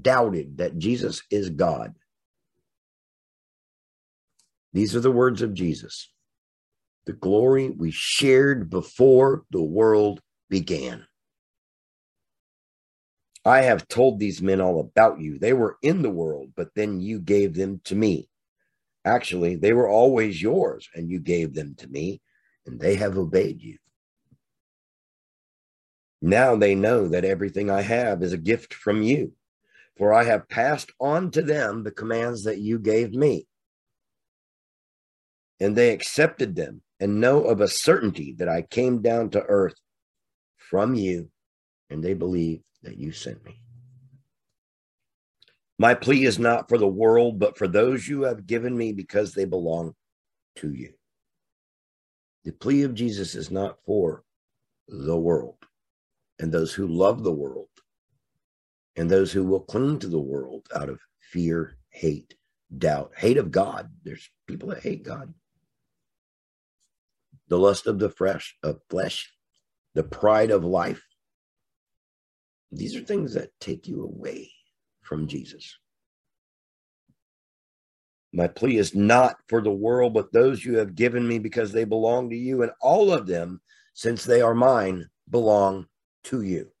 doubted 0.00 0.58
that 0.58 0.78
Jesus 0.78 1.22
is 1.30 1.50
God. 1.50 1.94
These 4.72 4.96
are 4.96 5.00
the 5.00 5.10
words 5.10 5.42
of 5.42 5.54
Jesus. 5.54 6.10
The 7.04 7.12
glory 7.12 7.68
we 7.68 7.90
shared 7.90 8.70
before 8.70 9.44
the 9.50 9.62
world 9.62 10.20
began. 10.48 11.06
I 13.44 13.62
have 13.62 13.88
told 13.88 14.18
these 14.18 14.40
men 14.40 14.60
all 14.60 14.80
about 14.80 15.20
you. 15.20 15.38
They 15.38 15.52
were 15.52 15.76
in 15.82 16.02
the 16.02 16.10
world, 16.10 16.52
but 16.54 16.68
then 16.74 17.00
you 17.00 17.18
gave 17.18 17.54
them 17.54 17.80
to 17.84 17.96
me. 17.96 18.28
Actually, 19.04 19.56
they 19.56 19.72
were 19.72 19.88
always 19.88 20.40
yours, 20.40 20.88
and 20.94 21.10
you 21.10 21.18
gave 21.18 21.54
them 21.54 21.74
to 21.78 21.88
me, 21.88 22.20
and 22.66 22.78
they 22.78 22.94
have 22.94 23.18
obeyed 23.18 23.60
you. 23.60 23.78
Now 26.20 26.54
they 26.54 26.76
know 26.76 27.08
that 27.08 27.24
everything 27.24 27.68
I 27.68 27.82
have 27.82 28.22
is 28.22 28.32
a 28.32 28.38
gift 28.38 28.72
from 28.74 29.02
you, 29.02 29.32
for 29.98 30.12
I 30.12 30.22
have 30.22 30.48
passed 30.48 30.92
on 31.00 31.32
to 31.32 31.42
them 31.42 31.82
the 31.82 31.90
commands 31.90 32.44
that 32.44 32.58
you 32.58 32.78
gave 32.78 33.12
me. 33.12 33.48
And 35.58 35.74
they 35.74 35.90
accepted 35.90 36.54
them 36.54 36.82
and 37.00 37.20
know 37.20 37.42
of 37.42 37.60
a 37.60 37.66
certainty 37.66 38.34
that 38.38 38.48
I 38.48 38.62
came 38.62 39.02
down 39.02 39.30
to 39.30 39.42
earth 39.42 39.74
from 40.56 40.94
you, 40.94 41.31
and 41.92 42.02
they 42.02 42.14
believe 42.14 42.62
that 42.82 42.96
you 42.96 43.12
sent 43.12 43.44
me. 43.44 43.60
My 45.78 45.94
plea 45.94 46.24
is 46.24 46.38
not 46.38 46.68
for 46.68 46.78
the 46.78 46.88
world, 46.88 47.38
but 47.38 47.58
for 47.58 47.68
those 47.68 48.08
you 48.08 48.22
have 48.22 48.46
given 48.46 48.76
me 48.76 48.92
because 48.92 49.32
they 49.32 49.44
belong 49.44 49.94
to 50.56 50.72
you. 50.72 50.92
The 52.44 52.52
plea 52.52 52.82
of 52.82 52.94
Jesus 52.94 53.34
is 53.34 53.50
not 53.50 53.78
for 53.84 54.24
the 54.88 55.16
world 55.16 55.56
and 56.38 56.50
those 56.50 56.72
who 56.72 56.86
love 56.86 57.22
the 57.22 57.32
world 57.32 57.68
and 58.96 59.10
those 59.10 59.32
who 59.32 59.44
will 59.44 59.60
cling 59.60 59.98
to 60.00 60.08
the 60.08 60.20
world 60.20 60.66
out 60.74 60.88
of 60.88 61.00
fear, 61.20 61.76
hate, 61.90 62.34
doubt, 62.76 63.12
hate 63.16 63.36
of 63.36 63.50
God. 63.50 63.90
There's 64.02 64.28
people 64.46 64.70
that 64.70 64.82
hate 64.82 65.02
God. 65.02 65.32
The 67.48 67.58
lust 67.58 67.86
of 67.86 67.98
the 67.98 68.10
flesh, 68.10 68.56
of 68.62 68.80
flesh, 68.88 69.32
the 69.94 70.02
pride 70.02 70.50
of 70.50 70.64
life, 70.64 71.02
these 72.72 72.96
are 72.96 73.00
things 73.00 73.34
that 73.34 73.50
take 73.60 73.86
you 73.86 74.02
away 74.02 74.50
from 75.02 75.28
Jesus. 75.28 75.78
My 78.32 78.48
plea 78.48 78.78
is 78.78 78.94
not 78.94 79.36
for 79.46 79.60
the 79.60 79.70
world, 79.70 80.14
but 80.14 80.32
those 80.32 80.64
you 80.64 80.78
have 80.78 80.94
given 80.94 81.28
me 81.28 81.38
because 81.38 81.70
they 81.70 81.84
belong 81.84 82.30
to 82.30 82.36
you, 82.36 82.62
and 82.62 82.72
all 82.80 83.12
of 83.12 83.26
them, 83.26 83.60
since 83.92 84.24
they 84.24 84.40
are 84.40 84.54
mine, 84.54 85.06
belong 85.28 85.86
to 86.24 86.40
you. 86.40 86.72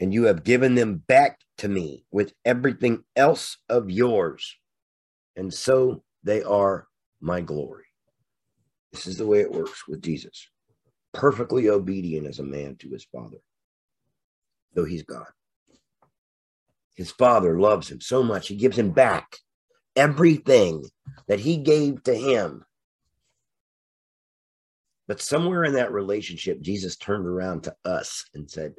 And 0.00 0.12
you 0.12 0.24
have 0.24 0.42
given 0.42 0.74
them 0.74 0.96
back 1.06 1.38
to 1.58 1.68
me 1.68 2.06
with 2.10 2.32
everything 2.46 3.04
else 3.14 3.58
of 3.68 3.90
yours. 3.90 4.56
And 5.36 5.52
so 5.52 6.02
they 6.24 6.42
are 6.42 6.88
my 7.20 7.42
glory. 7.42 7.84
This 8.92 9.06
is 9.06 9.18
the 9.18 9.26
way 9.26 9.40
it 9.40 9.52
works 9.52 9.86
with 9.86 10.00
Jesus 10.00 10.48
perfectly 11.14 11.70
obedient 11.70 12.26
as 12.26 12.40
a 12.40 12.44
man 12.44 12.76
to 12.76 12.90
his 12.90 13.04
father, 13.04 13.38
though 14.74 14.84
he's 14.84 15.04
God. 15.04 15.26
His 16.94 17.10
father 17.10 17.58
loves 17.58 17.90
him 17.90 18.00
so 18.00 18.22
much, 18.22 18.48
he 18.48 18.56
gives 18.56 18.78
him 18.78 18.90
back 18.90 19.38
everything 19.96 20.84
that 21.28 21.40
he 21.40 21.56
gave 21.56 22.02
to 22.04 22.14
him. 22.14 22.64
But 25.06 25.20
somewhere 25.20 25.64
in 25.64 25.74
that 25.74 25.92
relationship, 25.92 26.60
Jesus 26.60 26.96
turned 26.96 27.26
around 27.26 27.64
to 27.64 27.76
us 27.84 28.24
and 28.34 28.50
said, 28.50 28.74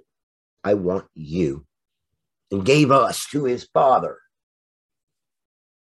I 0.64 0.74
want 0.74 1.06
you, 1.14 1.66
and 2.52 2.66
gave 2.66 2.92
us 2.92 3.28
to 3.32 3.46
his 3.46 3.66
father. 3.66 4.18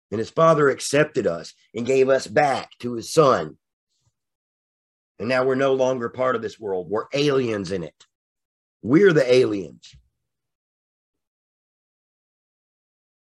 And 0.09 0.19
his 0.19 0.29
father 0.29 0.69
accepted 0.69 1.27
us 1.27 1.53
and 1.75 1.85
gave 1.85 2.09
us 2.09 2.27
back 2.27 2.71
to 2.79 2.93
his 2.93 3.13
son. 3.13 3.57
And 5.21 5.29
now 5.29 5.45
we're 5.45 5.53
no 5.53 5.75
longer 5.75 6.09
part 6.09 6.35
of 6.35 6.41
this 6.41 6.59
world. 6.59 6.89
We're 6.89 7.05
aliens 7.13 7.71
in 7.71 7.83
it. 7.83 8.07
We're 8.81 9.13
the 9.13 9.31
aliens. 9.31 9.93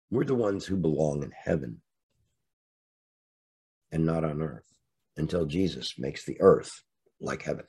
We're 0.09 0.23
the 0.23 0.33
ones 0.33 0.65
who 0.65 0.77
belong 0.77 1.21
in 1.21 1.29
heaven 1.29 1.79
and 3.91 4.03
not 4.03 4.23
on 4.23 4.41
earth 4.41 4.65
until 5.15 5.45
Jesus 5.45 5.93
makes 5.99 6.25
the 6.25 6.41
earth 6.41 6.71
like 7.19 7.43
heaven. 7.43 7.65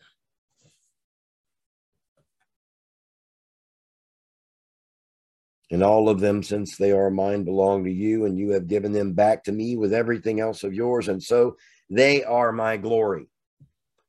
And 5.71 5.83
all 5.83 6.09
of 6.09 6.21
them, 6.21 6.43
since 6.43 6.79
they 6.79 6.93
are 6.93 7.11
mine, 7.11 7.45
belong 7.45 7.85
to 7.85 7.93
you, 7.93 8.25
and 8.25 8.39
you 8.39 8.53
have 8.53 8.67
given 8.67 8.93
them 8.93 9.13
back 9.13 9.45
to 9.45 9.53
me 9.53 9.77
with 9.77 9.93
everything 9.93 10.41
else 10.41 10.65
of 10.65 10.73
yours. 10.73 11.09
And 11.09 11.23
so 11.23 11.59
they 11.91 12.25
are 12.25 12.51
my 12.51 12.79
glory 12.79 13.29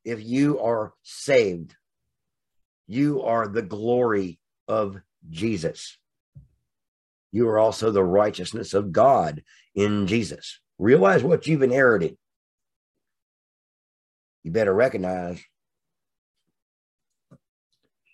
if 0.04 0.24
you 0.24 0.60
are 0.60 0.93
saved, 1.04 1.76
you 2.88 3.22
are 3.24 3.47
the 3.47 3.62
glory 3.62 4.39
of 4.68 4.97
Jesus. 5.30 5.97
You 7.32 7.47
are 7.49 7.58
also 7.58 7.91
the 7.91 8.04
righteousness 8.04 8.74
of 8.74 8.91
God 8.91 9.43
in 9.74 10.08
Jesus. 10.08 10.60
Realize 10.78 11.24
what 11.24 11.47
you've 11.47 11.64
inherited. 11.64 12.18
You 14.43 14.51
better 14.51 14.74
recognize. 14.74 15.41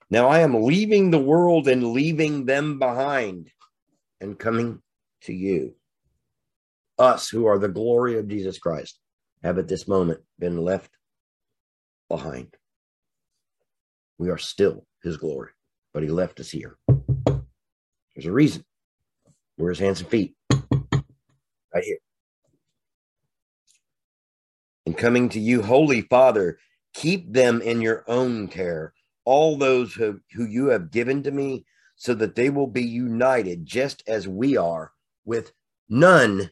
Now 0.10 0.28
I 0.28 0.40
am 0.40 0.64
leaving 0.64 1.12
the 1.12 1.20
world 1.20 1.68
and 1.68 1.92
leaving 1.92 2.46
them 2.46 2.80
behind 2.80 3.52
and 4.22 4.38
coming 4.38 4.82
to 5.24 5.34
you. 5.34 5.76
Us 6.98 7.30
who 7.30 7.46
are 7.46 7.60
the 7.60 7.68
glory 7.68 8.18
of 8.18 8.28
Jesus 8.28 8.60
Christ 8.60 9.00
have 9.44 9.58
at 9.58 9.68
this 9.68 9.88
moment 9.88 10.20
been 10.38 10.58
left 10.64 10.92
behind. 12.10 12.56
We 14.18 14.30
are 14.30 14.38
still 14.38 14.86
his 15.02 15.16
glory, 15.16 15.52
but 15.94 16.04
he 16.04 16.10
left 16.10 16.40
us 16.40 16.50
here. 16.50 16.78
There's 16.88 18.26
a 18.26 18.32
reason. 18.32 18.66
We're 19.58 19.70
his 19.70 19.80
hands 19.80 20.02
and 20.02 20.10
feet. 20.10 20.36
Right 20.52 21.84
here. 21.84 22.00
And 24.86 24.98
coming 24.98 25.30
to 25.30 25.40
you, 25.40 25.62
Holy 25.62 26.02
Father, 26.02 26.58
keep 26.94 27.32
them 27.32 27.62
in 27.62 27.82
your 27.82 28.04
own 28.08 28.48
care, 28.48 28.94
all 29.24 29.56
those 29.56 29.94
who, 29.94 30.20
who 30.34 30.46
you 30.46 30.68
have 30.68 30.92
given 30.92 31.24
to 31.24 31.32
me, 31.32 31.66
so 31.96 32.14
that 32.16 32.36
they 32.36 32.50
will 32.50 32.68
be 32.68 32.84
united 32.84 33.66
just 33.66 34.04
as 34.08 34.28
we 34.28 34.58
are, 34.58 34.92
with 35.26 35.52
none 35.90 36.50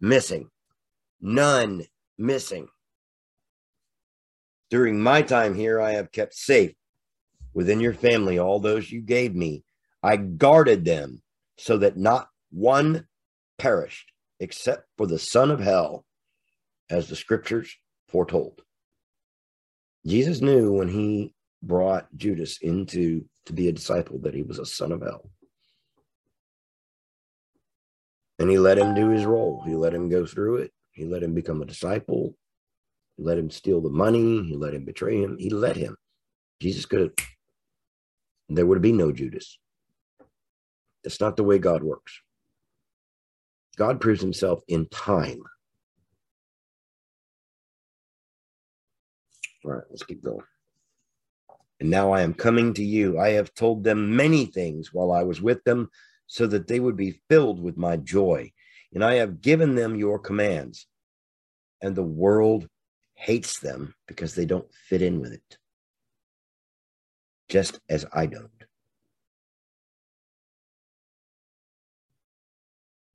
missing. 0.00 0.48
None 1.20 1.84
missing. 2.16 2.68
During 4.70 5.00
my 5.00 5.22
time 5.22 5.54
here, 5.54 5.80
I 5.80 5.92
have 5.92 6.12
kept 6.12 6.34
safe 6.34 6.74
within 7.54 7.80
your 7.80 7.94
family 7.94 8.38
all 8.38 8.60
those 8.60 8.90
you 8.90 9.00
gave 9.00 9.34
me. 9.34 9.64
I 10.02 10.16
guarded 10.16 10.84
them 10.84 11.22
so 11.56 11.78
that 11.78 11.96
not 11.96 12.28
one 12.50 13.06
perished 13.58 14.12
except 14.40 14.84
for 14.96 15.06
the 15.06 15.18
son 15.18 15.50
of 15.50 15.60
hell, 15.60 16.04
as 16.90 17.08
the 17.08 17.16
scriptures 17.16 17.74
foretold. 18.08 18.62
Jesus 20.06 20.40
knew 20.40 20.72
when 20.72 20.88
he 20.88 21.34
brought 21.62 22.06
Judas 22.16 22.58
into 22.62 23.24
to 23.46 23.52
be 23.52 23.68
a 23.68 23.72
disciple 23.72 24.18
that 24.20 24.34
he 24.34 24.42
was 24.42 24.58
a 24.58 24.66
son 24.66 24.92
of 24.92 25.02
hell. 25.02 25.28
And 28.38 28.48
he 28.48 28.58
let 28.58 28.78
him 28.78 28.94
do 28.94 29.08
his 29.08 29.24
role. 29.24 29.62
He 29.66 29.74
let 29.74 29.92
him 29.92 30.08
go 30.08 30.24
through 30.24 30.58
it. 30.58 30.72
He 30.92 31.04
let 31.04 31.22
him 31.22 31.34
become 31.34 31.60
a 31.60 31.66
disciple. 31.66 32.36
He 33.18 33.24
let 33.24 33.36
him 33.36 33.50
steal 33.50 33.80
the 33.80 33.90
money. 33.90 34.44
He 34.44 34.56
let 34.56 34.74
him 34.74 34.84
betray 34.84 35.20
him. 35.20 35.36
He 35.38 35.50
let 35.50 35.76
him. 35.76 35.96
Jesus 36.60 36.86
could 36.86 37.00
have, 37.00 37.12
there 38.48 38.64
would 38.64 38.80
be 38.80 38.92
no 38.92 39.12
Judas. 39.12 39.58
That's 41.02 41.20
not 41.20 41.36
the 41.36 41.44
way 41.44 41.58
God 41.58 41.82
works. 41.82 42.20
God 43.76 44.00
proves 44.00 44.20
himself 44.20 44.62
in 44.68 44.86
time. 44.86 45.42
All 49.64 49.72
right, 49.72 49.84
let's 49.90 50.04
keep 50.04 50.22
going. 50.22 50.44
And 51.80 51.90
now 51.90 52.12
I 52.12 52.22
am 52.22 52.34
coming 52.34 52.72
to 52.74 52.84
you. 52.84 53.18
I 53.18 53.30
have 53.30 53.54
told 53.54 53.82
them 53.82 54.16
many 54.16 54.46
things 54.46 54.92
while 54.92 55.12
I 55.12 55.24
was 55.24 55.42
with 55.42 55.62
them, 55.64 55.90
so 56.26 56.46
that 56.46 56.66
they 56.68 56.78
would 56.78 56.96
be 56.96 57.20
filled 57.28 57.60
with 57.60 57.76
my 57.76 57.96
joy. 57.96 58.52
And 58.94 59.04
I 59.04 59.14
have 59.14 59.40
given 59.40 59.74
them 59.74 59.96
your 59.96 60.18
commands, 60.18 60.86
and 61.82 61.94
the 61.94 62.02
world 62.02 62.68
hates 63.18 63.58
them 63.58 63.94
because 64.06 64.34
they 64.34 64.46
don't 64.46 64.72
fit 64.72 65.02
in 65.02 65.20
with 65.20 65.32
it, 65.32 65.58
just 67.48 67.80
as 67.88 68.06
I 68.12 68.26
don't. 68.26 68.48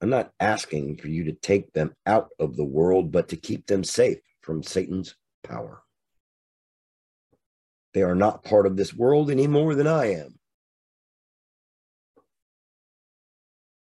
I'm 0.01 0.09
not 0.09 0.33
asking 0.41 0.97
for 0.97 1.07
you 1.07 1.23
to 1.23 1.31
take 1.31 1.71
them 1.71 1.95
out 2.05 2.27
of 2.37 2.57
the 2.57 2.65
world, 2.65 3.13
but 3.13 3.29
to 3.29 3.37
keep 3.37 3.65
them 3.65 3.85
safe 3.85 4.17
from 4.41 4.61
Satan's 4.61 5.15
power. 5.41 5.81
They 7.93 8.01
are 8.01 8.15
not 8.15 8.43
part 8.43 8.65
of 8.65 8.75
this 8.75 8.93
world 8.93 9.31
any 9.31 9.47
more 9.47 9.73
than 9.73 9.87
I 9.87 10.15
am. 10.15 10.37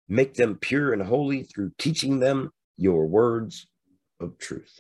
Make 0.10 0.34
them 0.34 0.58
pure 0.60 0.94
and 0.94 1.04
holy 1.04 1.44
through 1.44 1.74
teaching 1.78 2.20
them 2.20 2.52
your 2.76 3.06
words 3.06 3.68
of 4.20 4.40
truth. 4.40 4.80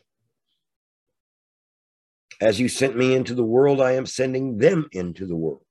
As 2.39 2.59
you 2.59 2.69
sent 2.69 2.95
me 2.95 3.15
into 3.15 3.33
the 3.33 3.43
world, 3.43 3.81
I 3.81 3.93
am 3.93 4.05
sending 4.05 4.57
them 4.57 4.87
into 4.91 5.25
the 5.25 5.35
world. 5.35 5.65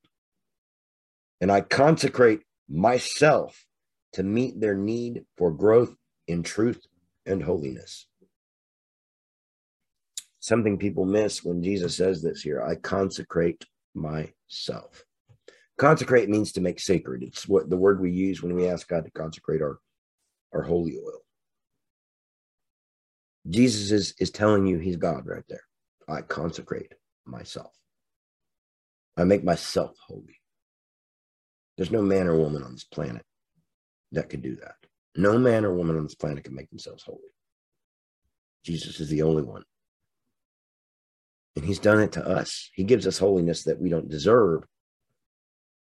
And 1.40 1.52
I 1.52 1.60
consecrate 1.60 2.40
myself 2.68 3.64
to 4.14 4.22
meet 4.22 4.60
their 4.60 4.74
need 4.74 5.24
for 5.36 5.52
growth 5.52 5.94
in 6.26 6.42
truth 6.42 6.84
and 7.24 7.42
holiness. 7.42 8.06
Something 10.40 10.78
people 10.78 11.04
miss 11.04 11.44
when 11.44 11.62
Jesus 11.62 11.96
says 11.96 12.22
this 12.22 12.40
here 12.40 12.62
I 12.62 12.76
consecrate 12.76 13.64
myself. 13.94 15.04
Consecrate 15.78 16.28
means 16.28 16.52
to 16.52 16.60
make 16.60 16.80
sacred. 16.80 17.22
It's 17.22 17.46
what 17.46 17.68
the 17.68 17.76
word 17.76 18.00
we 18.00 18.10
use 18.10 18.42
when 18.42 18.54
we 18.54 18.68
ask 18.68 18.88
God 18.88 19.04
to 19.04 19.10
consecrate 19.10 19.60
our, 19.60 19.78
our 20.54 20.62
holy 20.62 20.96
oil. 20.96 21.20
Jesus 23.48 23.90
is, 23.90 24.14
is 24.18 24.30
telling 24.30 24.66
you 24.66 24.78
he's 24.78 24.96
God 24.96 25.26
right 25.26 25.44
there. 25.48 25.60
I 26.08 26.22
consecrate 26.22 26.94
myself. 27.24 27.72
I 29.16 29.24
make 29.24 29.44
myself 29.44 29.96
holy. 30.06 30.40
There's 31.76 31.90
no 31.90 32.02
man 32.02 32.28
or 32.28 32.36
woman 32.38 32.62
on 32.62 32.72
this 32.72 32.84
planet 32.84 33.22
that 34.12 34.28
could 34.30 34.42
do 34.42 34.56
that. 34.56 34.76
No 35.16 35.38
man 35.38 35.64
or 35.64 35.74
woman 35.74 35.96
on 35.96 36.04
this 36.04 36.14
planet 36.14 36.44
can 36.44 36.54
make 36.54 36.70
themselves 36.70 37.02
holy. 37.02 37.18
Jesus 38.64 39.00
is 39.00 39.08
the 39.08 39.22
only 39.22 39.42
one. 39.42 39.62
And 41.56 41.64
he's 41.64 41.78
done 41.78 42.00
it 42.00 42.12
to 42.12 42.26
us. 42.26 42.70
He 42.74 42.84
gives 42.84 43.06
us 43.06 43.18
holiness 43.18 43.64
that 43.64 43.80
we 43.80 43.88
don't 43.88 44.10
deserve, 44.10 44.64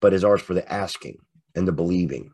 but 0.01 0.15
is 0.15 0.25
ours 0.25 0.41
for 0.41 0.55
the 0.55 0.71
asking 0.73 1.19
and 1.55 1.69
the 1.69 1.73
believing. 1.73 2.33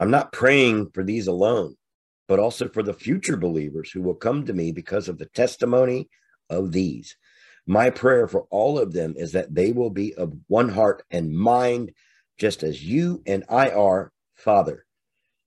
I'm 0.00 0.10
not 0.10 0.32
praying 0.32 0.90
for 0.92 1.04
these 1.04 1.26
alone, 1.26 1.76
but 2.28 2.38
also 2.38 2.68
for 2.68 2.82
the 2.82 2.94
future 2.94 3.36
believers 3.36 3.90
who 3.90 4.02
will 4.02 4.14
come 4.14 4.44
to 4.44 4.52
me 4.52 4.72
because 4.72 5.08
of 5.08 5.18
the 5.18 5.26
testimony 5.26 6.08
of 6.50 6.72
these. 6.72 7.16
My 7.66 7.90
prayer 7.90 8.28
for 8.28 8.46
all 8.50 8.78
of 8.78 8.92
them 8.92 9.14
is 9.16 9.32
that 9.32 9.54
they 9.54 9.72
will 9.72 9.90
be 9.90 10.14
of 10.14 10.32
one 10.46 10.68
heart 10.68 11.02
and 11.10 11.32
mind, 11.32 11.92
just 12.38 12.62
as 12.62 12.84
you 12.84 13.22
and 13.26 13.44
I 13.48 13.70
are, 13.70 14.12
Father, 14.34 14.86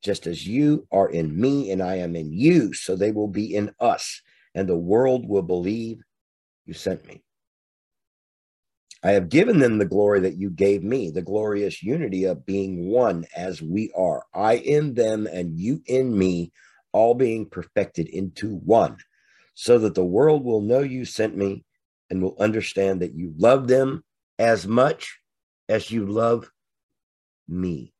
just 0.04 0.28
as 0.28 0.46
you 0.46 0.88
are 0.92 1.10
in 1.10 1.40
me 1.40 1.72
and 1.72 1.82
I 1.82 1.96
am 1.98 2.16
in 2.16 2.32
you, 2.32 2.74
so 2.74 2.96
they 2.96 3.12
will 3.12 3.28
be 3.28 3.54
in 3.56 3.72
us, 3.80 4.22
and 4.56 4.68
the 4.68 4.78
world 4.78 5.28
will 5.28 5.42
believe 5.42 6.02
you 6.66 6.74
sent 6.74 7.06
me. 7.08 7.24
I 9.02 9.12
have 9.12 9.30
given 9.30 9.60
them 9.60 9.78
the 9.78 9.86
glory 9.86 10.20
that 10.22 10.38
you 10.38 10.50
gave 10.50 10.84
me, 10.84 11.10
the 11.10 11.22
glorious 11.22 11.82
unity 11.82 12.26
of 12.26 12.46
being 12.46 12.90
one 12.90 13.26
as 13.36 13.62
we 13.62 13.92
are. 13.96 14.24
I 14.34 14.58
in 14.58 14.94
them 14.94 15.26
and 15.26 15.58
you 15.58 15.82
in 15.86 16.18
me, 16.18 16.52
all 16.92 17.14
being 17.14 17.48
perfected 17.48 18.08
into 18.08 18.56
one, 18.56 18.98
so 19.54 19.78
that 19.80 19.96
the 19.96 20.04
world 20.04 20.44
will 20.44 20.62
know 20.62 20.80
you 20.80 21.06
sent 21.06 21.36
me 21.36 21.64
and 22.10 22.22
will 22.22 22.36
understand 22.40 23.02
that 23.02 23.14
you 23.14 23.34
love 23.38 23.68
them 23.68 24.04
as 24.38 24.66
much 24.68 25.20
as 25.68 25.92
you 25.92 26.06
love 26.06 26.50
me. 27.48 27.94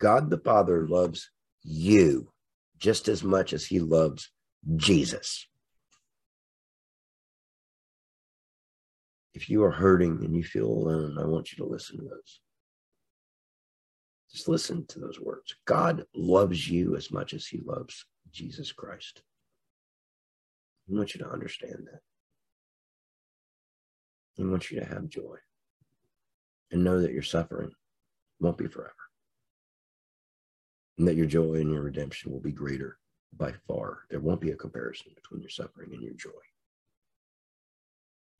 God 0.00 0.30
the 0.30 0.38
Father 0.38 0.88
loves 0.88 1.30
you 1.62 2.32
just 2.78 3.08
as 3.08 3.22
much 3.22 3.52
as 3.52 3.64
he 3.64 3.80
loves 3.80 4.30
Jesus. 4.76 5.46
If 9.34 9.48
you 9.48 9.64
are 9.64 9.70
hurting 9.70 10.24
and 10.24 10.34
you 10.34 10.44
feel 10.44 10.66
alone, 10.68 11.16
I 11.18 11.24
want 11.26 11.52
you 11.52 11.64
to 11.64 11.70
listen 11.70 11.98
to 11.98 12.04
those. 12.04 12.40
Just 14.34 14.48
listen 14.48 14.84
to 14.86 14.98
those 14.98 15.20
words. 15.20 15.54
God 15.64 16.04
loves 16.12 16.68
you 16.68 16.96
as 16.96 17.12
much 17.12 17.34
as 17.34 17.46
he 17.46 17.60
loves 17.64 18.04
Jesus 18.32 18.72
Christ. 18.72 19.22
I 20.90 20.96
want 20.96 21.14
you 21.14 21.20
to 21.20 21.30
understand 21.30 21.86
that. 21.86 22.00
I 24.42 24.46
want 24.46 24.72
you 24.72 24.80
to 24.80 24.86
have 24.86 25.08
joy 25.08 25.36
and 26.72 26.82
know 26.82 27.00
that 27.00 27.12
your 27.12 27.22
suffering 27.22 27.70
won't 28.40 28.58
be 28.58 28.66
forever. 28.66 28.92
And 30.98 31.06
that 31.06 31.14
your 31.14 31.26
joy 31.26 31.54
and 31.54 31.72
your 31.72 31.82
redemption 31.82 32.32
will 32.32 32.40
be 32.40 32.50
greater 32.50 32.98
by 33.36 33.52
far. 33.68 34.00
There 34.10 34.18
won't 34.20 34.40
be 34.40 34.50
a 34.50 34.56
comparison 34.56 35.12
between 35.14 35.42
your 35.42 35.50
suffering 35.50 35.92
and 35.92 36.02
your 36.02 36.14
joy. 36.14 36.30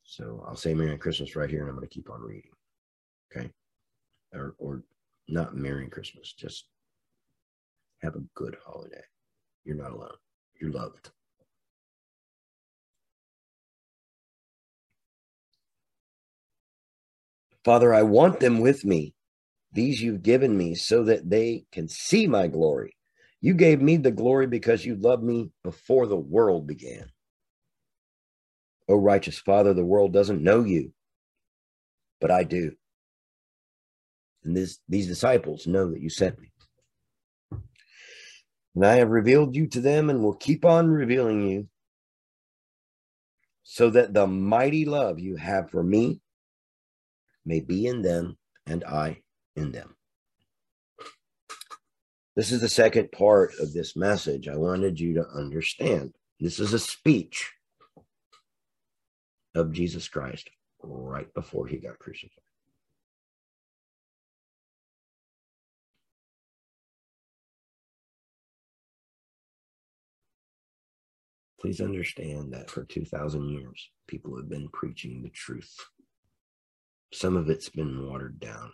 So 0.02 0.44
I'll 0.46 0.56
say 0.56 0.74
Merry 0.74 0.98
Christmas 0.98 1.36
right 1.36 1.48
here, 1.48 1.60
and 1.60 1.68
I'm 1.68 1.76
going 1.76 1.88
to 1.88 1.94
keep 1.94 2.10
on 2.10 2.20
reading. 2.20 2.50
Okay. 3.30 3.50
Or, 4.32 4.56
or 4.58 4.82
not 5.28 5.56
Merry 5.56 5.88
Christmas, 5.88 6.32
just 6.32 6.66
have 8.02 8.14
a 8.16 8.24
good 8.34 8.56
holiday. 8.64 9.02
You're 9.64 9.76
not 9.76 9.92
alone, 9.92 10.16
you're 10.60 10.72
loved. 10.72 11.10
Father, 17.64 17.94
I 17.94 18.02
want 18.02 18.40
them 18.40 18.60
with 18.60 18.84
me. 18.84 19.14
These 19.72 20.02
you've 20.02 20.22
given 20.22 20.56
me 20.56 20.74
so 20.74 21.04
that 21.04 21.28
they 21.28 21.64
can 21.72 21.88
see 21.88 22.26
my 22.26 22.46
glory. 22.46 22.96
You 23.40 23.54
gave 23.54 23.82
me 23.82 23.96
the 23.96 24.10
glory 24.10 24.46
because 24.46 24.84
you 24.84 24.96
loved 24.96 25.22
me 25.22 25.50
before 25.62 26.06
the 26.06 26.16
world 26.16 26.66
began. 26.66 27.06
O 28.88 28.96
righteous 28.96 29.38
Father, 29.38 29.74
the 29.74 29.84
world 29.84 30.12
doesn't 30.12 30.42
know 30.42 30.62
you, 30.62 30.92
but 32.20 32.30
I 32.30 32.44
do. 32.44 32.72
And 34.44 34.56
this, 34.56 34.78
these 34.88 35.06
disciples 35.06 35.66
know 35.66 35.90
that 35.90 36.00
you 36.00 36.10
sent 36.10 36.38
me. 36.38 36.50
And 38.74 38.84
I 38.84 38.96
have 38.96 39.10
revealed 39.10 39.54
you 39.54 39.66
to 39.68 39.80
them 39.80 40.10
and 40.10 40.22
will 40.22 40.34
keep 40.34 40.64
on 40.64 40.88
revealing 40.88 41.48
you 41.48 41.68
so 43.62 43.90
that 43.90 44.12
the 44.12 44.26
mighty 44.26 44.84
love 44.84 45.18
you 45.18 45.36
have 45.36 45.70
for 45.70 45.82
me 45.82 46.20
may 47.46 47.60
be 47.60 47.86
in 47.86 48.02
them 48.02 48.36
and 48.66 48.84
I 48.84 49.22
in 49.56 49.72
them. 49.72 49.96
This 52.36 52.50
is 52.50 52.60
the 52.60 52.68
second 52.68 53.12
part 53.12 53.52
of 53.60 53.72
this 53.72 53.94
message 53.94 54.48
I 54.48 54.56
wanted 54.56 54.98
you 54.98 55.14
to 55.14 55.26
understand. 55.28 56.14
This 56.40 56.58
is 56.58 56.72
a 56.72 56.80
speech 56.80 57.52
of 59.54 59.72
Jesus 59.72 60.08
Christ 60.08 60.50
right 60.82 61.32
before 61.32 61.68
he 61.68 61.76
got 61.76 61.98
crucified. 62.00 62.43
Please 71.64 71.80
understand 71.80 72.52
that 72.52 72.68
for 72.70 72.84
2,000 72.84 73.48
years, 73.48 73.88
people 74.06 74.36
have 74.36 74.50
been 74.50 74.68
preaching 74.68 75.22
the 75.22 75.30
truth. 75.30 75.74
Some 77.10 77.38
of 77.38 77.48
it's 77.48 77.70
been 77.70 78.06
watered 78.06 78.38
down. 78.38 78.70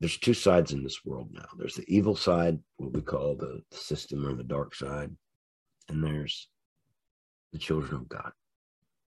There's 0.00 0.18
two 0.18 0.34
sides 0.34 0.72
in 0.72 0.82
this 0.82 1.02
world 1.06 1.30
now 1.32 1.46
there's 1.56 1.76
the 1.76 1.84
evil 1.88 2.14
side, 2.14 2.58
what 2.76 2.92
we 2.92 3.00
call 3.00 3.36
the 3.36 3.62
system 3.70 4.26
or 4.26 4.34
the 4.34 4.44
dark 4.44 4.74
side, 4.74 5.16
and 5.88 6.04
there's 6.04 6.50
the 7.54 7.58
children 7.58 7.94
of 7.94 8.08
God. 8.10 8.32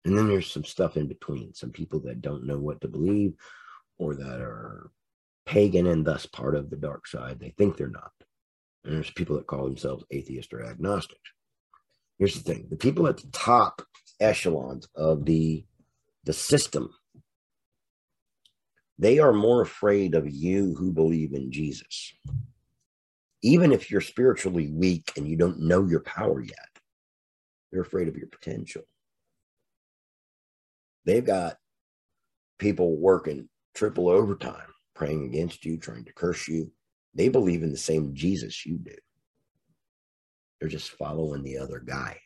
And 0.06 0.16
then 0.16 0.26
there's 0.26 0.50
some 0.50 0.64
stuff 0.64 0.96
in 0.96 1.06
between, 1.06 1.52
some 1.52 1.70
people 1.70 2.00
that 2.04 2.22
don't 2.22 2.46
know 2.46 2.58
what 2.58 2.80
to 2.80 2.88
believe 2.88 3.34
or 3.98 4.14
that 4.14 4.40
are 4.40 4.90
pagan 5.44 5.86
and 5.86 6.02
thus 6.02 6.24
part 6.24 6.54
of 6.54 6.70
the 6.70 6.76
dark 6.76 7.06
side. 7.06 7.40
They 7.40 7.50
think 7.58 7.76
they're 7.76 7.88
not. 7.88 8.12
And 8.86 8.94
there's 8.94 9.10
people 9.10 9.36
that 9.36 9.46
call 9.46 9.64
themselves 9.64 10.04
atheist 10.10 10.54
or 10.54 10.64
agnostics. 10.64 11.32
Here's 12.18 12.34
the 12.34 12.54
thing 12.54 12.66
the 12.70 12.76
people 12.76 13.06
at 13.08 13.18
the 13.18 13.28
top 13.32 13.82
echelons 14.20 14.88
of 14.94 15.24
the 15.26 15.64
the 16.24 16.32
system 16.32 16.88
they 18.98 19.18
are 19.18 19.32
more 19.32 19.60
afraid 19.60 20.14
of 20.14 20.28
you 20.28 20.74
who 20.74 20.92
believe 20.92 21.34
in 21.34 21.52
Jesus. 21.52 22.14
Even 23.42 23.72
if 23.72 23.90
you're 23.90 24.00
spiritually 24.00 24.70
weak 24.72 25.12
and 25.16 25.28
you 25.28 25.36
don't 25.36 25.60
know 25.60 25.86
your 25.86 26.00
power 26.00 26.42
yet, 26.42 26.68
they're 27.70 27.82
afraid 27.82 28.08
of 28.08 28.16
your 28.16 28.28
potential. 28.28 28.82
They've 31.04 31.24
got 31.24 31.58
people 32.58 32.96
working 32.96 33.48
triple 33.74 34.08
overtime, 34.08 34.72
praying 34.94 35.26
against 35.26 35.64
you, 35.64 35.76
trying 35.76 36.06
to 36.06 36.14
curse 36.14 36.48
you. 36.48 36.72
They 37.16 37.28
believe 37.28 37.62
in 37.62 37.72
the 37.72 37.78
same 37.78 38.14
Jesus 38.14 38.66
you 38.66 38.76
do. 38.76 38.94
They're 40.60 40.68
just 40.68 40.90
following 40.92 41.42
the 41.42 41.58
other 41.58 41.80
guy. 41.80 42.20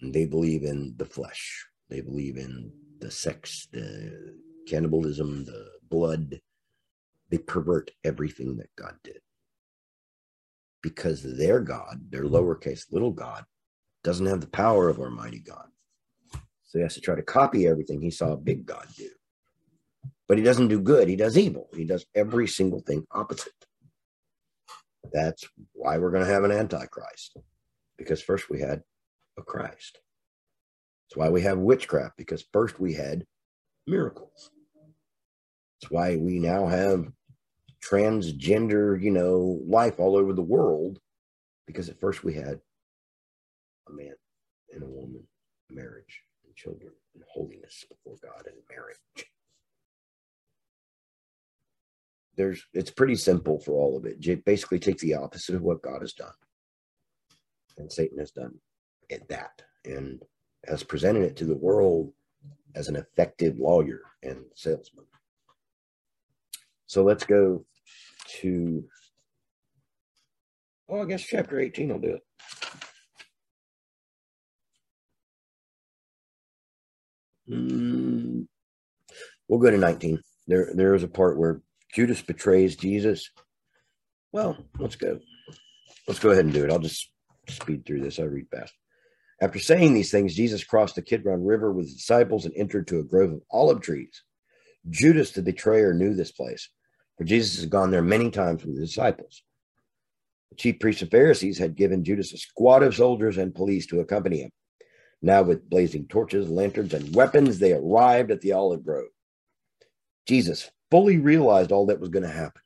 And 0.00 0.14
they 0.14 0.24
believe 0.24 0.64
in 0.64 0.94
the 0.96 1.04
flesh. 1.04 1.66
They 1.90 2.00
believe 2.00 2.38
in 2.38 2.72
the 3.00 3.10
sex, 3.10 3.68
the 3.70 4.34
cannibalism, 4.66 5.44
the 5.44 5.68
blood. 5.90 6.40
They 7.30 7.38
pervert 7.38 7.90
everything 8.02 8.56
that 8.56 8.74
God 8.76 8.94
did 9.04 9.20
because 10.82 11.22
their 11.36 11.60
God, 11.60 12.00
their 12.10 12.24
mm-hmm. 12.24 12.34
lowercase 12.34 12.84
little 12.90 13.12
God, 13.12 13.44
doesn't 14.04 14.26
have 14.26 14.40
the 14.40 14.46
power 14.48 14.88
of 14.88 15.00
our 15.00 15.10
mighty 15.10 15.40
God. 15.40 15.66
So 16.64 16.78
he 16.78 16.80
has 16.80 16.94
to 16.94 17.00
try 17.00 17.14
to 17.14 17.22
copy 17.22 17.66
everything 17.66 18.00
he 18.00 18.10
saw 18.10 18.32
a 18.32 18.36
big 18.36 18.64
God 18.64 18.86
do. 18.96 19.08
But 20.28 20.38
he 20.38 20.44
doesn't 20.44 20.68
do 20.68 20.80
good, 20.80 21.08
he 21.08 21.16
does 21.16 21.38
evil. 21.38 21.68
He 21.74 21.84
does 21.84 22.04
every 22.14 22.48
single 22.48 22.80
thing 22.80 23.06
opposite. 23.12 23.52
That's 25.12 25.44
why 25.72 25.98
we're 25.98 26.10
going 26.10 26.24
to 26.24 26.32
have 26.32 26.44
an 26.44 26.50
antichrist. 26.50 27.36
Because 27.96 28.22
first 28.22 28.50
we 28.50 28.60
had 28.60 28.82
a 29.38 29.42
Christ. 29.42 30.00
That's 31.08 31.16
why 31.16 31.28
we 31.28 31.42
have 31.42 31.58
witchcraft, 31.58 32.16
because 32.16 32.44
first 32.52 32.80
we 32.80 32.94
had 32.94 33.24
miracles. 33.86 34.50
That's 35.80 35.90
why 35.92 36.16
we 36.16 36.38
now 36.38 36.66
have 36.66 37.12
transgender, 37.84 39.00
you 39.00 39.12
know, 39.12 39.60
life 39.66 40.00
all 40.00 40.16
over 40.16 40.32
the 40.32 40.42
world, 40.42 40.98
because 41.66 41.88
at 41.88 42.00
first 42.00 42.24
we 42.24 42.34
had 42.34 42.60
a 43.88 43.92
man 43.92 44.14
and 44.72 44.82
a 44.82 44.86
woman, 44.86 45.22
marriage 45.70 46.22
and 46.44 46.56
children, 46.56 46.92
and 47.14 47.22
holiness 47.32 47.84
before 47.88 48.16
God 48.22 48.46
and 48.46 48.56
marriage. 48.68 48.96
There's 52.36 52.62
it's 52.74 52.90
pretty 52.90 53.16
simple 53.16 53.58
for 53.60 53.72
all 53.72 53.96
of 53.96 54.04
it. 54.04 54.44
Basically 54.44 54.78
takes 54.78 55.02
the 55.02 55.14
opposite 55.14 55.54
of 55.54 55.62
what 55.62 55.82
God 55.82 56.02
has 56.02 56.12
done. 56.12 56.34
And 57.78 57.90
Satan 57.90 58.18
has 58.18 58.30
done 58.30 58.54
at 59.10 59.28
that 59.28 59.62
and 59.84 60.22
has 60.66 60.82
presented 60.82 61.22
it 61.22 61.36
to 61.36 61.44
the 61.44 61.56
world 61.56 62.12
as 62.74 62.88
an 62.88 62.96
effective 62.96 63.58
lawyer 63.58 64.00
and 64.22 64.44
salesman. 64.54 65.06
So 66.86 67.02
let's 67.02 67.24
go 67.24 67.64
to, 68.40 68.84
well, 70.86 71.02
I 71.02 71.06
guess 71.06 71.22
chapter 71.22 71.58
18 71.58 71.88
will 71.88 71.98
do 71.98 72.14
it. 72.14 72.22
Mm, 77.48 78.46
we'll 79.48 79.60
go 79.60 79.70
to 79.70 79.78
19. 79.78 80.20
There, 80.46 80.70
there 80.74 80.94
is 80.94 81.02
a 81.02 81.08
part 81.08 81.38
where 81.38 81.60
Judas 81.96 82.20
betrays 82.20 82.76
Jesus. 82.76 83.30
Well, 84.30 84.58
let's 84.78 84.96
go. 84.96 85.18
Let's 86.06 86.20
go 86.20 86.28
ahead 86.28 86.44
and 86.44 86.52
do 86.52 86.62
it. 86.62 86.70
I'll 86.70 86.78
just 86.78 87.10
speed 87.48 87.86
through 87.86 88.02
this. 88.02 88.18
I 88.18 88.24
read 88.24 88.48
fast. 88.54 88.74
After 89.40 89.58
saying 89.58 89.94
these 89.94 90.10
things, 90.10 90.34
Jesus 90.34 90.62
crossed 90.62 90.96
the 90.96 91.00
Kidron 91.00 91.42
River 91.42 91.72
with 91.72 91.86
his 91.86 91.94
disciples 91.94 92.44
and 92.44 92.52
entered 92.54 92.86
to 92.88 92.98
a 92.98 93.02
grove 93.02 93.32
of 93.32 93.40
olive 93.50 93.80
trees. 93.80 94.22
Judas, 94.90 95.30
the 95.30 95.40
betrayer, 95.40 95.94
knew 95.94 96.12
this 96.12 96.32
place, 96.32 96.68
for 97.16 97.24
Jesus 97.24 97.62
had 97.62 97.70
gone 97.70 97.90
there 97.90 98.02
many 98.02 98.30
times 98.30 98.62
with 98.62 98.78
his 98.78 98.90
disciples. 98.90 99.42
The 100.50 100.56
chief 100.56 100.78
priests 100.78 101.00
and 101.00 101.10
Pharisees 101.10 101.56
had 101.56 101.76
given 101.76 102.04
Judas 102.04 102.30
a 102.34 102.36
squad 102.36 102.82
of 102.82 102.94
soldiers 102.94 103.38
and 103.38 103.54
police 103.54 103.86
to 103.86 104.00
accompany 104.00 104.42
him. 104.42 104.50
Now, 105.22 105.44
with 105.44 105.70
blazing 105.70 106.08
torches, 106.08 106.50
lanterns, 106.50 106.92
and 106.92 107.16
weapons, 107.16 107.58
they 107.58 107.72
arrived 107.72 108.30
at 108.30 108.42
the 108.42 108.52
olive 108.52 108.84
grove. 108.84 109.08
Jesus 110.28 110.70
fully 110.90 111.18
realized 111.18 111.72
all 111.72 111.86
that 111.86 112.00
was 112.00 112.08
going 112.08 112.22
to 112.24 112.28
happen. 112.28 112.62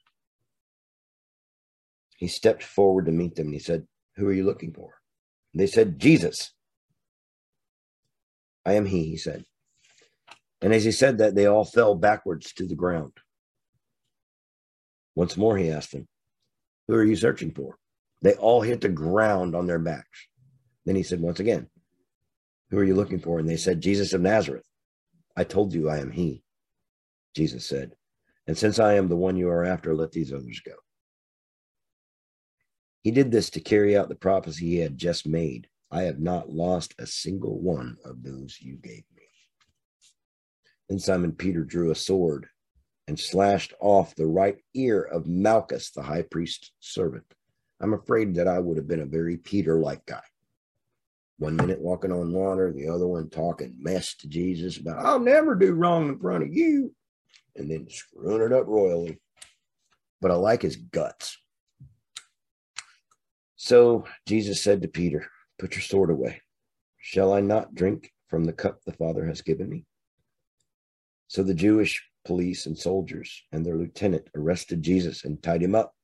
He 2.16 2.28
stepped 2.28 2.62
forward 2.62 3.06
to 3.06 3.12
meet 3.12 3.34
them 3.34 3.46
and 3.46 3.54
he 3.54 3.60
said, 3.60 3.86
Who 4.16 4.26
are 4.28 4.32
you 4.32 4.44
looking 4.44 4.72
for? 4.72 4.94
And 5.52 5.60
they 5.60 5.66
said, 5.66 5.98
Jesus. 5.98 6.52
I 8.66 8.74
am 8.74 8.84
he, 8.84 9.04
he 9.04 9.16
said. 9.16 9.44
And 10.60 10.74
as 10.74 10.84
he 10.84 10.92
said 10.92 11.18
that, 11.18 11.34
they 11.34 11.46
all 11.46 11.64
fell 11.64 11.94
backwards 11.94 12.52
to 12.54 12.66
the 12.66 12.74
ground. 12.74 13.12
Once 15.14 15.36
more, 15.36 15.56
he 15.56 15.70
asked 15.70 15.92
them, 15.92 16.06
Who 16.88 16.94
are 16.94 17.04
you 17.04 17.16
searching 17.16 17.52
for? 17.52 17.76
They 18.22 18.34
all 18.34 18.60
hit 18.60 18.82
the 18.82 18.90
ground 18.90 19.56
on 19.56 19.66
their 19.66 19.78
backs. 19.78 20.28
Then 20.84 20.96
he 20.96 21.02
said 21.02 21.20
once 21.20 21.40
again, 21.40 21.68
Who 22.70 22.78
are 22.78 22.84
you 22.84 22.94
looking 22.94 23.20
for? 23.20 23.38
And 23.38 23.48
they 23.48 23.56
said, 23.56 23.80
Jesus 23.80 24.12
of 24.12 24.20
Nazareth. 24.20 24.66
I 25.36 25.44
told 25.44 25.72
you 25.72 25.88
I 25.88 25.98
am 25.98 26.10
he. 26.10 26.42
Jesus 27.34 27.66
said, 27.66 27.92
And 28.46 28.56
since 28.56 28.78
I 28.78 28.94
am 28.94 29.08
the 29.08 29.16
one 29.16 29.36
you 29.36 29.48
are 29.48 29.64
after, 29.64 29.94
let 29.94 30.12
these 30.12 30.32
others 30.32 30.60
go. 30.64 30.74
He 33.02 33.10
did 33.10 33.30
this 33.30 33.50
to 33.50 33.60
carry 33.60 33.96
out 33.96 34.08
the 34.08 34.14
prophecy 34.14 34.66
he 34.66 34.78
had 34.78 34.98
just 34.98 35.26
made. 35.26 35.68
I 35.90 36.02
have 36.02 36.20
not 36.20 36.50
lost 36.50 36.94
a 36.98 37.06
single 37.06 37.58
one 37.58 37.96
of 38.04 38.22
those 38.22 38.58
you 38.60 38.76
gave 38.76 39.04
me. 39.16 39.22
Then 40.88 40.98
Simon 40.98 41.32
Peter 41.32 41.64
drew 41.64 41.90
a 41.90 41.94
sword 41.94 42.48
and 43.08 43.18
slashed 43.18 43.74
off 43.80 44.14
the 44.14 44.26
right 44.26 44.58
ear 44.74 45.02
of 45.02 45.26
Malchus, 45.26 45.90
the 45.90 46.02
high 46.02 46.22
priest's 46.22 46.72
servant. 46.80 47.24
I'm 47.80 47.94
afraid 47.94 48.34
that 48.34 48.46
I 48.46 48.58
would 48.58 48.76
have 48.76 48.86
been 48.86 49.00
a 49.00 49.06
very 49.06 49.36
Peter 49.36 49.78
like 49.78 50.04
guy. 50.06 50.22
One 51.38 51.56
minute 51.56 51.80
walking 51.80 52.12
on 52.12 52.32
water, 52.32 52.72
the 52.72 52.88
other 52.88 53.06
one 53.06 53.30
talking 53.30 53.74
mess 53.78 54.14
to 54.16 54.28
Jesus 54.28 54.76
about, 54.76 55.04
I'll 55.04 55.18
never 55.18 55.54
do 55.54 55.72
wrong 55.72 56.08
in 56.08 56.18
front 56.18 56.44
of 56.44 56.52
you, 56.52 56.94
and 57.56 57.70
then 57.70 57.88
screwing 57.88 58.42
it 58.42 58.52
up 58.52 58.66
royally. 58.66 59.18
But 60.20 60.30
I 60.30 60.34
like 60.34 60.62
his 60.62 60.76
guts. 60.76 61.38
So 63.56 64.04
Jesus 64.26 64.62
said 64.62 64.82
to 64.82 64.88
Peter, 64.88 65.26
Put 65.58 65.74
your 65.74 65.82
sword 65.82 66.10
away. 66.10 66.40
Shall 66.98 67.32
I 67.32 67.40
not 67.40 67.74
drink 67.74 68.12
from 68.28 68.44
the 68.44 68.52
cup 68.52 68.80
the 68.84 68.92
Father 68.92 69.26
has 69.26 69.42
given 69.42 69.68
me? 69.68 69.84
So 71.28 71.42
the 71.42 71.54
Jewish 71.54 72.02
police 72.24 72.66
and 72.66 72.76
soldiers 72.76 73.42
and 73.52 73.64
their 73.64 73.76
lieutenant 73.76 74.28
arrested 74.34 74.82
Jesus 74.82 75.24
and 75.24 75.42
tied 75.42 75.62
him 75.62 75.74
up. 75.74 75.94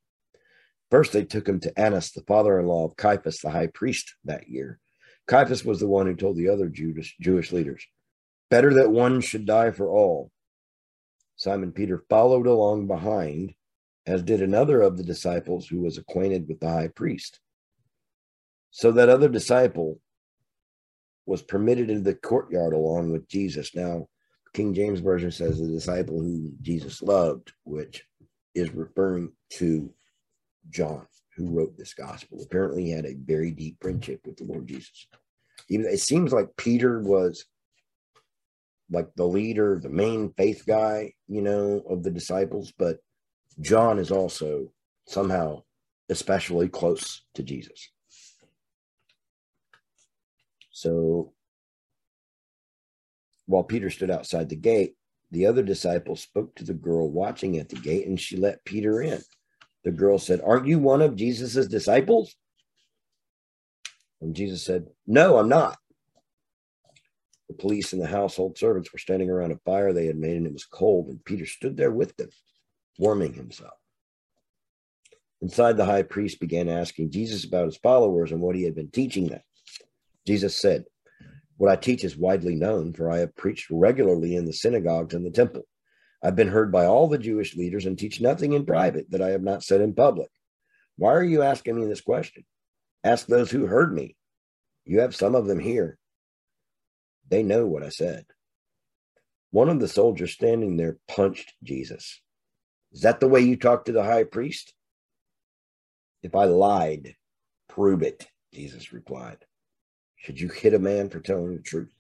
First, 0.91 1.13
they 1.13 1.25
took 1.25 1.49
him 1.49 1.61
to 1.61 1.79
Annas, 1.79 2.13
the 2.13 2.23
father 2.23 2.61
in 2.61 2.67
law 2.67 2.85
of 2.85 2.97
Caiaphas, 2.97 3.41
the 3.41 3.51
high 3.51 3.67
priest 3.67 4.15
that 4.25 4.49
year. 4.49 4.79
Caiaphas 5.27 5.65
was 5.65 5.81
the 5.81 5.89
one 5.89 6.07
who 6.07 6.15
told 6.15 6.37
the 6.37 6.49
other 6.49 6.69
Jewish, 6.69 7.17
Jewish 7.21 7.51
leaders, 7.53 7.85
Better 8.51 8.73
that 8.75 8.93
one 8.93 9.21
should 9.21 9.47
die 9.47 9.73
for 9.73 9.91
all. 9.91 10.31
Simon 11.37 11.73
Peter 11.73 12.03
followed 12.09 12.47
along 12.47 12.87
behind, 12.87 13.55
as 14.07 14.23
did 14.23 14.41
another 14.41 14.81
of 14.81 14.97
the 14.97 15.05
disciples 15.05 15.67
who 15.67 15.81
was 15.81 15.99
acquainted 15.99 16.49
with 16.49 16.61
the 16.61 16.69
high 16.69 16.89
priest. 16.89 17.41
So 18.71 18.93
that 18.93 19.09
other 19.09 19.29
disciple 19.29 20.01
was 21.27 21.43
permitted 21.43 21.91
into 21.91 22.03
the 22.03 22.15
courtyard 22.15 22.73
along 22.73 23.11
with 23.11 23.29
Jesus. 23.29 23.75
Now, 23.75 24.09
King 24.55 24.73
James 24.73 25.01
Version 25.01 25.31
says 25.31 25.61
the 25.61 25.69
disciple 25.69 26.21
who 26.21 26.53
Jesus 26.63 27.03
loved, 27.03 27.53
which 27.65 28.05
is 28.55 28.75
referring 28.75 29.33
to 29.55 29.93
John, 30.71 31.07
who 31.37 31.51
wrote 31.51 31.77
this 31.77 31.93
gospel. 31.93 32.43
Apparently, 32.43 32.85
he 32.85 32.91
had 32.91 33.05
a 33.05 33.15
very 33.15 33.51
deep 33.51 33.77
friendship 33.81 34.21
with 34.25 34.37
the 34.37 34.45
Lord 34.45 34.67
Jesus. 34.67 35.07
Even 35.69 35.87
it 35.87 36.01
seems 36.01 36.33
like 36.33 36.57
Peter 36.57 37.01
was 37.01 37.45
like 38.91 39.09
the 39.17 39.27
leader, 39.27 39.79
the 39.81 39.89
main 39.89 40.33
faith 40.37 40.65
guy, 40.67 41.13
you 41.29 41.43
know, 41.43 41.83
of 41.89 42.03
the 42.03 42.11
disciples, 42.11 42.73
but 42.79 42.99
John 43.61 43.99
is 43.99 44.11
also 44.11 44.73
somehow 45.07 45.63
especially 46.09 46.69
close 46.69 47.23
to 47.35 47.43
Jesus. 47.43 47.91
So 50.71 51.33
while 53.47 53.65
Peter 53.65 53.91
stood 53.91 54.11
outside 54.11 54.49
the 54.49 54.57
gate, 54.57 54.95
the 55.31 55.47
other 55.47 55.63
disciple 55.63 56.17
spoke 56.17 56.55
to 56.57 56.65
the 56.65 56.75
girl 56.75 57.11
watching 57.11 57.59
at 57.59 57.69
the 57.69 57.77
gate, 57.77 58.07
and 58.07 58.21
she 58.21 58.37
let 58.37 58.65
Peter 58.65 59.03
in. 59.03 59.21
The 59.85 59.91
girl 59.91 60.19
said, 60.19 60.41
Aren't 60.45 60.67
you 60.67 60.79
one 60.79 61.03
of 61.03 61.17
Jesus's 61.17 61.69
disciples? 61.69 62.37
And 64.21 64.35
Jesus 64.35 64.63
said, 64.63 64.87
No, 65.07 65.39
I'm 65.39 65.49
not. 65.49 65.79
Police 67.59 67.93
and 67.93 68.01
the 68.03 68.07
household 68.07 68.59
servants 68.59 68.93
were 68.93 68.99
standing 68.99 69.31
around 69.31 69.53
a 69.53 69.59
fire 69.65 69.93
they 69.93 70.07
had 70.07 70.17
made, 70.17 70.37
and 70.37 70.47
it 70.47 70.53
was 70.53 70.65
cold, 70.65 71.09
and 71.09 71.25
Peter 71.25 71.47
stood 71.47 71.77
there 71.77 71.91
with 71.91 72.17
them, 72.17 72.29
warming 72.99 73.35
himself. 73.35 73.75
Inside, 75.43 75.77
the 75.77 75.85
high 75.85 76.03
priest 76.03 76.41
began 76.41 76.69
asking 76.69 77.11
Jesus 77.11 77.45
about 77.45 77.67
his 77.67 77.77
followers 77.77 78.33
and 78.33 78.41
what 78.41 78.57
he 78.57 78.63
had 78.63 78.75
been 78.75 78.91
teaching 78.91 79.29
them. 79.29 79.43
Jesus 80.27 80.57
said, 80.57 80.85
What 81.57 81.71
I 81.71 81.77
teach 81.77 82.05
is 82.05 82.17
widely 82.17 82.55
known, 82.55 82.93
for 82.93 83.11
I 83.11 83.19
have 83.19 83.37
preached 83.37 83.71
regularly 83.71 84.37
in 84.37 84.47
the 84.47 84.53
synagogues 84.53 85.15
and 85.15 85.25
the 85.25 85.31
temple. 85.31 85.63
I've 86.23 86.37
been 86.37 86.49
heard 86.49 86.73
by 86.73 86.87
all 86.87 87.09
the 87.09 87.19
Jewish 87.19 87.55
leaders 87.55 87.87
and 87.87 87.99
teach 87.99 88.21
nothing 88.21 88.55
in 88.55 88.65
private 88.65 89.11
that 89.11 89.23
I 89.23 89.31
have 89.31 89.43
not 89.43 89.63
said 89.63 89.81
in 89.81 89.95
public. 89.95 90.31
Why 90.97 91.13
are 91.13 91.25
you 91.25 91.43
asking 91.43 91.79
me 91.79 91.87
this 91.87 92.01
question? 92.01 92.45
Ask 93.05 93.27
those 93.27 93.51
who 93.51 93.67
heard 93.67 93.95
me. 93.95 94.17
You 94.85 95.01
have 95.01 95.15
some 95.15 95.35
of 95.35 95.47
them 95.47 95.59
here. 95.59 95.99
They 97.29 97.43
know 97.43 97.67
what 97.67 97.83
I 97.83 97.89
said. 97.89 98.27
One 99.51 99.69
of 99.69 99.81
the 99.81 99.89
soldiers 99.89 100.33
standing 100.33 100.77
there 100.77 100.99
punched 101.09 101.55
Jesus. 101.63 102.21
Is 102.93 103.03
that 103.03 103.21
the 103.21 103.29
way 103.29 103.41
you 103.41 103.57
talk 103.57 103.85
to 103.85 103.93
the 103.93 104.05
high 104.05 104.25
priest? 104.25 104.75
If 106.23 106.35
I 106.35 106.45
lied, 106.45 107.15
prove 107.69 108.03
it, 108.03 108.27
Jesus 108.53 108.93
replied. 108.93 109.39
Should 110.17 110.41
you 110.41 110.49
hit 110.49 110.75
a 110.75 110.79
man 110.79 111.09
for 111.09 111.21
telling 111.21 111.55
the 111.55 111.63
truth? 111.63 111.93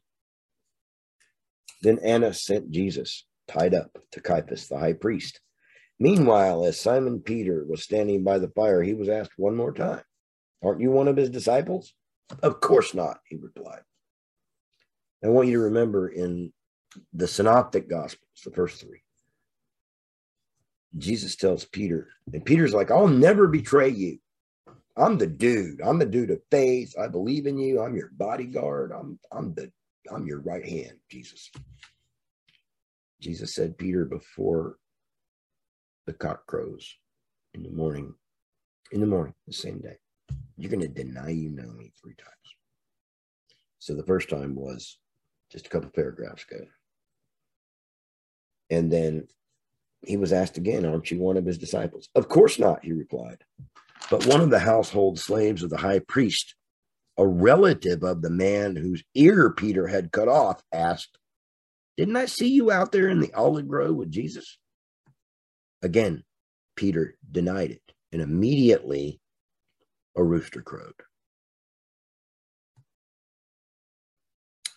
Then 1.82 1.98
Annas 2.00 2.42
sent 2.42 2.70
Jesus, 2.70 3.24
tied 3.46 3.74
up, 3.74 3.98
to 4.12 4.20
Caiaphas, 4.20 4.68
the 4.68 4.78
high 4.78 4.94
priest. 4.94 5.40
Meanwhile, 5.98 6.64
as 6.64 6.80
Simon 6.80 7.20
Peter 7.20 7.64
was 7.68 7.82
standing 7.82 8.24
by 8.24 8.38
the 8.38 8.48
fire, 8.48 8.82
he 8.82 8.94
was 8.94 9.08
asked 9.08 9.32
one 9.36 9.56
more 9.56 9.72
time, 9.72 10.02
Aren't 10.62 10.80
you 10.80 10.90
one 10.90 11.08
of 11.08 11.16
his 11.16 11.30
disciples? 11.30 11.94
Of 12.42 12.60
course 12.60 12.94
not, 12.94 13.20
he 13.24 13.36
replied. 13.36 13.82
I 15.24 15.28
want 15.28 15.48
you 15.48 15.54
to 15.54 15.64
remember 15.64 16.08
in 16.08 16.52
the 17.12 17.26
synoptic 17.26 17.88
gospels, 17.88 18.22
the 18.44 18.50
first 18.50 18.80
three, 18.80 19.02
Jesus 20.98 21.36
tells 21.36 21.64
Peter, 21.64 22.08
and 22.32 22.44
Peter's 22.44 22.74
like, 22.74 22.90
I'll 22.90 23.08
never 23.08 23.46
betray 23.48 23.88
you. 23.88 24.18
I'm 24.96 25.18
the 25.18 25.26
dude. 25.26 25.80
I'm 25.82 25.98
the 25.98 26.06
dude 26.06 26.30
of 26.30 26.40
faith. 26.50 26.94
I 26.98 27.08
believe 27.08 27.46
in 27.46 27.58
you. 27.58 27.82
I'm 27.82 27.96
your 27.96 28.10
bodyguard. 28.12 28.92
I'm 28.92 29.18
I'm 29.30 29.52
the 29.54 29.70
I'm 30.10 30.26
your 30.26 30.40
right 30.40 30.64
hand, 30.64 30.98
Jesus. 31.10 31.50
Jesus 33.20 33.54
said, 33.54 33.76
Peter, 33.76 34.04
before 34.04 34.76
the 36.06 36.12
cock 36.12 36.46
crows 36.46 36.96
in 37.54 37.62
the 37.62 37.70
morning, 37.70 38.14
in 38.92 39.00
the 39.00 39.06
morning, 39.06 39.34
the 39.46 39.52
same 39.52 39.80
day, 39.80 39.96
you're 40.56 40.70
going 40.70 40.80
to 40.80 40.88
deny 40.88 41.30
you 41.30 41.50
know 41.50 41.70
me 41.72 41.92
three 42.00 42.14
times. 42.14 42.30
So 43.78 43.94
the 43.94 44.04
first 44.04 44.30
time 44.30 44.54
was 44.54 44.98
just 45.50 45.66
a 45.66 45.70
couple 45.70 45.90
paragraphs 45.90 46.44
ago. 46.50 46.64
And 48.70 48.90
then 48.90 49.28
he 50.02 50.16
was 50.16 50.32
asked 50.32 50.56
again, 50.56 50.84
Aren't 50.84 51.10
you 51.10 51.18
one 51.20 51.36
of 51.36 51.46
his 51.46 51.58
disciples? 51.58 52.08
Of 52.14 52.28
course 52.28 52.58
not, 52.58 52.84
he 52.84 52.92
replied. 52.92 53.38
But 54.10 54.26
one 54.26 54.40
of 54.40 54.50
the 54.50 54.58
household 54.58 55.18
slaves 55.18 55.62
of 55.62 55.70
the 55.70 55.76
high 55.76 56.00
priest, 56.00 56.54
a 57.16 57.26
relative 57.26 58.02
of 58.02 58.22
the 58.22 58.30
man 58.30 58.76
whose 58.76 59.02
ear 59.14 59.50
Peter 59.50 59.86
had 59.86 60.12
cut 60.12 60.28
off, 60.28 60.62
asked, 60.72 61.18
Didn't 61.96 62.16
I 62.16 62.26
see 62.26 62.48
you 62.48 62.70
out 62.70 62.92
there 62.92 63.08
in 63.08 63.20
the 63.20 63.32
olive 63.34 63.68
grove 63.68 63.96
with 63.96 64.10
Jesus? 64.10 64.58
Again, 65.82 66.24
Peter 66.76 67.16
denied 67.30 67.70
it, 67.70 67.82
and 68.12 68.22
immediately 68.22 69.20
a 70.16 70.22
rooster 70.22 70.62
crowed. 70.62 70.94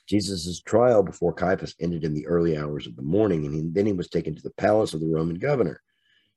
Jesus' 0.10 0.60
trial 0.62 1.03
before 1.03 1.34
Caiaphas 1.34 1.76
ended 1.80 2.03
in 2.03 2.16
the 2.16 2.26
early 2.26 2.57
hours 2.57 2.88
of 2.88 2.95
the 2.95 3.03
morning, 3.03 3.45
and 3.45 3.53
he, 3.53 3.62
then 3.62 3.86
he 3.86 3.93
was 3.93 4.10
taken 4.10 4.36
to 4.36 4.41
the 4.41 4.49
palace 4.49 4.95
of 4.95 5.01
the 5.01 5.07
Roman 5.07 5.38
governor. 5.38 5.82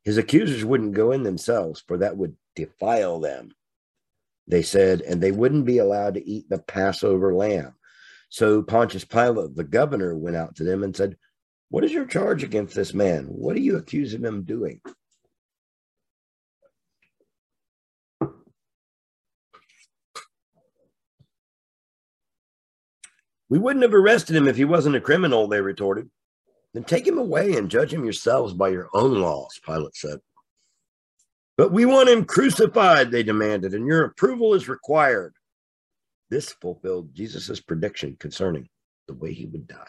His 0.05 0.19
accusers 0.19 0.63
wouldn't 0.63 0.93
go 0.93 1.13
in 1.13 1.23
themselves, 1.23 1.83
for 1.89 1.97
that 1.99 2.17
would 2.19 2.37
defile 2.55 3.19
them. 3.19 3.53
They 4.47 4.63
said, 4.63 5.01
and 5.01 5.23
they 5.23 5.33
wouldn't 5.33 5.65
be 5.65 5.79
allowed 5.79 6.15
to 6.15 6.29
eat 6.29 6.51
the 6.51 6.59
Passover 6.59 7.35
lamb. 7.35 7.75
So 8.29 8.63
Pontius 8.63 9.07
Pilate, 9.07 9.57
the 9.57 9.65
governor, 9.65 10.17
went 10.17 10.37
out 10.37 10.57
to 10.57 10.65
them 10.65 10.83
and 10.83 10.95
said, 10.95 11.17
What 11.71 11.85
is 11.85 11.93
your 11.93 12.05
charge 12.05 12.43
against 12.43 12.75
this 12.75 12.93
man? 12.93 13.25
What 13.25 13.57
are 13.57 13.61
you 13.61 13.79
accusing 13.79 14.25
him 14.25 14.39
of 14.39 14.47
doing? 14.47 14.83
We 23.53 23.59
wouldn't 23.59 23.83
have 23.83 23.93
arrested 23.93 24.35
him 24.35 24.49
if 24.49 24.57
he 24.57 24.65
wasn't 24.65 24.97
a 24.97 25.01
criminal, 25.03 25.47
they 25.47 25.61
retorted. 25.61 26.09
Then 26.73 26.85
take 26.85 27.07
him 27.07 27.19
away 27.19 27.53
and 27.53 27.71
judge 27.71 27.93
him 27.93 28.03
yourselves 28.03 28.55
by 28.55 28.71
your 28.71 28.89
own 28.95 29.21
laws, 29.21 29.61
Pilate 29.63 29.95
said. 29.95 30.21
But 31.59 31.71
we 31.71 31.85
want 31.85 32.09
him 32.09 32.25
crucified, 32.25 33.11
they 33.11 33.23
demanded, 33.23 33.75
and 33.75 33.87
your 33.87 34.05
approval 34.05 34.55
is 34.55 34.71
required. 34.71 35.35
This 36.31 36.51
fulfilled 36.63 37.15
Jesus' 37.15 37.61
prediction 37.61 38.17
concerning 38.19 38.71
the 39.07 39.13
way 39.13 39.35
he 39.35 39.45
would 39.45 39.67
die. 39.67 39.85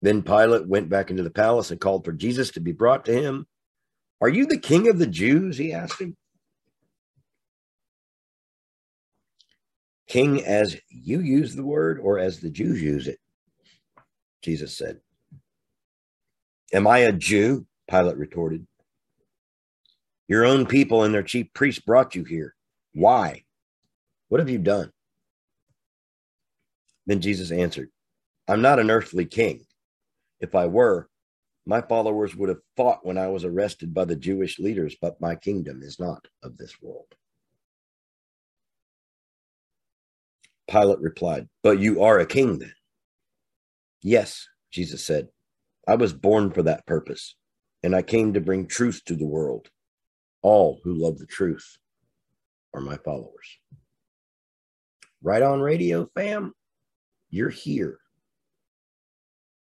Then 0.00 0.22
Pilate 0.22 0.68
went 0.68 0.88
back 0.88 1.10
into 1.10 1.24
the 1.24 1.30
palace 1.30 1.72
and 1.72 1.80
called 1.80 2.04
for 2.04 2.12
Jesus 2.12 2.52
to 2.52 2.60
be 2.60 2.70
brought 2.70 3.04
to 3.06 3.12
him. 3.12 3.48
Are 4.20 4.28
you 4.28 4.46
the 4.46 4.58
king 4.58 4.88
of 4.88 5.00
the 5.00 5.08
Jews? 5.08 5.58
He 5.58 5.72
asked 5.72 6.00
him. 6.00 6.16
King 10.08 10.44
as 10.44 10.76
you 10.88 11.20
use 11.20 11.54
the 11.54 11.64
word 11.64 12.00
or 12.00 12.18
as 12.18 12.40
the 12.40 12.50
Jews 12.50 12.82
use 12.82 13.06
it? 13.06 13.18
Jesus 14.42 14.76
said. 14.76 15.00
Am 16.72 16.86
I 16.86 16.98
a 16.98 17.12
Jew? 17.12 17.66
Pilate 17.88 18.16
retorted. 18.16 18.66
Your 20.26 20.44
own 20.44 20.66
people 20.66 21.04
and 21.04 21.14
their 21.14 21.22
chief 21.22 21.52
priests 21.54 21.80
brought 21.80 22.14
you 22.14 22.24
here. 22.24 22.54
Why? 22.92 23.44
What 24.28 24.40
have 24.40 24.50
you 24.50 24.58
done? 24.58 24.92
Then 27.06 27.20
Jesus 27.20 27.50
answered, 27.50 27.88
I'm 28.46 28.60
not 28.60 28.78
an 28.78 28.90
earthly 28.90 29.24
king. 29.24 29.64
If 30.40 30.54
I 30.54 30.66
were, 30.66 31.08
my 31.64 31.80
followers 31.80 32.36
would 32.36 32.50
have 32.50 32.60
fought 32.76 33.04
when 33.04 33.18
I 33.18 33.28
was 33.28 33.44
arrested 33.44 33.94
by 33.94 34.04
the 34.04 34.16
Jewish 34.16 34.58
leaders, 34.58 34.96
but 35.00 35.20
my 35.20 35.34
kingdom 35.34 35.82
is 35.82 35.98
not 35.98 36.26
of 36.42 36.56
this 36.56 36.80
world. 36.80 37.14
Pilate 40.68 41.00
replied, 41.00 41.48
But 41.62 41.80
you 41.80 42.02
are 42.02 42.18
a 42.18 42.26
king 42.26 42.58
then? 42.58 42.74
Yes, 44.02 44.46
Jesus 44.70 45.04
said. 45.04 45.28
I 45.86 45.96
was 45.96 46.12
born 46.12 46.50
for 46.50 46.62
that 46.64 46.86
purpose, 46.86 47.34
and 47.82 47.96
I 47.96 48.02
came 48.02 48.34
to 48.34 48.40
bring 48.40 48.66
truth 48.66 49.02
to 49.06 49.16
the 49.16 49.26
world. 49.26 49.70
All 50.42 50.80
who 50.84 50.94
love 50.94 51.18
the 51.18 51.26
truth 51.26 51.78
are 52.74 52.80
my 52.80 52.96
followers. 52.98 53.58
Right 55.22 55.42
on 55.42 55.60
radio, 55.60 56.08
fam. 56.14 56.52
You're 57.30 57.50
here 57.50 57.98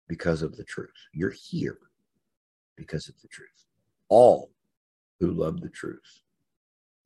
because 0.07 0.41
of 0.41 0.55
the 0.55 0.63
truth. 0.63 0.89
You're 1.13 1.31
here 1.31 1.79
because 2.77 3.09
of 3.09 3.15
the 3.21 3.27
truth. 3.27 3.65
All 4.09 4.51
who 5.19 5.31
love 5.31 5.61
the 5.61 5.69
truth 5.69 6.21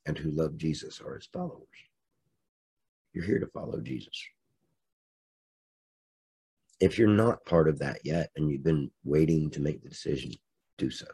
and 0.06 0.18
who 0.18 0.32
love 0.32 0.58
Jesus 0.58 1.02
are 1.02 1.16
his 1.16 1.28
followers. 1.32 1.68
You're 3.16 3.26
here 3.26 3.40
to 3.40 3.48
follow 3.48 3.80
Jesus. 3.80 4.22
If 6.82 7.00
you're 7.00 7.08
not 7.08 7.46
part 7.46 7.70
of 7.70 7.80
that 7.80 8.00
yet 8.04 8.30
and 8.36 8.52
you've 8.52 8.66
been 8.66 8.92
waiting 9.06 9.50
to 9.52 9.62
make 9.62 9.82
the 9.82 9.88
decision, 9.88 10.32
do 10.78 10.92
so. 10.92 11.06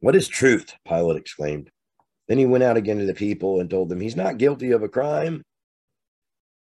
What 0.00 0.16
is 0.16 0.28
truth? 0.28 0.72
Pilate 0.88 1.18
exclaimed. 1.18 1.70
Then 2.26 2.38
he 2.38 2.46
went 2.46 2.64
out 2.64 2.78
again 2.78 2.98
to 2.98 3.04
the 3.04 3.12
people 3.12 3.60
and 3.60 3.68
told 3.68 3.90
them, 3.90 4.00
He's 4.00 4.16
not 4.16 4.38
guilty 4.38 4.70
of 4.70 4.82
a 4.82 4.88
crime, 4.88 5.42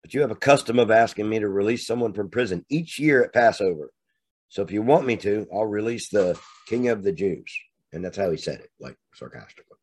but 0.02 0.14
you 0.14 0.20
have 0.22 0.32
a 0.32 0.36
custom 0.36 0.78
of 0.78 0.92
asking 0.92 1.30
me 1.30 1.40
to 1.40 1.48
release 1.48 1.88
someone 1.88 2.12
from 2.12 2.30
prison 2.30 2.66
each 2.70 3.00
year 3.00 3.24
at 3.24 3.34
Passover. 3.34 3.92
So 4.50 4.62
if 4.62 4.72
you 4.72 4.82
want 4.82 5.08
me 5.08 5.16
to, 5.18 5.48
I'll 5.54 5.66
release 5.66 6.10
the 6.10 6.38
king 6.68 6.90
of 6.90 7.02
the 7.02 7.14
Jews. 7.14 7.52
And 7.94 8.04
that's 8.04 8.18
how 8.18 8.30
he 8.30 8.38
said 8.38 8.60
it, 8.60 8.72
like 8.78 8.98
sarcastically. 9.14 9.75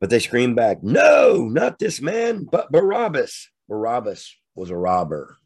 But 0.00 0.10
they 0.10 0.20
screamed 0.20 0.56
back, 0.56 0.82
No, 0.82 1.48
not 1.50 1.78
this 1.78 2.00
man, 2.00 2.46
but 2.50 2.70
Barabbas. 2.70 3.48
Barabbas 3.68 4.34
was 4.54 4.70
a 4.70 4.76
robber. 4.76 5.36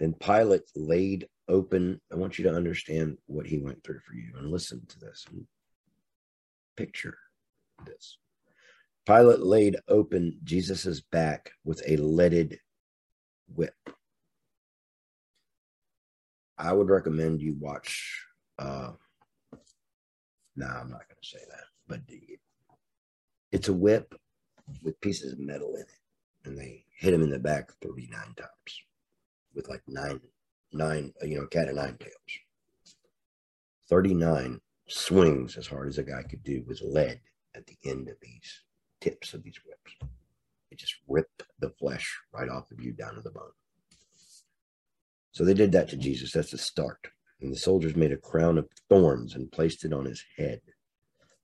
Then 0.00 0.14
Pilate 0.14 0.62
laid 0.74 1.28
open. 1.48 2.00
I 2.12 2.16
want 2.16 2.38
you 2.38 2.44
to 2.44 2.54
understand 2.54 3.18
what 3.26 3.46
he 3.46 3.58
went 3.58 3.82
through 3.84 4.00
for 4.00 4.14
you 4.14 4.32
and 4.38 4.50
listen 4.50 4.84
to 4.88 4.98
this 4.98 5.26
picture 6.76 7.18
this. 7.84 8.18
Pilate 9.06 9.40
laid 9.40 9.76
open 9.88 10.38
Jesus's 10.44 11.00
back 11.00 11.50
with 11.64 11.82
a 11.86 11.96
leaded 11.96 12.60
whip. 13.54 13.74
I 16.56 16.72
would 16.72 16.88
recommend 16.88 17.40
you 17.40 17.56
watch. 17.58 18.24
Uh, 18.58 18.92
no, 20.56 20.66
I'm 20.66 20.90
not 20.90 21.08
going 21.08 21.20
to 21.22 21.28
say 21.28 21.38
that 21.48 21.64
but 21.88 22.06
it's 23.52 23.68
a 23.68 23.72
whip 23.72 24.14
with 24.82 25.00
pieces 25.00 25.32
of 25.32 25.38
metal 25.38 25.74
in 25.74 25.82
it, 25.82 25.88
and 26.44 26.58
they 26.58 26.84
hit 26.90 27.14
him 27.14 27.22
in 27.22 27.30
the 27.30 27.38
back 27.38 27.70
39 27.82 28.10
times 28.36 28.82
with 29.54 29.68
like 29.68 29.82
nine, 29.88 30.20
nine, 30.72 31.12
you 31.22 31.38
know, 31.38 31.46
cat 31.46 31.68
of 31.68 31.76
nine 31.76 31.96
tails. 31.98 32.12
39 33.88 34.60
swings 34.86 35.56
as 35.56 35.66
hard 35.66 35.88
as 35.88 35.98
a 35.98 36.02
guy 36.02 36.22
could 36.22 36.42
do 36.42 36.62
with 36.66 36.82
lead 36.82 37.20
at 37.54 37.66
the 37.66 37.76
end 37.84 38.08
of 38.08 38.16
these 38.20 38.62
tips 39.00 39.32
of 39.32 39.42
these 39.42 39.58
whips. 39.66 40.12
It 40.70 40.78
just 40.78 40.96
ripped 41.08 41.44
the 41.58 41.70
flesh 41.70 42.18
right 42.32 42.48
off 42.48 42.70
of 42.70 42.80
you 42.80 42.92
down 42.92 43.14
to 43.14 43.20
the 43.22 43.30
bone. 43.30 43.50
So 45.32 45.44
they 45.44 45.54
did 45.54 45.72
that 45.72 45.88
to 45.90 45.96
Jesus. 45.96 46.32
That's 46.32 46.50
the 46.50 46.58
start. 46.58 47.08
And 47.40 47.52
the 47.52 47.58
soldiers 47.58 47.96
made 47.96 48.12
a 48.12 48.16
crown 48.16 48.58
of 48.58 48.68
thorns 48.88 49.34
and 49.34 49.50
placed 49.52 49.84
it 49.84 49.92
on 49.92 50.04
his 50.04 50.24
head 50.36 50.60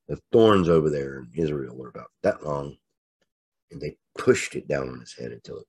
the 0.09 0.19
thorns 0.33 0.69
over 0.69 0.91
there 0.91 1.19
in 1.19 1.31
Israel 1.35 1.77
were 1.77 1.89
about 1.89 2.11
that 2.23 2.45
long, 2.45 2.77
and 3.71 3.81
they 3.81 3.97
pushed 4.17 4.55
it 4.55 4.69
down 4.69 4.89
on 4.89 5.01
his 5.01 5.15
head 5.15 5.33
until 5.33 5.59
it 5.59 5.67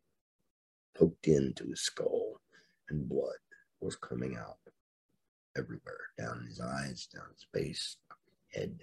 poked 0.98 1.28
into 1.28 1.68
his 1.70 1.82
skull, 1.82 2.40
and 2.90 3.08
blood 3.10 3.36
was 3.80 3.96
coming 3.96 4.36
out 4.38 4.58
everywhere 5.58 5.98
down 6.18 6.46
his 6.48 6.60
eyes, 6.60 7.08
down 7.14 7.26
his 7.34 7.46
face, 7.54 7.98
head. 8.54 8.80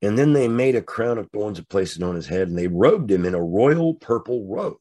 And 0.00 0.16
then 0.16 0.32
they 0.32 0.46
made 0.46 0.76
a 0.76 0.82
crown 0.82 1.18
of 1.18 1.28
thorns 1.30 1.58
and 1.58 1.68
placed 1.68 1.96
it 1.96 2.02
on 2.02 2.14
his 2.14 2.26
head, 2.26 2.48
and 2.48 2.56
they 2.56 2.68
robed 2.68 3.10
him 3.10 3.24
in 3.24 3.34
a 3.34 3.42
royal 3.42 3.94
purple 3.94 4.46
robe. 4.46 4.76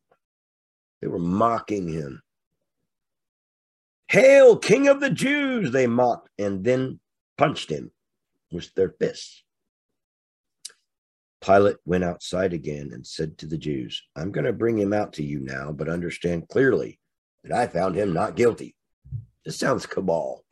They 1.02 1.08
were 1.08 1.20
mocking 1.20 1.88
him 1.88 2.22
Hail, 4.10 4.58
King 4.58 4.88
of 4.88 4.99
the 4.99 5.10
Jews! 5.10 5.72
They 5.72 5.88
mocked 5.88 6.30
and 6.39 6.64
then 6.64 6.99
punched 7.38 7.70
him 7.70 7.91
with 8.51 8.74
their 8.74 8.89
fists. 8.89 9.43
Pilate 11.41 11.78
went 11.86 12.03
outside 12.03 12.53
again 12.53 12.91
and 12.93 13.05
said 13.05 13.38
to 13.38 13.45
the 13.45 13.58
Jews, 13.58 14.01
I'm 14.16 14.32
going 14.32 14.45
to 14.45 14.53
bring 14.53 14.78
him 14.78 14.93
out 14.93 15.14
to 15.14 15.24
you 15.24 15.39
now, 15.39 15.72
but 15.72 15.89
understand 15.89 16.49
clearly 16.49 16.99
that 17.43 17.55
I 17.55 17.68
found 17.68 17.95
him 17.95 18.14
not 18.14 18.36
guilty. 18.36 18.76
This 19.45 19.58
sounds 19.58 19.86
cabal. 19.86 20.43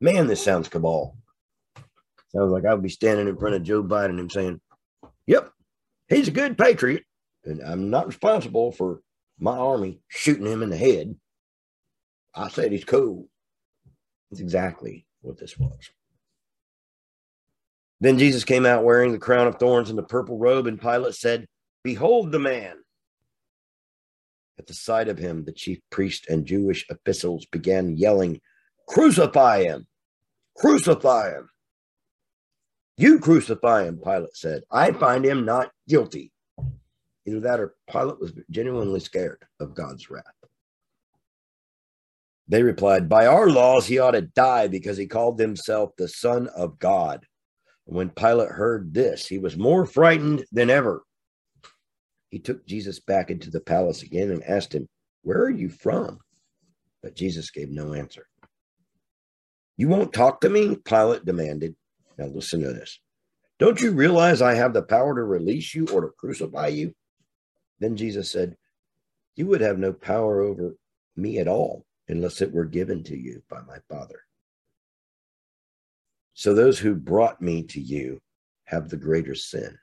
Man, 0.00 0.26
this 0.26 0.42
sounds 0.42 0.68
cabal. 0.68 1.16
Sounds 2.32 2.50
like 2.50 2.64
I 2.64 2.74
would 2.74 2.82
be 2.82 2.88
standing 2.88 3.28
in 3.28 3.36
front 3.36 3.54
of 3.54 3.62
Joe 3.62 3.82
Biden 3.82 4.18
and 4.18 4.30
saying, 4.30 4.60
Yep, 5.26 5.50
he's 6.08 6.28
a 6.28 6.32
good 6.32 6.58
patriot, 6.58 7.04
and 7.44 7.62
I'm 7.62 7.90
not 7.90 8.06
responsible 8.06 8.72
for 8.72 9.00
my 9.38 9.56
army 9.56 10.00
shooting 10.08 10.46
him 10.46 10.62
in 10.62 10.70
the 10.70 10.76
head. 10.76 11.14
I 12.34 12.48
said 12.48 12.72
he's 12.72 12.84
cool. 12.84 13.28
That's 14.30 14.40
exactly 14.40 15.06
what 15.20 15.38
this 15.38 15.58
was. 15.58 15.90
Then 18.00 18.18
Jesus 18.18 18.44
came 18.44 18.66
out 18.66 18.84
wearing 18.84 19.12
the 19.12 19.18
crown 19.18 19.46
of 19.46 19.56
thorns 19.56 19.88
and 19.88 19.98
the 19.98 20.02
purple 20.02 20.38
robe, 20.38 20.66
and 20.66 20.80
Pilate 20.80 21.14
said, 21.14 21.46
Behold 21.82 22.32
the 22.32 22.38
man. 22.38 22.76
At 24.58 24.66
the 24.66 24.74
sight 24.74 25.08
of 25.08 25.18
him, 25.18 25.44
the 25.44 25.52
chief 25.52 25.78
priests 25.90 26.26
and 26.28 26.46
Jewish 26.46 26.86
officials 26.90 27.46
began 27.46 27.96
yelling, 27.96 28.40
Crucify 28.88 29.62
him! 29.62 29.86
Crucify 30.56 31.30
him! 31.30 31.48
You 32.96 33.18
crucify 33.18 33.84
him, 33.84 33.98
Pilate 33.98 34.36
said. 34.36 34.62
I 34.70 34.92
find 34.92 35.24
him 35.24 35.44
not 35.44 35.72
guilty. 35.88 36.32
Either 37.26 37.40
that 37.40 37.60
or 37.60 37.74
Pilate 37.90 38.20
was 38.20 38.32
genuinely 38.50 39.00
scared 39.00 39.42
of 39.58 39.74
God's 39.74 40.10
wrath. 40.10 40.24
They 42.48 42.62
replied, 42.62 43.08
By 43.08 43.26
our 43.26 43.48
laws, 43.48 43.86
he 43.86 43.98
ought 43.98 44.12
to 44.12 44.22
die 44.22 44.68
because 44.68 44.96
he 44.96 45.06
called 45.06 45.38
himself 45.38 45.90
the 45.96 46.08
Son 46.08 46.48
of 46.48 46.78
God. 46.78 47.26
When 47.86 48.10
Pilate 48.10 48.50
heard 48.50 48.92
this, 48.92 49.26
he 49.26 49.38
was 49.38 49.56
more 49.56 49.86
frightened 49.86 50.44
than 50.52 50.70
ever. 50.70 51.02
He 52.30 52.38
took 52.38 52.66
Jesus 52.66 53.00
back 53.00 53.30
into 53.30 53.50
the 53.50 53.60
palace 53.60 54.02
again 54.02 54.30
and 54.30 54.42
asked 54.44 54.74
him, 54.74 54.88
Where 55.22 55.42
are 55.42 55.50
you 55.50 55.68
from? 55.68 56.18
But 57.02 57.14
Jesus 57.14 57.50
gave 57.50 57.70
no 57.70 57.94
answer. 57.94 58.26
You 59.76 59.88
won't 59.88 60.12
talk 60.12 60.40
to 60.40 60.48
me? 60.48 60.76
Pilate 60.76 61.24
demanded. 61.24 61.74
Now 62.18 62.26
listen 62.26 62.60
to 62.62 62.72
this. 62.72 62.98
Don't 63.58 63.80
you 63.80 63.92
realize 63.92 64.42
I 64.42 64.54
have 64.54 64.72
the 64.72 64.82
power 64.82 65.14
to 65.14 65.22
release 65.22 65.74
you 65.74 65.86
or 65.88 66.02
to 66.02 66.10
crucify 66.18 66.68
you? 66.68 66.94
Then 67.80 67.96
Jesus 67.96 68.30
said, 68.30 68.56
You 69.36 69.46
would 69.46 69.60
have 69.60 69.78
no 69.78 69.92
power 69.92 70.40
over 70.40 70.74
me 71.16 71.38
at 71.38 71.48
all 71.48 71.84
unless 72.08 72.40
it 72.40 72.52
were 72.52 72.64
given 72.64 73.02
to 73.04 73.16
you 73.16 73.42
by 73.48 73.60
my 73.62 73.78
Father. 73.88 74.20
So 76.34 76.52
those 76.52 76.78
who 76.78 76.94
brought 76.94 77.40
me 77.40 77.62
to 77.64 77.80
you 77.80 78.20
have 78.64 78.88
the 78.88 78.96
greater 78.96 79.34
sin. 79.34 79.78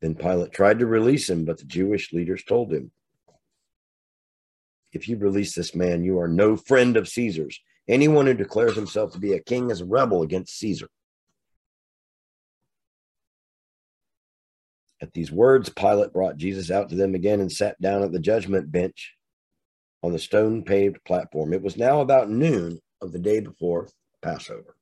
Then 0.00 0.14
Pilate 0.16 0.52
tried 0.52 0.80
to 0.80 0.86
release 0.86 1.30
him, 1.30 1.44
but 1.44 1.58
the 1.58 1.64
Jewish 1.64 2.12
leaders 2.12 2.42
told 2.42 2.72
him, 2.72 2.90
If 4.92 5.08
you 5.08 5.16
release 5.16 5.54
this 5.54 5.74
man, 5.74 6.02
you 6.02 6.18
are 6.18 6.28
no 6.28 6.56
friend 6.56 6.96
of 6.96 7.08
Caesar's. 7.08 7.58
Anyone 7.88 8.26
who 8.26 8.34
declares 8.34 8.74
himself 8.74 9.12
to 9.12 9.20
be 9.20 9.34
a 9.34 9.40
king 9.40 9.70
is 9.70 9.80
a 9.80 9.86
rebel 9.86 10.22
against 10.22 10.58
Caesar. 10.58 10.88
At 15.00 15.12
these 15.12 15.32
words, 15.32 15.68
Pilate 15.68 16.12
brought 16.12 16.36
Jesus 16.36 16.70
out 16.70 16.88
to 16.88 16.94
them 16.94 17.14
again 17.14 17.40
and 17.40 17.50
sat 17.50 17.80
down 17.80 18.02
at 18.02 18.12
the 18.12 18.20
judgment 18.20 18.70
bench 18.70 19.14
on 20.02 20.12
the 20.12 20.18
stone 20.18 20.62
paved 20.64 21.04
platform. 21.04 21.52
It 21.52 21.62
was 21.62 21.76
now 21.76 22.00
about 22.00 22.30
noon 22.30 22.80
of 23.00 23.12
the 23.12 23.18
day 23.18 23.40
before 23.40 23.88
Passover. 24.20 24.76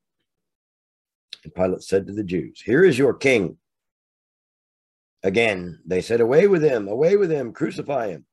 And 1.45 1.55
Pilate 1.55 1.83
said 1.83 2.07
to 2.07 2.13
the 2.13 2.25
Jews, 2.25 2.61
Here 2.61 2.85
is 2.85 2.99
your 2.99 3.15
king. 3.15 3.57
Again, 5.23 5.81
they 5.85 6.01
said, 6.01 6.21
Away 6.21 6.47
with 6.47 6.63
him, 6.63 6.89
away 6.89 7.17
with 7.17 7.31
him, 7.31 7.53
crucify 7.53 8.09
him. 8.09 8.25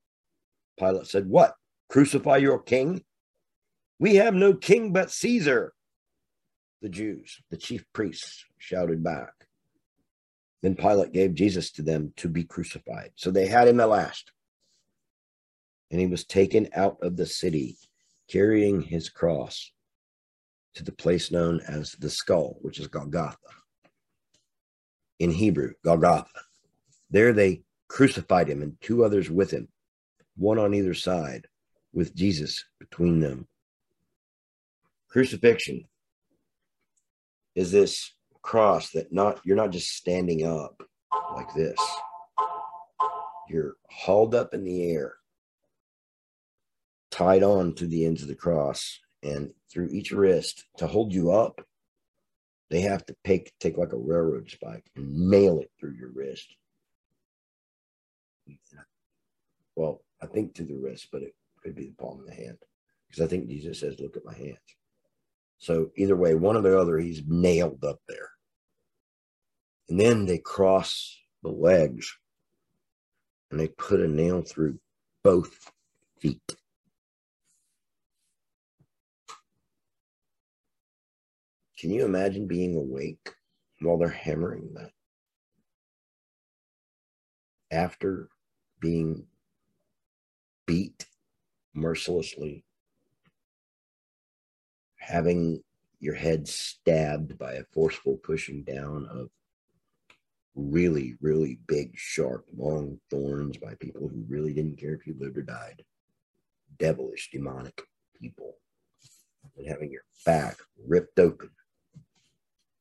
Pilate 0.80 1.08
said, 1.08 1.28
What? 1.28 1.56
Crucify 1.90 2.38
your 2.38 2.60
king? 2.60 3.04
We 4.00 4.16
have 4.16 4.34
no 4.34 4.54
king 4.54 4.94
but 4.94 5.12
Caesar. 5.12 5.74
The 6.82 6.90
Jews, 6.90 7.42
the 7.50 7.58
chief 7.58 7.86
priests, 7.94 8.46
shouted 8.58 9.04
back. 9.04 9.34
Then 10.62 10.76
Pilate 10.76 11.12
gave 11.12 11.34
Jesus 11.34 11.72
to 11.72 11.82
them 11.82 12.14
to 12.18 12.28
be 12.28 12.44
crucified. 12.44 13.12
So 13.16 13.32
they 13.32 13.48
had 13.48 13.68
him 13.68 13.80
at 13.80 13.90
last. 13.90 14.32
And 15.92 16.00
he 16.00 16.08
was 16.08 16.26
taken 16.26 16.68
out 16.76 16.98
of 17.02 17.16
the 17.16 17.26
city, 17.26 17.78
carrying 18.28 18.82
his 18.82 19.10
cross 19.10 19.72
to 20.76 20.84
the 20.84 20.92
place 20.92 21.32
known 21.32 21.62
as 21.68 21.94
the 21.94 22.10
skull, 22.10 22.58
which 22.62 22.80
is 22.80 22.88
Golgotha. 22.88 23.38
In 25.20 25.32
Hebrew, 25.32 25.74
Golgotha. 25.84 26.42
There 27.10 27.34
they 27.34 27.64
crucified 27.88 28.50
him 28.50 28.62
and 28.62 28.80
two 28.82 29.04
others 29.04 29.30
with 29.30 29.50
him, 29.52 29.70
one 30.36 30.60
on 30.60 30.74
either 30.74 30.94
side, 30.94 31.48
with 31.94 32.16
Jesus 32.16 32.64
between 32.80 33.20
them. 33.20 33.48
Crucifixion 35.08 35.86
is 37.56 37.72
this 37.72 38.14
cross 38.44 38.92
that 38.92 39.12
not 39.12 39.42
you're 39.44 39.56
not 39.58 39.72
just 39.72 39.90
standing 39.90 40.46
up 40.46 40.82
like 41.36 41.54
this. 41.56 41.78
You're 43.50 43.76
hauled 43.90 44.36
up 44.36 44.54
in 44.54 44.64
the 44.64 44.92
air, 44.92 45.16
tied 47.18 47.42
on 47.42 47.74
to 47.74 47.88
the 47.88 48.06
ends 48.06 48.22
of 48.22 48.28
the 48.28 48.36
cross, 48.36 49.00
and 49.24 49.52
through 49.72 49.90
each 49.92 50.12
wrist 50.12 50.66
to 50.78 50.88
hold 50.88 51.14
you 51.14 51.32
up. 51.32 51.66
They 52.70 52.82
have 52.82 53.06
to 53.06 53.16
take 53.24 53.54
take 53.60 53.78
like 53.78 53.94
a 53.94 53.98
railroad 53.98 54.50
spike 54.50 54.86
and 54.96 55.30
nail 55.30 55.60
it 55.60 55.72
through 55.80 55.94
your 55.94 56.12
wrist. 56.14 56.54
Well, 59.76 60.02
I 60.22 60.26
think 60.28 60.56
to 60.56 60.64
the 60.64 60.76
wrist, 60.76 61.08
but 61.12 61.24
it 61.24 61.34
could 61.64 61.76
be 61.76 61.88
the 61.88 62.04
palm 62.04 62.20
of 62.20 62.26
the 62.26 62.34
hand 62.34 62.58
because 63.08 63.24
I 63.24 63.28
think 63.28 63.48
Jesus 63.48 63.80
says, 63.80 64.00
"Look 64.00 64.18
at 64.18 64.26
my 64.26 64.34
hands." 64.34 64.60
So 65.60 65.92
either 65.96 66.16
way, 66.16 66.36
one 66.36 66.56
or 66.56 66.62
the 66.62 66.78
other, 66.78 67.00
he's 67.00 67.24
nailed 67.26 67.84
up 67.84 68.00
there. 68.08 68.32
And 69.90 70.00
then 70.00 70.26
they 70.26 70.38
cross 70.38 71.18
the 71.42 71.50
legs 71.50 72.16
and 73.50 73.60
they 73.60 73.70
put 73.70 74.02
a 74.02 74.08
nail 74.08 74.42
through 74.42 74.80
both 75.24 75.72
feet. 76.20 76.56
Can 81.78 81.92
you 81.92 82.06
imagine 82.06 82.48
being 82.48 82.76
awake 82.76 83.30
while 83.82 83.98
they're 83.98 84.10
hammering 84.10 84.74
that? 84.74 84.92
After 87.70 88.30
being 88.80 89.28
beat 90.66 91.06
mercilessly, 91.76 92.64
having 94.96 95.64
your 96.00 96.16
head 96.16 96.48
stabbed 96.48 97.38
by 97.38 97.54
a 97.54 97.64
forceful 97.74 98.18
pushing 98.18 98.64
down 98.64 99.08
of 99.12 99.30
really, 100.56 101.16
really 101.22 101.60
big, 101.68 101.92
sharp, 101.96 102.46
long 102.56 103.00
thorns 103.12 103.58
by 103.58 103.76
people 103.76 104.08
who 104.08 104.26
really 104.28 104.54
didn't 104.54 104.80
care 104.80 104.96
if 104.96 105.06
you 105.06 105.16
lived 105.20 105.38
or 105.38 105.44
died. 105.44 105.84
Devilish, 106.80 107.30
demonic 107.32 107.84
people. 108.20 108.56
And 109.56 109.68
having 109.68 109.92
your 109.92 110.04
back 110.26 110.58
ripped 110.88 111.20
open 111.20 111.50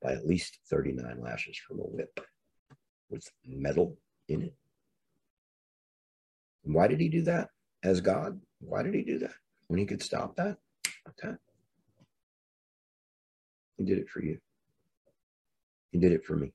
by 0.06 0.12
at 0.12 0.26
least 0.26 0.58
39 0.70 1.20
lashes 1.20 1.58
from 1.58 1.80
a 1.80 1.82
whip 1.82 2.20
with 3.10 3.28
metal 3.44 3.96
in 4.28 4.42
it. 4.42 4.54
Why 6.62 6.86
did 6.86 7.00
he 7.00 7.08
do 7.08 7.22
that 7.22 7.50
as 7.82 8.00
God? 8.00 8.40
Why 8.60 8.84
did 8.84 8.94
he 8.94 9.02
do 9.02 9.18
that 9.18 9.34
when 9.66 9.80
he 9.80 9.84
could 9.84 10.00
stop 10.00 10.36
that? 10.36 10.58
Okay. 11.08 11.34
He 13.78 13.84
did 13.84 13.98
it 13.98 14.08
for 14.08 14.22
you. 14.22 14.38
He 15.90 15.98
did 15.98 16.12
it 16.12 16.24
for 16.24 16.36
me. 16.36 16.52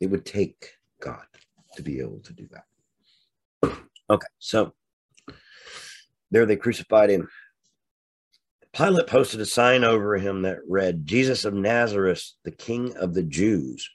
It 0.00 0.06
would 0.06 0.24
take 0.24 0.70
God 1.00 1.26
to 1.76 1.82
be 1.82 2.00
able 2.00 2.20
to 2.20 2.32
do 2.32 2.48
that. 2.50 3.74
Okay, 4.08 4.26
so 4.38 4.72
there 6.30 6.46
they 6.46 6.56
crucified 6.56 7.10
him. 7.10 7.28
Pilate 8.78 9.08
posted 9.08 9.40
a 9.40 9.44
sign 9.44 9.82
over 9.82 10.18
him 10.18 10.42
that 10.42 10.60
read, 10.68 11.04
Jesus 11.04 11.44
of 11.44 11.52
Nazareth, 11.52 12.34
the 12.44 12.52
King 12.52 12.96
of 12.96 13.12
the 13.12 13.24
Jews. 13.24 13.90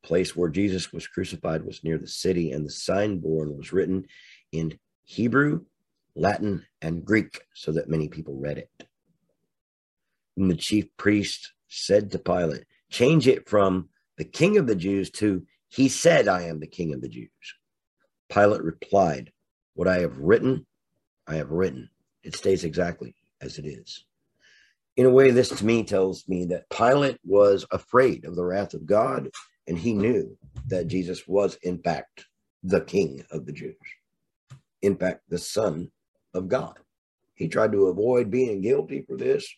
The 0.00 0.08
place 0.08 0.34
where 0.34 0.48
Jesus 0.48 0.94
was 0.94 1.06
crucified 1.06 1.62
was 1.62 1.84
near 1.84 1.98
the 1.98 2.08
city, 2.08 2.50
and 2.50 2.64
the 2.64 2.70
signboard 2.70 3.54
was 3.54 3.70
written 3.70 4.06
in 4.50 4.78
Hebrew, 5.04 5.66
Latin, 6.16 6.64
and 6.80 7.04
Greek 7.04 7.42
so 7.52 7.70
that 7.72 7.90
many 7.90 8.08
people 8.08 8.34
read 8.34 8.56
it. 8.56 8.70
And 10.38 10.50
the 10.50 10.56
chief 10.56 10.86
priest 10.96 11.52
said 11.68 12.10
to 12.12 12.18
Pilate, 12.18 12.64
Change 12.88 13.28
it 13.28 13.46
from 13.46 13.90
the 14.16 14.24
King 14.24 14.56
of 14.56 14.66
the 14.66 14.74
Jews 14.74 15.10
to 15.10 15.44
He 15.68 15.90
said, 15.90 16.28
I 16.28 16.44
am 16.44 16.60
the 16.60 16.66
King 16.66 16.94
of 16.94 17.02
the 17.02 17.10
Jews. 17.10 17.28
Pilate 18.30 18.62
replied, 18.62 19.32
What 19.74 19.86
I 19.86 19.98
have 19.98 20.16
written, 20.16 20.64
I 21.26 21.34
have 21.34 21.50
written. 21.50 21.90
It 22.22 22.34
stays 22.34 22.64
exactly 22.64 23.14
as 23.42 23.58
it 23.58 23.66
is. 23.66 24.06
In 24.96 25.06
a 25.06 25.10
way, 25.10 25.30
this 25.30 25.48
to 25.48 25.64
me 25.64 25.82
tells 25.82 26.28
me 26.28 26.44
that 26.46 26.70
Pilate 26.70 27.18
was 27.24 27.66
afraid 27.72 28.24
of 28.24 28.36
the 28.36 28.44
wrath 28.44 28.74
of 28.74 28.86
God, 28.86 29.28
and 29.66 29.76
he 29.76 29.92
knew 29.92 30.36
that 30.68 30.86
Jesus 30.86 31.26
was, 31.26 31.56
in 31.62 31.78
fact, 31.78 32.26
the 32.62 32.80
king 32.80 33.24
of 33.30 33.44
the 33.44 33.52
Jews, 33.52 33.74
in 34.82 34.96
fact, 34.96 35.22
the 35.28 35.38
Son 35.38 35.90
of 36.32 36.48
God. 36.48 36.78
He 37.34 37.48
tried 37.48 37.72
to 37.72 37.86
avoid 37.86 38.30
being 38.30 38.60
guilty 38.60 39.02
for 39.02 39.16
this 39.16 39.52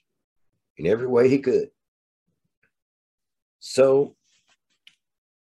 in 0.78 0.86
every 0.86 1.06
way 1.06 1.28
he 1.28 1.38
could. 1.38 1.68
So, 3.60 4.16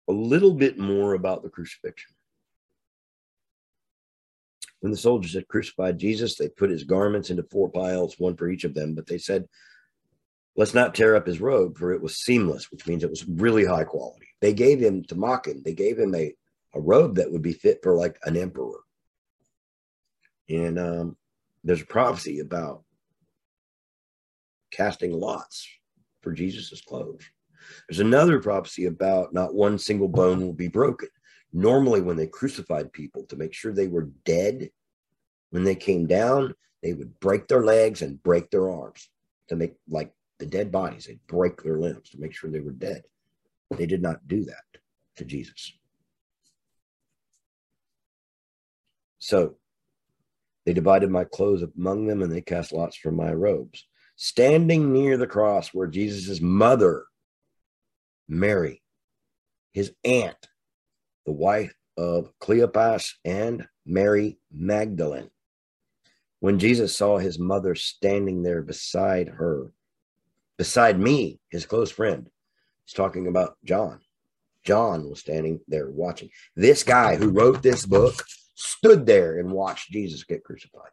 a 0.07 0.11
little 0.11 0.53
bit 0.53 0.79
more 0.79 1.13
about 1.13 1.43
the 1.43 1.49
crucifixion. 1.49 2.11
When 4.79 4.91
the 4.91 4.97
soldiers 4.97 5.33
had 5.33 5.47
crucified 5.47 5.97
Jesus, 5.97 6.35
they 6.35 6.49
put 6.49 6.69
his 6.69 6.83
garments 6.83 7.29
into 7.29 7.43
four 7.43 7.69
piles, 7.69 8.19
one 8.19 8.35
for 8.35 8.49
each 8.49 8.63
of 8.63 8.73
them. 8.73 8.95
But 8.95 9.07
they 9.07 9.17
said, 9.17 9.47
Let's 10.55 10.73
not 10.73 10.93
tear 10.93 11.15
up 11.15 11.25
his 11.25 11.41
robe, 11.41 11.77
for 11.77 11.93
it 11.93 12.01
was 12.01 12.17
seamless, 12.17 12.71
which 12.71 12.85
means 12.85 13.03
it 13.03 13.09
was 13.09 13.27
really 13.27 13.65
high 13.65 13.85
quality. 13.85 14.27
They 14.39 14.53
gave 14.53 14.79
him, 14.79 15.03
to 15.05 15.15
mock 15.15 15.47
him, 15.47 15.61
they 15.63 15.73
gave 15.73 15.97
him 15.97 16.13
a, 16.13 16.33
a 16.75 16.81
robe 16.81 17.15
that 17.15 17.31
would 17.31 17.41
be 17.41 17.53
fit 17.53 17.79
for 17.81 17.95
like 17.95 18.19
an 18.23 18.37
emperor. 18.37 18.79
And 20.49 20.77
um, 20.77 21.17
there's 21.63 21.81
a 21.81 21.85
prophecy 21.85 22.39
about 22.39 22.83
casting 24.71 25.11
lots 25.11 25.67
for 26.21 26.31
Jesus's 26.31 26.81
clothes. 26.81 27.23
There's 27.87 27.99
another 27.99 28.41
prophecy 28.41 28.85
about 28.85 29.33
not 29.33 29.53
one 29.55 29.79
single 29.79 30.09
bone 30.09 30.41
will 30.41 30.53
be 30.53 30.67
broken. 30.67 31.09
Normally, 31.53 32.01
when 32.01 32.17
they 32.17 32.27
crucified 32.27 32.91
people 32.91 33.25
to 33.27 33.35
make 33.35 33.53
sure 33.53 33.71
they 33.71 33.87
were 33.87 34.09
dead, 34.25 34.69
when 35.51 35.63
they 35.63 35.75
came 35.75 36.07
down, 36.07 36.55
they 36.81 36.93
would 36.93 37.19
break 37.19 37.47
their 37.47 37.63
legs 37.63 38.01
and 38.01 38.21
break 38.21 38.49
their 38.49 38.69
arms 38.69 39.09
to 39.49 39.55
make 39.55 39.75
like 39.87 40.11
the 40.43 40.49
dead 40.49 40.73
bodies. 40.73 41.05
They'd 41.05 41.25
break 41.25 41.63
their 41.63 41.79
limbs 41.79 42.09
to 42.09 42.19
make 42.19 42.33
sure 42.33 42.49
they 42.49 42.59
were 42.59 42.71
dead. 42.71 43.03
They 43.77 43.85
did 43.85 44.01
not 44.01 44.27
do 44.27 44.43
that 44.43 44.81
to 45.15 45.23
Jesus. 45.23 45.71
So 49.19 49.55
they 50.65 50.73
divided 50.73 51.09
my 51.09 51.23
clothes 51.23 51.63
among 51.63 52.07
them 52.07 52.21
and 52.21 52.29
they 52.29 52.41
cast 52.41 52.73
lots 52.73 52.97
for 52.97 53.09
my 53.09 53.31
robes. 53.31 53.87
Standing 54.17 54.91
near 54.91 55.15
the 55.15 55.27
cross 55.27 55.73
were 55.73 55.87
Jesus' 55.87 56.41
mother, 56.41 57.05
Mary, 58.27 58.81
his 59.71 59.93
aunt, 60.03 60.49
the 61.25 61.31
wife 61.31 61.73
of 61.95 62.37
Cleopas, 62.41 63.13
and 63.23 63.65
Mary 63.85 64.39
Magdalene. 64.51 65.29
When 66.41 66.59
Jesus 66.59 66.97
saw 66.97 67.17
his 67.17 67.39
mother 67.39 67.75
standing 67.75 68.43
there 68.43 68.61
beside 68.61 69.29
her, 69.29 69.71
beside 70.57 70.99
me, 70.99 71.39
his 71.49 71.65
close 71.65 71.91
friend, 71.91 72.29
he's 72.85 72.93
talking 72.93 73.27
about 73.27 73.57
John. 73.63 73.99
John 74.65 75.09
was 75.09 75.19
standing 75.19 75.59
there 75.67 75.89
watching. 75.89 76.29
This 76.55 76.83
guy 76.83 77.15
who 77.15 77.29
wrote 77.29 77.61
this 77.61 77.85
book 77.85 78.23
stood 78.55 79.05
there 79.05 79.39
and 79.39 79.51
watched 79.51 79.91
Jesus 79.91 80.23
get 80.23 80.43
crucified. 80.43 80.91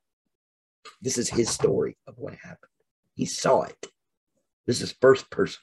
This 1.00 1.18
is 1.18 1.28
his 1.28 1.48
story 1.48 1.96
of 2.06 2.14
what 2.18 2.34
happened. 2.34 2.70
He 3.14 3.26
saw 3.26 3.62
it. 3.62 3.86
This 4.66 4.80
is 4.80 4.94
first 5.00 5.30
person. 5.30 5.62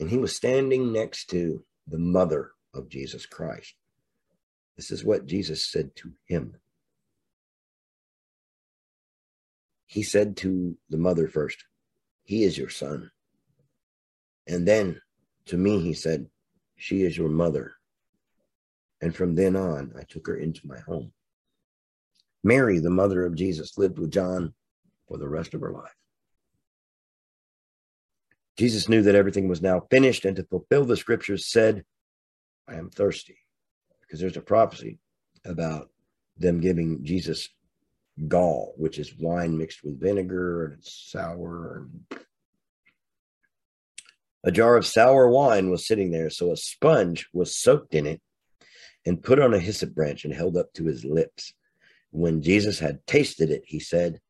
And 0.00 0.10
he 0.10 0.18
was 0.18 0.36
standing 0.36 0.92
next 0.92 1.26
to 1.30 1.64
the 1.86 1.98
mother 1.98 2.52
of 2.74 2.88
Jesus 2.88 3.26
Christ. 3.26 3.74
This 4.76 4.90
is 4.90 5.04
what 5.04 5.26
Jesus 5.26 5.70
said 5.70 5.94
to 5.96 6.12
him. 6.26 6.56
He 9.86 10.02
said 10.02 10.36
to 10.38 10.76
the 10.90 10.98
mother 10.98 11.28
first, 11.28 11.64
He 12.26 12.42
is 12.42 12.58
your 12.58 12.68
son. 12.68 13.10
And 14.46 14.66
then 14.66 15.00
to 15.46 15.56
me, 15.56 15.80
he 15.80 15.94
said, 15.94 16.28
She 16.76 17.02
is 17.02 17.16
your 17.16 17.28
mother. 17.28 17.72
And 19.00 19.14
from 19.14 19.34
then 19.34 19.56
on, 19.56 19.92
I 19.98 20.02
took 20.02 20.26
her 20.26 20.36
into 20.36 20.66
my 20.66 20.78
home. 20.80 21.12
Mary, 22.42 22.78
the 22.78 22.90
mother 22.90 23.24
of 23.24 23.34
Jesus, 23.34 23.78
lived 23.78 23.98
with 23.98 24.10
John 24.10 24.54
for 25.08 25.18
the 25.18 25.28
rest 25.28 25.54
of 25.54 25.60
her 25.60 25.72
life. 25.72 25.94
Jesus 28.56 28.88
knew 28.88 29.02
that 29.02 29.14
everything 29.14 29.48
was 29.48 29.62
now 29.62 29.80
finished, 29.90 30.24
and 30.24 30.36
to 30.36 30.44
fulfill 30.44 30.84
the 30.84 30.96
scriptures, 30.96 31.46
said, 31.46 31.84
I 32.68 32.74
am 32.74 32.90
thirsty. 32.90 33.38
Because 34.00 34.18
there's 34.18 34.36
a 34.36 34.42
prophecy 34.42 34.98
about 35.44 35.90
them 36.38 36.60
giving 36.60 37.04
Jesus 37.04 37.48
gall, 38.28 38.74
which 38.76 38.98
is 38.98 39.14
wine 39.18 39.56
mixed 39.56 39.84
with 39.84 40.00
vinegar 40.00 40.64
and 40.64 40.74
it's 40.74 41.10
sour. 41.10 41.88
A 44.44 44.52
jar 44.52 44.76
of 44.76 44.86
sour 44.86 45.28
wine 45.28 45.70
was 45.70 45.86
sitting 45.86 46.10
there, 46.10 46.30
so 46.30 46.52
a 46.52 46.56
sponge 46.56 47.28
was 47.32 47.56
soaked 47.56 47.94
in 47.94 48.06
it 48.06 48.20
and 49.04 49.22
put 49.22 49.40
on 49.40 49.54
a 49.54 49.58
hyssop 49.58 49.94
branch 49.94 50.24
and 50.24 50.32
held 50.32 50.56
up 50.56 50.72
to 50.74 50.84
his 50.84 51.04
lips. 51.04 51.52
When 52.10 52.42
Jesus 52.42 52.78
had 52.78 53.06
tasted 53.06 53.50
it, 53.50 53.62
he 53.66 53.80
said, 53.80 54.20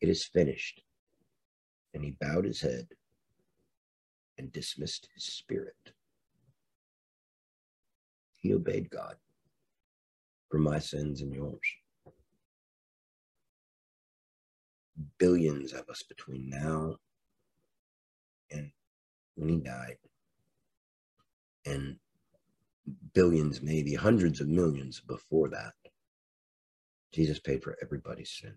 It 0.00 0.08
is 0.08 0.24
finished. 0.24 0.82
And 1.94 2.04
he 2.04 2.12
bowed 2.12 2.44
his 2.44 2.60
head 2.60 2.88
and 4.38 4.52
dismissed 4.52 5.08
his 5.14 5.24
spirit. 5.24 5.92
He 8.36 8.54
obeyed 8.54 8.90
God 8.90 9.16
for 10.50 10.58
my 10.58 10.78
sins 10.78 11.20
and 11.20 11.34
yours. 11.34 11.60
Billions 15.18 15.72
of 15.72 15.88
us 15.88 16.02
between 16.02 16.50
now 16.50 16.96
and 18.50 18.70
when 19.36 19.48
he 19.48 19.58
died, 19.60 19.96
and 21.66 21.96
billions, 23.14 23.62
maybe 23.62 23.94
hundreds 23.94 24.40
of 24.40 24.48
millions 24.48 25.00
before 25.00 25.48
that. 25.48 25.72
Jesus 27.12 27.38
paid 27.38 27.62
for 27.62 27.76
everybody's 27.82 28.30
sin 28.30 28.54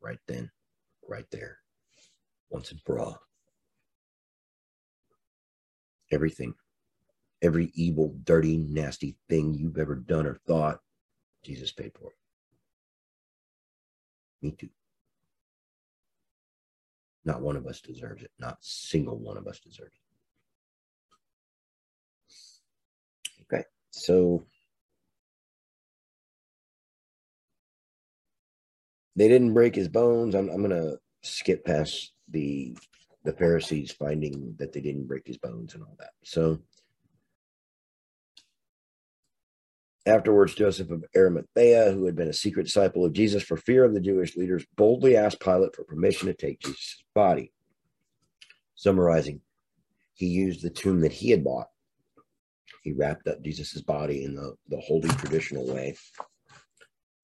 right 0.00 0.18
then, 0.26 0.50
right 1.08 1.26
there, 1.30 1.58
once 2.50 2.70
and 2.70 2.80
for 2.82 2.98
all. 2.98 3.18
Everything, 6.12 6.54
every 7.42 7.72
evil, 7.74 8.14
dirty, 8.24 8.56
nasty 8.56 9.16
thing 9.28 9.54
you've 9.54 9.78
ever 9.78 9.94
done 9.96 10.26
or 10.26 10.40
thought, 10.46 10.80
Jesus 11.44 11.72
paid 11.72 11.92
for 11.98 12.10
it. 12.10 12.16
Me 14.42 14.50
too. 14.52 14.68
Not 17.26 17.42
one 17.42 17.56
of 17.56 17.66
us 17.66 17.80
deserves 17.80 18.22
it. 18.22 18.30
Not 18.38 18.56
single 18.60 19.18
one 19.18 19.36
of 19.36 19.48
us 19.48 19.58
deserves 19.58 19.90
it. 23.50 23.54
Okay, 23.54 23.64
so 23.90 24.44
they 29.16 29.26
didn't 29.28 29.54
break 29.54 29.74
his 29.74 29.88
bones. 29.88 30.34
I'm, 30.36 30.48
I'm 30.48 30.62
to 30.70 30.98
skip 31.22 31.64
past 31.64 32.12
the 32.30 32.76
the 33.24 33.32
Pharisees 33.32 33.90
finding 33.90 34.54
that 34.60 34.72
they 34.72 34.80
didn't 34.80 35.08
break 35.08 35.26
his 35.26 35.36
bones 35.36 35.74
and 35.74 35.82
all 35.82 35.96
that. 35.98 36.12
So 36.22 36.60
afterwards, 40.06 40.54
Joseph 40.54 40.90
of 40.90 41.04
Arimathea, 41.16 41.92
who 41.92 42.06
had 42.06 42.16
been 42.16 42.28
a 42.28 42.32
secret 42.32 42.64
disciple 42.64 43.04
of 43.04 43.12
Jesus 43.12 43.42
for 43.42 43.56
fear 43.56 43.84
of 43.84 43.94
the 43.94 44.00
Jewish 44.00 44.36
leaders, 44.36 44.64
boldly 44.76 45.16
asked 45.16 45.40
Pilate 45.40 45.74
for 45.74 45.84
permission 45.84 46.28
to 46.28 46.34
take 46.34 46.60
Jesus' 46.60 47.02
body. 47.14 47.52
Summarizing, 48.74 49.40
he 50.14 50.26
used 50.26 50.62
the 50.62 50.70
tomb 50.70 51.00
that 51.00 51.12
he 51.12 51.30
had 51.30 51.44
bought 51.44 51.66
he 52.86 52.92
wrapped 52.92 53.26
up 53.26 53.42
Jesus' 53.42 53.82
body 53.82 54.22
in 54.22 54.36
the, 54.36 54.54
the 54.68 54.78
holy 54.78 55.08
traditional 55.08 55.66
way 55.66 55.96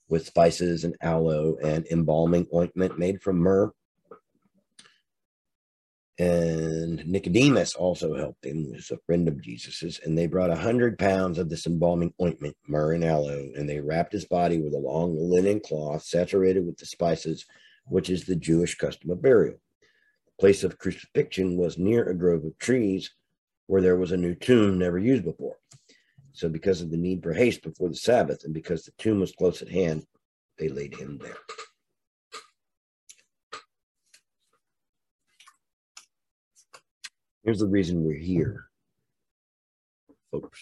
with 0.08 0.26
spices 0.26 0.82
and 0.82 0.96
aloe 1.00 1.56
and 1.62 1.86
embalming 1.86 2.48
ointment 2.52 2.98
made 2.98 3.22
from 3.22 3.38
myrrh. 3.38 3.72
And 6.18 7.06
Nicodemus 7.06 7.74
also 7.74 8.14
helped 8.14 8.44
him, 8.44 8.64
who's 8.64 8.90
a 8.90 8.98
friend 9.06 9.26
of 9.28 9.40
Jesus's, 9.42 9.98
and 10.04 10.16
they 10.16 10.26
brought 10.26 10.50
a 10.50 10.56
hundred 10.56 10.98
pounds 10.98 11.38
of 11.38 11.48
this 11.48 11.66
embalming 11.66 12.12
ointment, 12.20 12.56
myrrh 12.68 12.92
and 12.92 13.04
aloe, 13.04 13.50
and 13.56 13.68
they 13.68 13.80
wrapped 13.80 14.12
his 14.12 14.26
body 14.26 14.60
with 14.60 14.74
a 14.74 14.78
long 14.78 15.16
linen 15.16 15.60
cloth 15.60 16.02
saturated 16.02 16.66
with 16.66 16.76
the 16.76 16.86
spices, 16.86 17.46
which 17.86 18.10
is 18.10 18.24
the 18.24 18.36
Jewish 18.36 18.76
custom 18.76 19.10
of 19.10 19.22
burial. 19.22 19.56
The 20.26 20.32
place 20.38 20.64
of 20.64 20.78
crucifixion 20.78 21.56
was 21.56 21.78
near 21.78 22.04
a 22.04 22.14
grove 22.14 22.44
of 22.44 22.58
trees 22.58 23.10
where 23.66 23.80
there 23.80 23.96
was 23.96 24.12
a 24.12 24.16
new 24.16 24.34
tomb 24.34 24.78
never 24.78 24.98
used 24.98 25.24
before. 25.24 25.56
So, 26.34 26.48
because 26.48 26.82
of 26.82 26.90
the 26.90 26.96
need 26.98 27.22
for 27.22 27.32
haste 27.32 27.62
before 27.62 27.88
the 27.88 27.96
Sabbath, 27.96 28.44
and 28.44 28.52
because 28.52 28.84
the 28.84 28.92
tomb 28.98 29.20
was 29.20 29.32
close 29.32 29.62
at 29.62 29.68
hand, 29.68 30.04
they 30.58 30.68
laid 30.68 30.94
him 30.94 31.18
there. 31.18 31.36
Here's 37.44 37.58
the 37.58 37.66
reason 37.66 38.04
we're 38.04 38.14
here, 38.14 38.66
folks. 40.30 40.60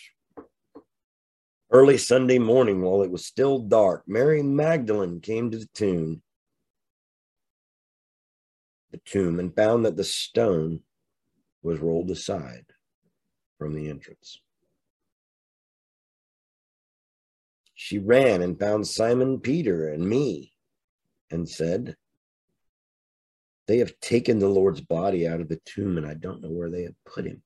Early 1.70 1.98
Sunday 1.98 2.39
morning, 2.39 2.81
while 2.81 3.02
it 3.02 3.11
was 3.11 3.27
still 3.27 3.59
dark, 3.59 4.05
Mary 4.07 4.43
Magdalene 4.43 5.20
came 5.20 5.51
to 5.51 5.59
the 5.59 5.69
tomb, 5.74 6.23
the 8.90 9.01
tomb, 9.05 9.39
and 9.39 9.55
found 9.55 9.85
that 9.85 9.97
the 9.97 10.05
stone 10.05 10.81
was 11.62 11.81
rolled 11.81 12.11
aside 12.11 12.65
from 13.59 13.74
the 13.74 13.90
entrance. 13.90 14.40
She 17.74 17.98
ran 17.98 18.40
and 18.40 18.59
found 18.59 18.86
Simon 18.86 19.39
Peter 19.39 19.89
and 19.89 20.09
me 20.09 20.55
and 21.31 21.48
said, 21.48 21.97
They 23.71 23.79
have 23.79 24.01
taken 24.01 24.41
the 24.41 24.49
Lord's 24.49 24.81
body 24.81 25.29
out 25.29 25.41
of 25.41 25.49
the 25.49 25.61
tomb, 25.65 25.97
and 25.97 26.05
I 26.05 26.15
don't 26.15 26.43
know 26.43 26.51
where 26.51 26.71
they 26.71 26.83
have 26.83 27.05
put 27.07 27.25
him. 27.25 27.41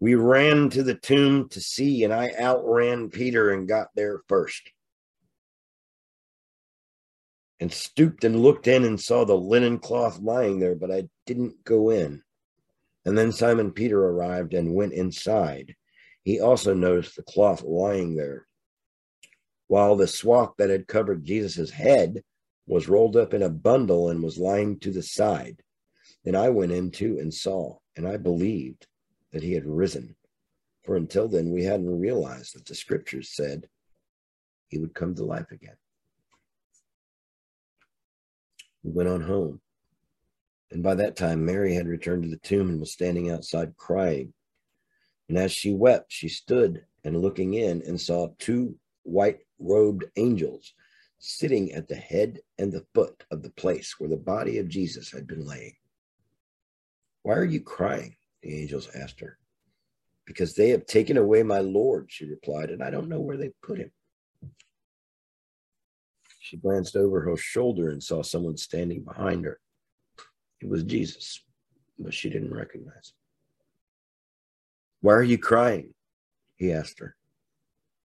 We 0.00 0.14
ran 0.14 0.70
to 0.70 0.82
the 0.82 0.94
tomb 0.94 1.50
to 1.50 1.60
see, 1.60 2.04
and 2.04 2.14
I 2.14 2.32
outran 2.40 3.10
Peter 3.10 3.50
and 3.50 3.68
got 3.68 3.88
there 3.94 4.22
first. 4.28 4.70
And 7.60 7.70
stooped 7.70 8.24
and 8.24 8.40
looked 8.40 8.66
in 8.66 8.82
and 8.82 8.98
saw 8.98 9.26
the 9.26 9.36
linen 9.36 9.78
cloth 9.78 10.20
lying 10.20 10.58
there, 10.58 10.74
but 10.74 10.90
I 10.90 11.10
didn't 11.26 11.64
go 11.64 11.90
in. 11.90 12.22
And 13.04 13.18
then 13.18 13.30
Simon 13.30 13.72
Peter 13.72 14.02
arrived 14.02 14.54
and 14.54 14.72
went 14.72 14.94
inside. 14.94 15.74
He 16.22 16.40
also 16.40 16.72
noticed 16.72 17.16
the 17.16 17.22
cloth 17.22 17.62
lying 17.62 18.16
there, 18.16 18.46
while 19.66 19.96
the 19.96 20.06
swath 20.06 20.54
that 20.56 20.70
had 20.70 20.88
covered 20.88 21.26
Jesus' 21.26 21.68
head 21.68 22.22
was 22.66 22.88
rolled 22.88 23.16
up 23.16 23.34
in 23.34 23.42
a 23.42 23.50
bundle 23.50 24.08
and 24.08 24.22
was 24.22 24.38
lying 24.38 24.78
to 24.80 24.90
the 24.90 25.02
side. 25.02 25.62
Then 26.24 26.34
I 26.34 26.48
went 26.48 26.72
in 26.72 26.90
too 26.90 27.18
and 27.18 27.32
saw, 27.32 27.78
and 27.96 28.08
I 28.08 28.16
believed 28.16 28.86
that 29.32 29.42
he 29.42 29.52
had 29.52 29.66
risen. 29.66 30.16
For 30.84 30.96
until 30.96 31.28
then, 31.28 31.50
we 31.50 31.64
hadn't 31.64 32.00
realized 32.00 32.54
that 32.54 32.66
the 32.66 32.74
scriptures 32.74 33.30
said 33.34 33.68
he 34.68 34.78
would 34.78 34.94
come 34.94 35.14
to 35.14 35.24
life 35.24 35.50
again. 35.50 35.76
We 38.82 38.92
went 38.92 39.08
on 39.08 39.22
home. 39.22 39.60
And 40.70 40.82
by 40.82 40.94
that 40.96 41.16
time, 41.16 41.44
Mary 41.44 41.74
had 41.74 41.86
returned 41.86 42.24
to 42.24 42.28
the 42.28 42.36
tomb 42.38 42.68
and 42.68 42.80
was 42.80 42.92
standing 42.92 43.30
outside 43.30 43.76
crying. 43.76 44.32
And 45.28 45.38
as 45.38 45.52
she 45.52 45.72
wept, 45.72 46.12
she 46.12 46.28
stood 46.28 46.84
and 47.04 47.20
looking 47.20 47.54
in 47.54 47.82
and 47.86 48.00
saw 48.00 48.28
two 48.38 48.76
white 49.02 49.40
robed 49.58 50.04
angels 50.16 50.74
sitting 51.24 51.72
at 51.72 51.88
the 51.88 51.94
head 51.94 52.38
and 52.58 52.70
the 52.70 52.84
foot 52.94 53.24
of 53.30 53.42
the 53.42 53.50
place 53.50 53.94
where 53.98 54.10
the 54.10 54.16
body 54.16 54.58
of 54.58 54.68
Jesus 54.68 55.10
had 55.10 55.26
been 55.26 55.46
laying. 55.46 55.74
Why 57.22 57.34
are 57.34 57.44
you 57.46 57.62
crying? 57.62 58.14
The 58.42 58.60
angels 58.60 58.90
asked 58.94 59.20
her. 59.20 59.38
Because 60.26 60.54
they 60.54 60.68
have 60.68 60.84
taken 60.84 61.16
away 61.16 61.42
my 61.42 61.60
Lord, 61.60 62.06
she 62.10 62.26
replied, 62.26 62.70
and 62.70 62.82
I 62.82 62.90
don't 62.90 63.08
know 63.08 63.20
where 63.20 63.38
they 63.38 63.52
put 63.62 63.78
him. 63.78 63.90
She 66.40 66.58
glanced 66.58 66.94
over 66.94 67.22
her 67.22 67.38
shoulder 67.38 67.90
and 67.90 68.02
saw 68.02 68.22
someone 68.22 68.58
standing 68.58 69.02
behind 69.02 69.46
her. 69.46 69.58
It 70.60 70.68
was 70.68 70.82
Jesus, 70.82 71.42
but 71.98 72.12
she 72.12 72.28
didn't 72.28 72.52
recognize 72.52 73.12
him. 73.12 73.16
Why 75.00 75.14
are 75.14 75.22
you 75.22 75.38
crying? 75.38 75.94
He 76.56 76.70
asked 76.70 76.98
her. 76.98 77.16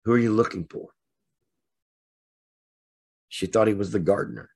Who 0.06 0.12
are 0.14 0.20
you 0.20 0.34
looking 0.34 0.66
for? 0.66 0.90
She 3.30 3.46
thought 3.46 3.68
he 3.68 3.74
was 3.74 3.92
the 3.92 4.00
gardener. 4.00 4.52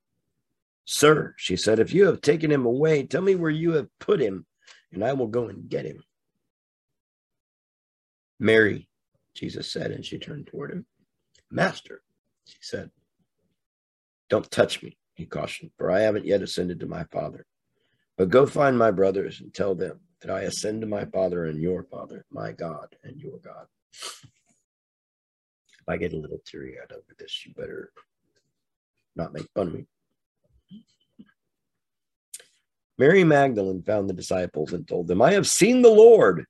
Sir, 0.86 1.36
she 1.38 1.56
said, 1.56 1.80
if 1.80 1.94
you 1.94 2.06
have 2.06 2.22
taken 2.22 2.52
him 2.52 2.66
away, 2.66 3.04
tell 3.04 3.22
me 3.22 3.36
where 3.36 3.52
you 3.52 3.74
have 3.74 3.88
put 4.00 4.20
him, 4.20 4.46
and 4.92 5.04
I 5.04 5.14
will 5.14 5.28
go 5.28 5.48
and 5.48 5.70
get 5.70 5.86
him. 5.86 6.04
Mary, 8.40 8.90
Jesus 9.36 9.72
said, 9.72 9.92
and 9.92 10.04
she 10.06 10.18
turned 10.18 10.48
toward 10.48 10.72
him. 10.72 10.86
Master, 11.52 12.02
she 12.46 12.58
said. 12.62 12.90
Don't 14.30 14.50
touch 14.50 14.82
me, 14.82 14.98
he 15.14 15.26
cautioned, 15.26 15.72
for 15.78 15.92
I 15.92 16.02
haven't 16.02 16.26
yet 16.26 16.42
ascended 16.42 16.80
to 16.80 16.88
my 16.88 17.04
Father. 17.06 17.46
But 18.18 18.30
go 18.30 18.46
find 18.46 18.78
my 18.78 18.92
brothers 18.92 19.42
and 19.42 19.54
tell 19.54 19.76
them 19.76 20.00
that 20.22 20.32
I 20.32 20.42
ascend 20.42 20.82
to 20.82 20.88
my 20.88 21.06
Father 21.06 21.46
and 21.46 21.62
your 21.62 21.84
Father, 21.84 22.26
my 22.32 22.52
God 22.52 22.96
and 23.04 23.20
your 23.20 23.40
God. 23.40 23.68
If 23.94 25.88
I 25.88 25.98
get 25.98 26.14
a 26.14 26.18
little 26.18 26.42
teary 26.46 26.76
eyed 26.82 26.92
over 26.92 27.16
this, 27.18 27.46
you 27.46 27.54
better 27.54 27.92
not 29.16 29.34
make 29.34 29.48
fun 29.56 29.68
of 29.68 29.74
me. 29.74 29.86
Mary 32.98 33.24
Magdalene 33.24 33.82
found 33.82 34.10
the 34.10 34.14
disciples 34.14 34.74
and 34.74 34.88
told 34.88 35.08
them, 35.08 35.22
I 35.22 35.34
have 35.34 35.48
seen 35.48 35.82
the 35.82 35.90
Lord. 35.90 36.46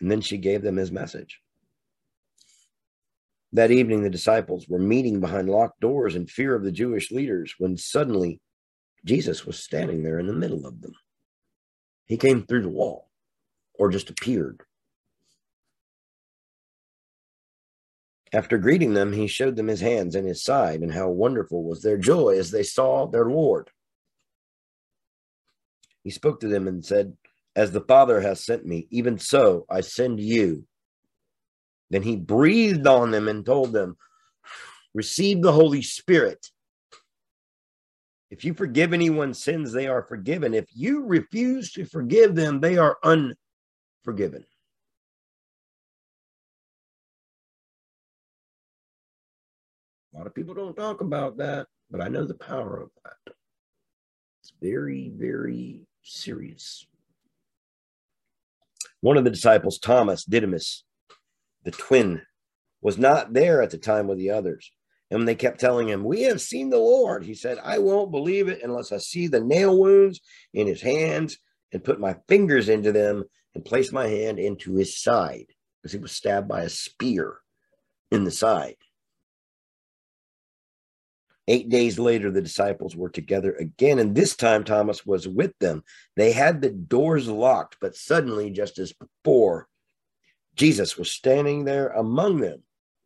And 0.00 0.10
then 0.10 0.20
she 0.20 0.38
gave 0.38 0.62
them 0.62 0.76
his 0.76 0.90
message. 0.90 1.40
That 3.52 3.70
evening, 3.70 4.02
the 4.02 4.10
disciples 4.10 4.66
were 4.68 4.78
meeting 4.78 5.20
behind 5.20 5.48
locked 5.48 5.80
doors 5.80 6.14
in 6.14 6.26
fear 6.26 6.54
of 6.54 6.64
the 6.64 6.72
Jewish 6.72 7.10
leaders 7.10 7.54
when 7.58 7.76
suddenly 7.76 8.40
Jesus 9.04 9.46
was 9.46 9.58
standing 9.58 10.02
there 10.02 10.18
in 10.18 10.26
the 10.26 10.32
middle 10.32 10.66
of 10.66 10.80
them. 10.80 10.92
He 12.06 12.16
came 12.16 12.44
through 12.44 12.62
the 12.62 12.68
wall 12.68 13.10
or 13.74 13.90
just 13.90 14.10
appeared. 14.10 14.60
After 18.32 18.58
greeting 18.58 18.94
them, 18.94 19.12
he 19.12 19.26
showed 19.26 19.56
them 19.56 19.68
his 19.68 19.80
hands 19.80 20.14
and 20.14 20.26
his 20.26 20.42
side, 20.42 20.80
and 20.80 20.92
how 20.92 21.08
wonderful 21.08 21.62
was 21.62 21.82
their 21.82 21.96
joy 21.96 22.38
as 22.38 22.50
they 22.50 22.62
saw 22.62 23.06
their 23.06 23.26
Lord. 23.26 23.70
He 26.02 26.10
spoke 26.10 26.40
to 26.40 26.48
them 26.48 26.68
and 26.68 26.84
said, 26.84 27.16
As 27.54 27.72
the 27.72 27.80
Father 27.80 28.20
has 28.20 28.44
sent 28.44 28.66
me, 28.66 28.88
even 28.90 29.18
so 29.18 29.64
I 29.70 29.80
send 29.80 30.20
you. 30.20 30.66
Then 31.90 32.02
he 32.02 32.16
breathed 32.16 32.86
on 32.86 33.10
them 33.10 33.28
and 33.28 33.46
told 33.46 33.72
them, 33.72 33.96
Receive 34.92 35.42
the 35.42 35.52
Holy 35.52 35.82
Spirit. 35.82 36.50
If 38.30 38.44
you 38.44 38.54
forgive 38.54 38.92
anyone's 38.92 39.42
sins, 39.42 39.72
they 39.72 39.86
are 39.86 40.02
forgiven. 40.02 40.52
If 40.52 40.66
you 40.74 41.04
refuse 41.04 41.70
to 41.72 41.84
forgive 41.84 42.34
them, 42.34 42.60
they 42.60 42.76
are 42.76 42.98
unforgiven. 43.04 44.44
A 50.16 50.18
lot 50.18 50.26
of 50.26 50.34
people 50.34 50.54
don't 50.54 50.74
talk 50.74 51.02
about 51.02 51.36
that, 51.36 51.66
but 51.90 52.00
I 52.00 52.08
know 52.08 52.24
the 52.24 52.32
power 52.32 52.80
of 52.80 52.88
that. 53.04 53.34
It's 54.40 54.52
very, 54.62 55.12
very 55.14 55.82
serious. 56.02 56.86
One 59.02 59.18
of 59.18 59.24
the 59.24 59.30
disciples, 59.30 59.78
Thomas 59.78 60.24
Didymus, 60.24 60.84
the 61.64 61.70
twin, 61.70 62.22
was 62.80 62.96
not 62.96 63.34
there 63.34 63.60
at 63.60 63.70
the 63.70 63.76
time 63.76 64.06
with 64.06 64.16
the 64.16 64.30
others. 64.30 64.72
And 65.10 65.20
when 65.20 65.26
they 65.26 65.34
kept 65.34 65.60
telling 65.60 65.86
him, 65.86 66.02
We 66.02 66.22
have 66.22 66.40
seen 66.40 66.70
the 66.70 66.78
Lord, 66.78 67.22
he 67.22 67.34
said, 67.34 67.58
I 67.62 67.78
won't 67.78 68.10
believe 68.10 68.48
it 68.48 68.62
unless 68.62 68.92
I 68.92 68.98
see 68.98 69.26
the 69.26 69.40
nail 69.40 69.78
wounds 69.78 70.20
in 70.54 70.66
his 70.66 70.80
hands 70.80 71.36
and 71.72 71.84
put 71.84 72.00
my 72.00 72.16
fingers 72.26 72.70
into 72.70 72.90
them 72.90 73.24
and 73.54 73.66
place 73.66 73.92
my 73.92 74.06
hand 74.06 74.38
into 74.38 74.76
his 74.76 74.98
side 74.98 75.46
because 75.82 75.92
he 75.92 75.98
was 75.98 76.12
stabbed 76.12 76.48
by 76.48 76.62
a 76.62 76.70
spear 76.70 77.36
in 78.10 78.24
the 78.24 78.30
side. 78.30 78.76
Eight 81.48 81.68
days 81.68 81.98
later, 81.98 82.30
the 82.30 82.42
disciples 82.42 82.96
were 82.96 83.08
together 83.08 83.52
again, 83.52 84.00
and 84.00 84.14
this 84.14 84.34
time 84.34 84.64
Thomas 84.64 85.06
was 85.06 85.28
with 85.28 85.56
them. 85.60 85.84
They 86.16 86.32
had 86.32 86.60
the 86.60 86.70
doors 86.70 87.28
locked, 87.28 87.76
but 87.80 87.94
suddenly, 87.94 88.50
just 88.50 88.78
as 88.78 88.92
before, 88.92 89.68
Jesus 90.56 90.98
was 90.98 91.10
standing 91.10 91.64
there 91.64 91.88
among 91.88 92.38
them 92.38 92.62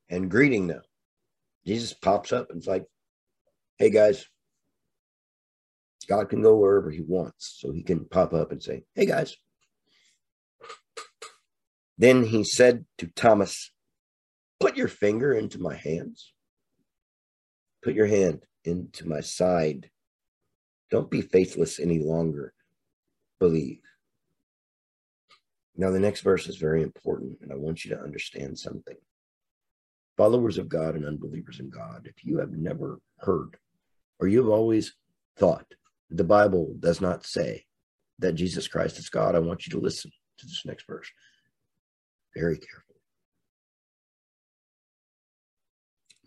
and 0.09 0.31
greeting 0.31 0.69
them. 0.69 0.83
Jesus 1.67 1.93
pops 1.93 2.33
up 2.33 2.49
and 2.49 2.59
it's 2.59 2.67
like, 2.67 2.87
hey 3.79 3.91
guys, 3.91 4.27
God 6.09 6.29
can 6.31 6.43
go 6.43 6.57
wherever 6.57 6.91
he 6.91 7.03
wants. 7.03 7.57
So 7.59 7.73
he 7.73 7.83
can 7.83 8.07
pop 8.07 8.33
up 8.33 8.53
and 8.53 8.63
say, 8.63 8.85
hey 8.95 9.05
guys. 9.05 9.37
Then 11.99 12.25
he 12.25 12.45
said 12.45 12.87
to 12.99 13.09
Thomas, 13.09 13.71
put 14.59 14.77
your 14.77 14.89
finger 14.89 15.35
into 15.35 15.59
my 15.59 15.75
hands 15.75 16.33
Put 17.83 17.95
your 17.95 18.07
hand 18.07 18.45
into 18.65 19.09
my 19.09 19.21
side. 19.21 19.91
Don't 20.91 21.11
be 21.11 21.23
faithless 21.23 21.79
any 21.79 21.99
longer. 21.99 22.53
Believe. 23.39 23.81
Now, 25.77 25.91
the 25.91 26.01
next 26.01 26.21
verse 26.21 26.47
is 26.47 26.57
very 26.57 26.83
important, 26.83 27.39
and 27.41 27.53
I 27.53 27.57
want 27.57 27.85
you 27.85 27.95
to 27.95 28.03
understand 28.03 28.59
something. 28.59 28.97
Followers 30.17 30.59
of 30.59 30.69
God 30.69 30.95
and 30.95 31.07
unbelievers 31.07 31.61
in 31.61 31.71
God, 31.71 32.03
if 32.05 32.25
you 32.25 32.39
have 32.39 32.53
never 32.53 33.01
heard 33.19 33.57
or 34.19 34.29
you 34.29 34.43
have 34.43 34.51
always 34.51 34.95
thought 35.39 35.65
the 36.11 36.25
Bible 36.25 36.75
does 36.79 37.01
not 37.01 37.25
say 37.25 37.65
that 38.19 38.35
Jesus 38.35 38.69
Christ 38.69 38.99
is 38.99 39.09
God, 39.09 39.35
I 39.35 39.39
want 39.39 39.67
you 39.67 39.71
to 39.73 39.81
listen 39.81 40.11
to 40.39 40.47
this 40.47 40.63
next 40.67 40.87
verse 40.87 41.11
very 42.37 42.59
carefully. 42.59 43.01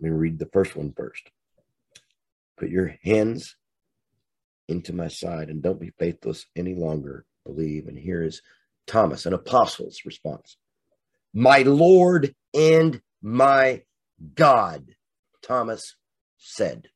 Let 0.01 0.11
me 0.11 0.17
read 0.17 0.39
the 0.39 0.49
first 0.51 0.75
one 0.75 0.93
first. 0.97 1.29
Put 2.57 2.69
your 2.69 2.95
hands 3.03 3.55
into 4.67 4.93
my 4.93 5.07
side 5.07 5.49
and 5.49 5.61
don't 5.61 5.79
be 5.79 5.91
faithless 5.99 6.45
any 6.55 6.75
longer. 6.75 7.25
Believe. 7.45 7.87
And 7.87 7.97
here 7.97 8.23
is 8.23 8.41
Thomas, 8.87 9.25
an 9.25 9.33
apostle's 9.33 9.99
response. 10.05 10.57
my 11.33 11.59
Lord 11.63 12.33
and 12.53 13.01
my 13.21 13.81
God, 14.35 14.85
Thomas 15.41 15.95
said. 16.37 16.87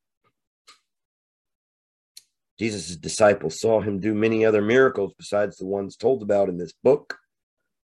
Jesus' 2.59 2.95
disciples 2.95 3.59
saw 3.59 3.81
him 3.81 3.99
do 3.99 4.13
many 4.13 4.45
other 4.45 4.61
miracles 4.61 5.13
besides 5.17 5.57
the 5.57 5.65
ones 5.65 5.95
told 5.95 6.23
about 6.23 6.49
in 6.49 6.57
this 6.57 6.73
book, 6.83 7.17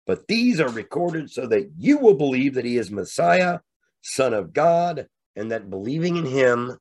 but 0.07 0.27
these 0.29 0.61
are 0.61 0.71
recorded 0.71 1.31
so 1.31 1.47
that 1.47 1.71
you 1.77 1.99
will 1.99 2.15
believe 2.15 2.55
that 2.55 2.65
he 2.65 2.79
is 2.79 2.91
Messiah, 2.91 3.59
Son 4.01 4.33
of 4.33 4.53
God, 4.53 5.09
and 5.37 5.53
that 5.53 5.71
believing 5.71 6.17
in 6.17 6.27
him, 6.27 6.79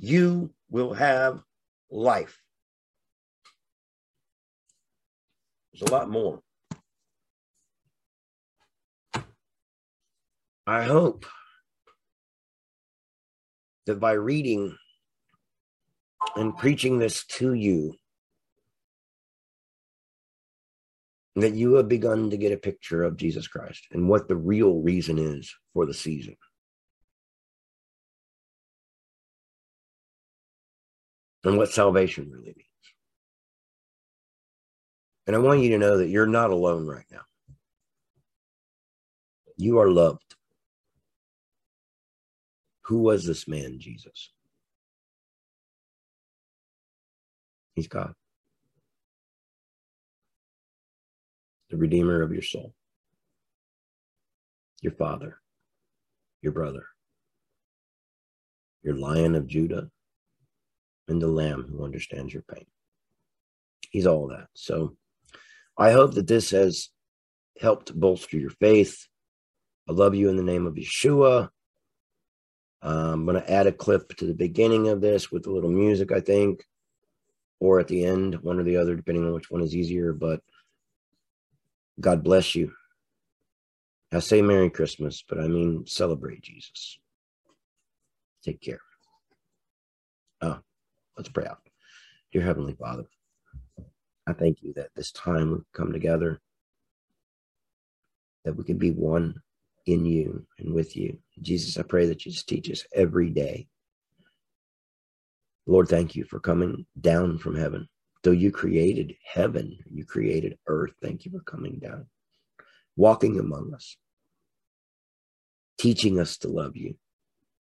you 0.00 0.50
will 0.70 0.92
have 0.94 1.40
life. 1.90 2.38
There's 5.72 5.88
a 5.88 5.92
lot 5.92 6.08
more. 6.10 6.40
I 10.66 10.82
hope 10.84 11.24
that 13.86 13.98
by 13.98 14.12
reading 14.12 14.76
and 16.36 16.56
preaching 16.56 16.98
this 16.98 17.24
to 17.26 17.54
you, 17.54 17.94
that 21.36 21.54
you 21.54 21.74
have 21.74 21.88
begun 21.88 22.30
to 22.30 22.36
get 22.36 22.52
a 22.52 22.56
picture 22.56 23.02
of 23.04 23.16
Jesus 23.16 23.48
Christ 23.48 23.86
and 23.92 24.08
what 24.08 24.28
the 24.28 24.36
real 24.36 24.80
reason 24.80 25.18
is 25.18 25.54
for 25.72 25.86
the 25.86 25.94
season. 25.94 26.36
And 31.44 31.56
what 31.56 31.70
salvation 31.70 32.30
really 32.30 32.54
means. 32.56 32.64
And 35.26 35.36
I 35.36 35.38
want 35.38 35.60
you 35.60 35.70
to 35.70 35.78
know 35.78 35.98
that 35.98 36.08
you're 36.08 36.26
not 36.26 36.50
alone 36.50 36.86
right 36.86 37.04
now. 37.10 37.20
You 39.56 39.78
are 39.78 39.90
loved. 39.90 40.34
Who 42.82 43.02
was 43.02 43.26
this 43.26 43.46
man, 43.46 43.78
Jesus? 43.78 44.32
He's 47.74 47.86
God, 47.86 48.14
the 51.70 51.76
Redeemer 51.76 52.22
of 52.22 52.32
your 52.32 52.42
soul, 52.42 52.74
your 54.80 54.92
Father, 54.92 55.38
your 56.42 56.52
brother, 56.52 56.86
your 58.82 58.96
Lion 58.96 59.34
of 59.34 59.46
Judah, 59.46 59.90
and 61.08 61.20
the 61.20 61.28
Lamb 61.28 61.66
who 61.68 61.84
understands 61.84 62.32
your 62.32 62.42
pain. 62.42 62.66
He's 63.90 64.06
all 64.06 64.28
that. 64.28 64.48
So 64.54 64.96
I 65.76 65.92
hope 65.92 66.14
that 66.14 66.26
this 66.26 66.50
has 66.50 66.90
helped 67.60 67.98
bolster 67.98 68.36
your 68.36 68.50
faith. 68.50 69.06
I 69.88 69.92
love 69.92 70.14
you 70.14 70.28
in 70.28 70.36
the 70.36 70.42
name 70.42 70.66
of 70.66 70.74
Yeshua. 70.74 71.48
I'm 72.82 73.24
going 73.24 73.40
to 73.40 73.50
add 73.50 73.66
a 73.66 73.72
clip 73.72 74.16
to 74.16 74.26
the 74.26 74.34
beginning 74.34 74.88
of 74.88 75.00
this 75.00 75.32
with 75.32 75.46
a 75.46 75.50
little 75.50 75.70
music, 75.70 76.12
I 76.12 76.20
think 76.20 76.62
or 77.60 77.80
at 77.80 77.88
the 77.88 78.04
end, 78.04 78.36
one 78.42 78.58
or 78.58 78.62
the 78.62 78.76
other, 78.76 78.94
depending 78.94 79.26
on 79.26 79.32
which 79.32 79.50
one 79.50 79.62
is 79.62 79.74
easier. 79.74 80.12
But 80.12 80.40
God 82.00 82.22
bless 82.22 82.54
you. 82.54 82.72
I 84.12 84.20
say 84.20 84.40
Merry 84.40 84.70
Christmas, 84.70 85.22
but 85.28 85.38
I 85.38 85.48
mean 85.48 85.86
celebrate 85.86 86.40
Jesus. 86.40 86.98
Take 88.44 88.60
care. 88.60 88.80
Oh, 90.40 90.60
let's 91.18 91.28
pray 91.28 91.44
out. 91.44 91.60
Dear 92.32 92.42
Heavenly 92.42 92.74
Father, 92.74 93.04
I 94.26 94.32
thank 94.32 94.62
you 94.62 94.72
that 94.76 94.88
this 94.96 95.12
time 95.12 95.50
we've 95.50 95.72
come 95.74 95.92
together, 95.92 96.40
that 98.46 98.56
we 98.56 98.64
can 98.64 98.78
be 98.78 98.92
one 98.92 99.34
in 99.84 100.06
you 100.06 100.46
and 100.58 100.72
with 100.72 100.96
you. 100.96 101.18
Jesus, 101.42 101.78
I 101.78 101.82
pray 101.82 102.06
that 102.06 102.24
you 102.24 102.32
just 102.32 102.48
teach 102.48 102.70
us 102.70 102.84
every 102.94 103.28
day 103.28 103.68
Lord, 105.68 105.86
thank 105.86 106.16
you 106.16 106.24
for 106.24 106.40
coming 106.40 106.86
down 106.98 107.36
from 107.36 107.54
heaven. 107.54 107.86
Though 108.24 108.30
you 108.30 108.50
created 108.50 109.14
heaven, 109.22 109.76
you 109.84 110.06
created 110.06 110.58
earth. 110.66 110.92
Thank 111.02 111.26
you 111.26 111.30
for 111.30 111.40
coming 111.40 111.78
down, 111.78 112.06
walking 112.96 113.38
among 113.38 113.74
us, 113.74 113.98
teaching 115.76 116.18
us 116.18 116.38
to 116.38 116.48
love 116.48 116.74
you, 116.74 116.96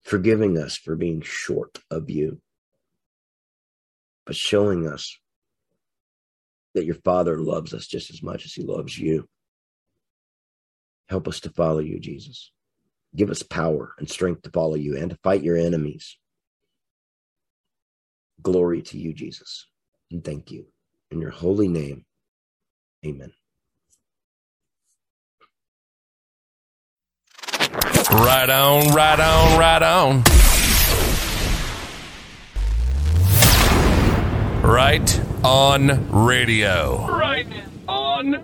forgiving 0.03 0.56
us 0.60 0.77
for 0.77 0.95
being 0.95 1.22
short 1.22 1.80
of 1.90 2.11
you, 2.11 2.40
but 4.26 4.36
showing 4.36 4.88
us 4.88 5.18
that 6.74 6.86
your 6.86 6.96
Father 6.96 7.40
loves 7.40 7.74
us 7.74 7.88
just 7.88 8.10
as 8.10 8.22
much 8.22 8.46
as 8.46 8.54
he 8.54 8.64
loves 8.64 8.98
you. 8.98 9.28
Help 11.08 11.28
us 11.28 11.40
to 11.42 11.50
follow 11.50 11.80
you, 11.80 12.00
Jesus. 12.00 12.52
Give 13.16 13.30
us 13.30 13.44
power 13.44 13.94
and 13.98 14.10
strength 14.10 14.42
to 14.44 14.50
follow 14.50 14.76
you 14.76 14.98
and 14.98 15.10
to 15.10 15.18
fight 15.24 15.44
your 15.44 15.58
enemies. 15.58 16.18
Glory 18.42 18.82
to 18.82 18.98
you, 18.98 19.14
Jesus. 19.14 19.68
And 20.12 20.24
thank 20.24 20.52
you. 20.52 20.66
In 21.12 21.22
your 21.22 21.32
holy 21.32 21.68
name, 21.68 22.06
amen. 23.06 23.32
Right 28.12 28.50
on, 28.50 28.94
right 28.94 29.20
on, 29.20 29.60
right 29.60 29.84
on. 29.84 30.24
Right 34.66 35.22
on 35.44 36.10
radio. 36.12 37.08
Right 37.08 37.46
on 37.88 38.44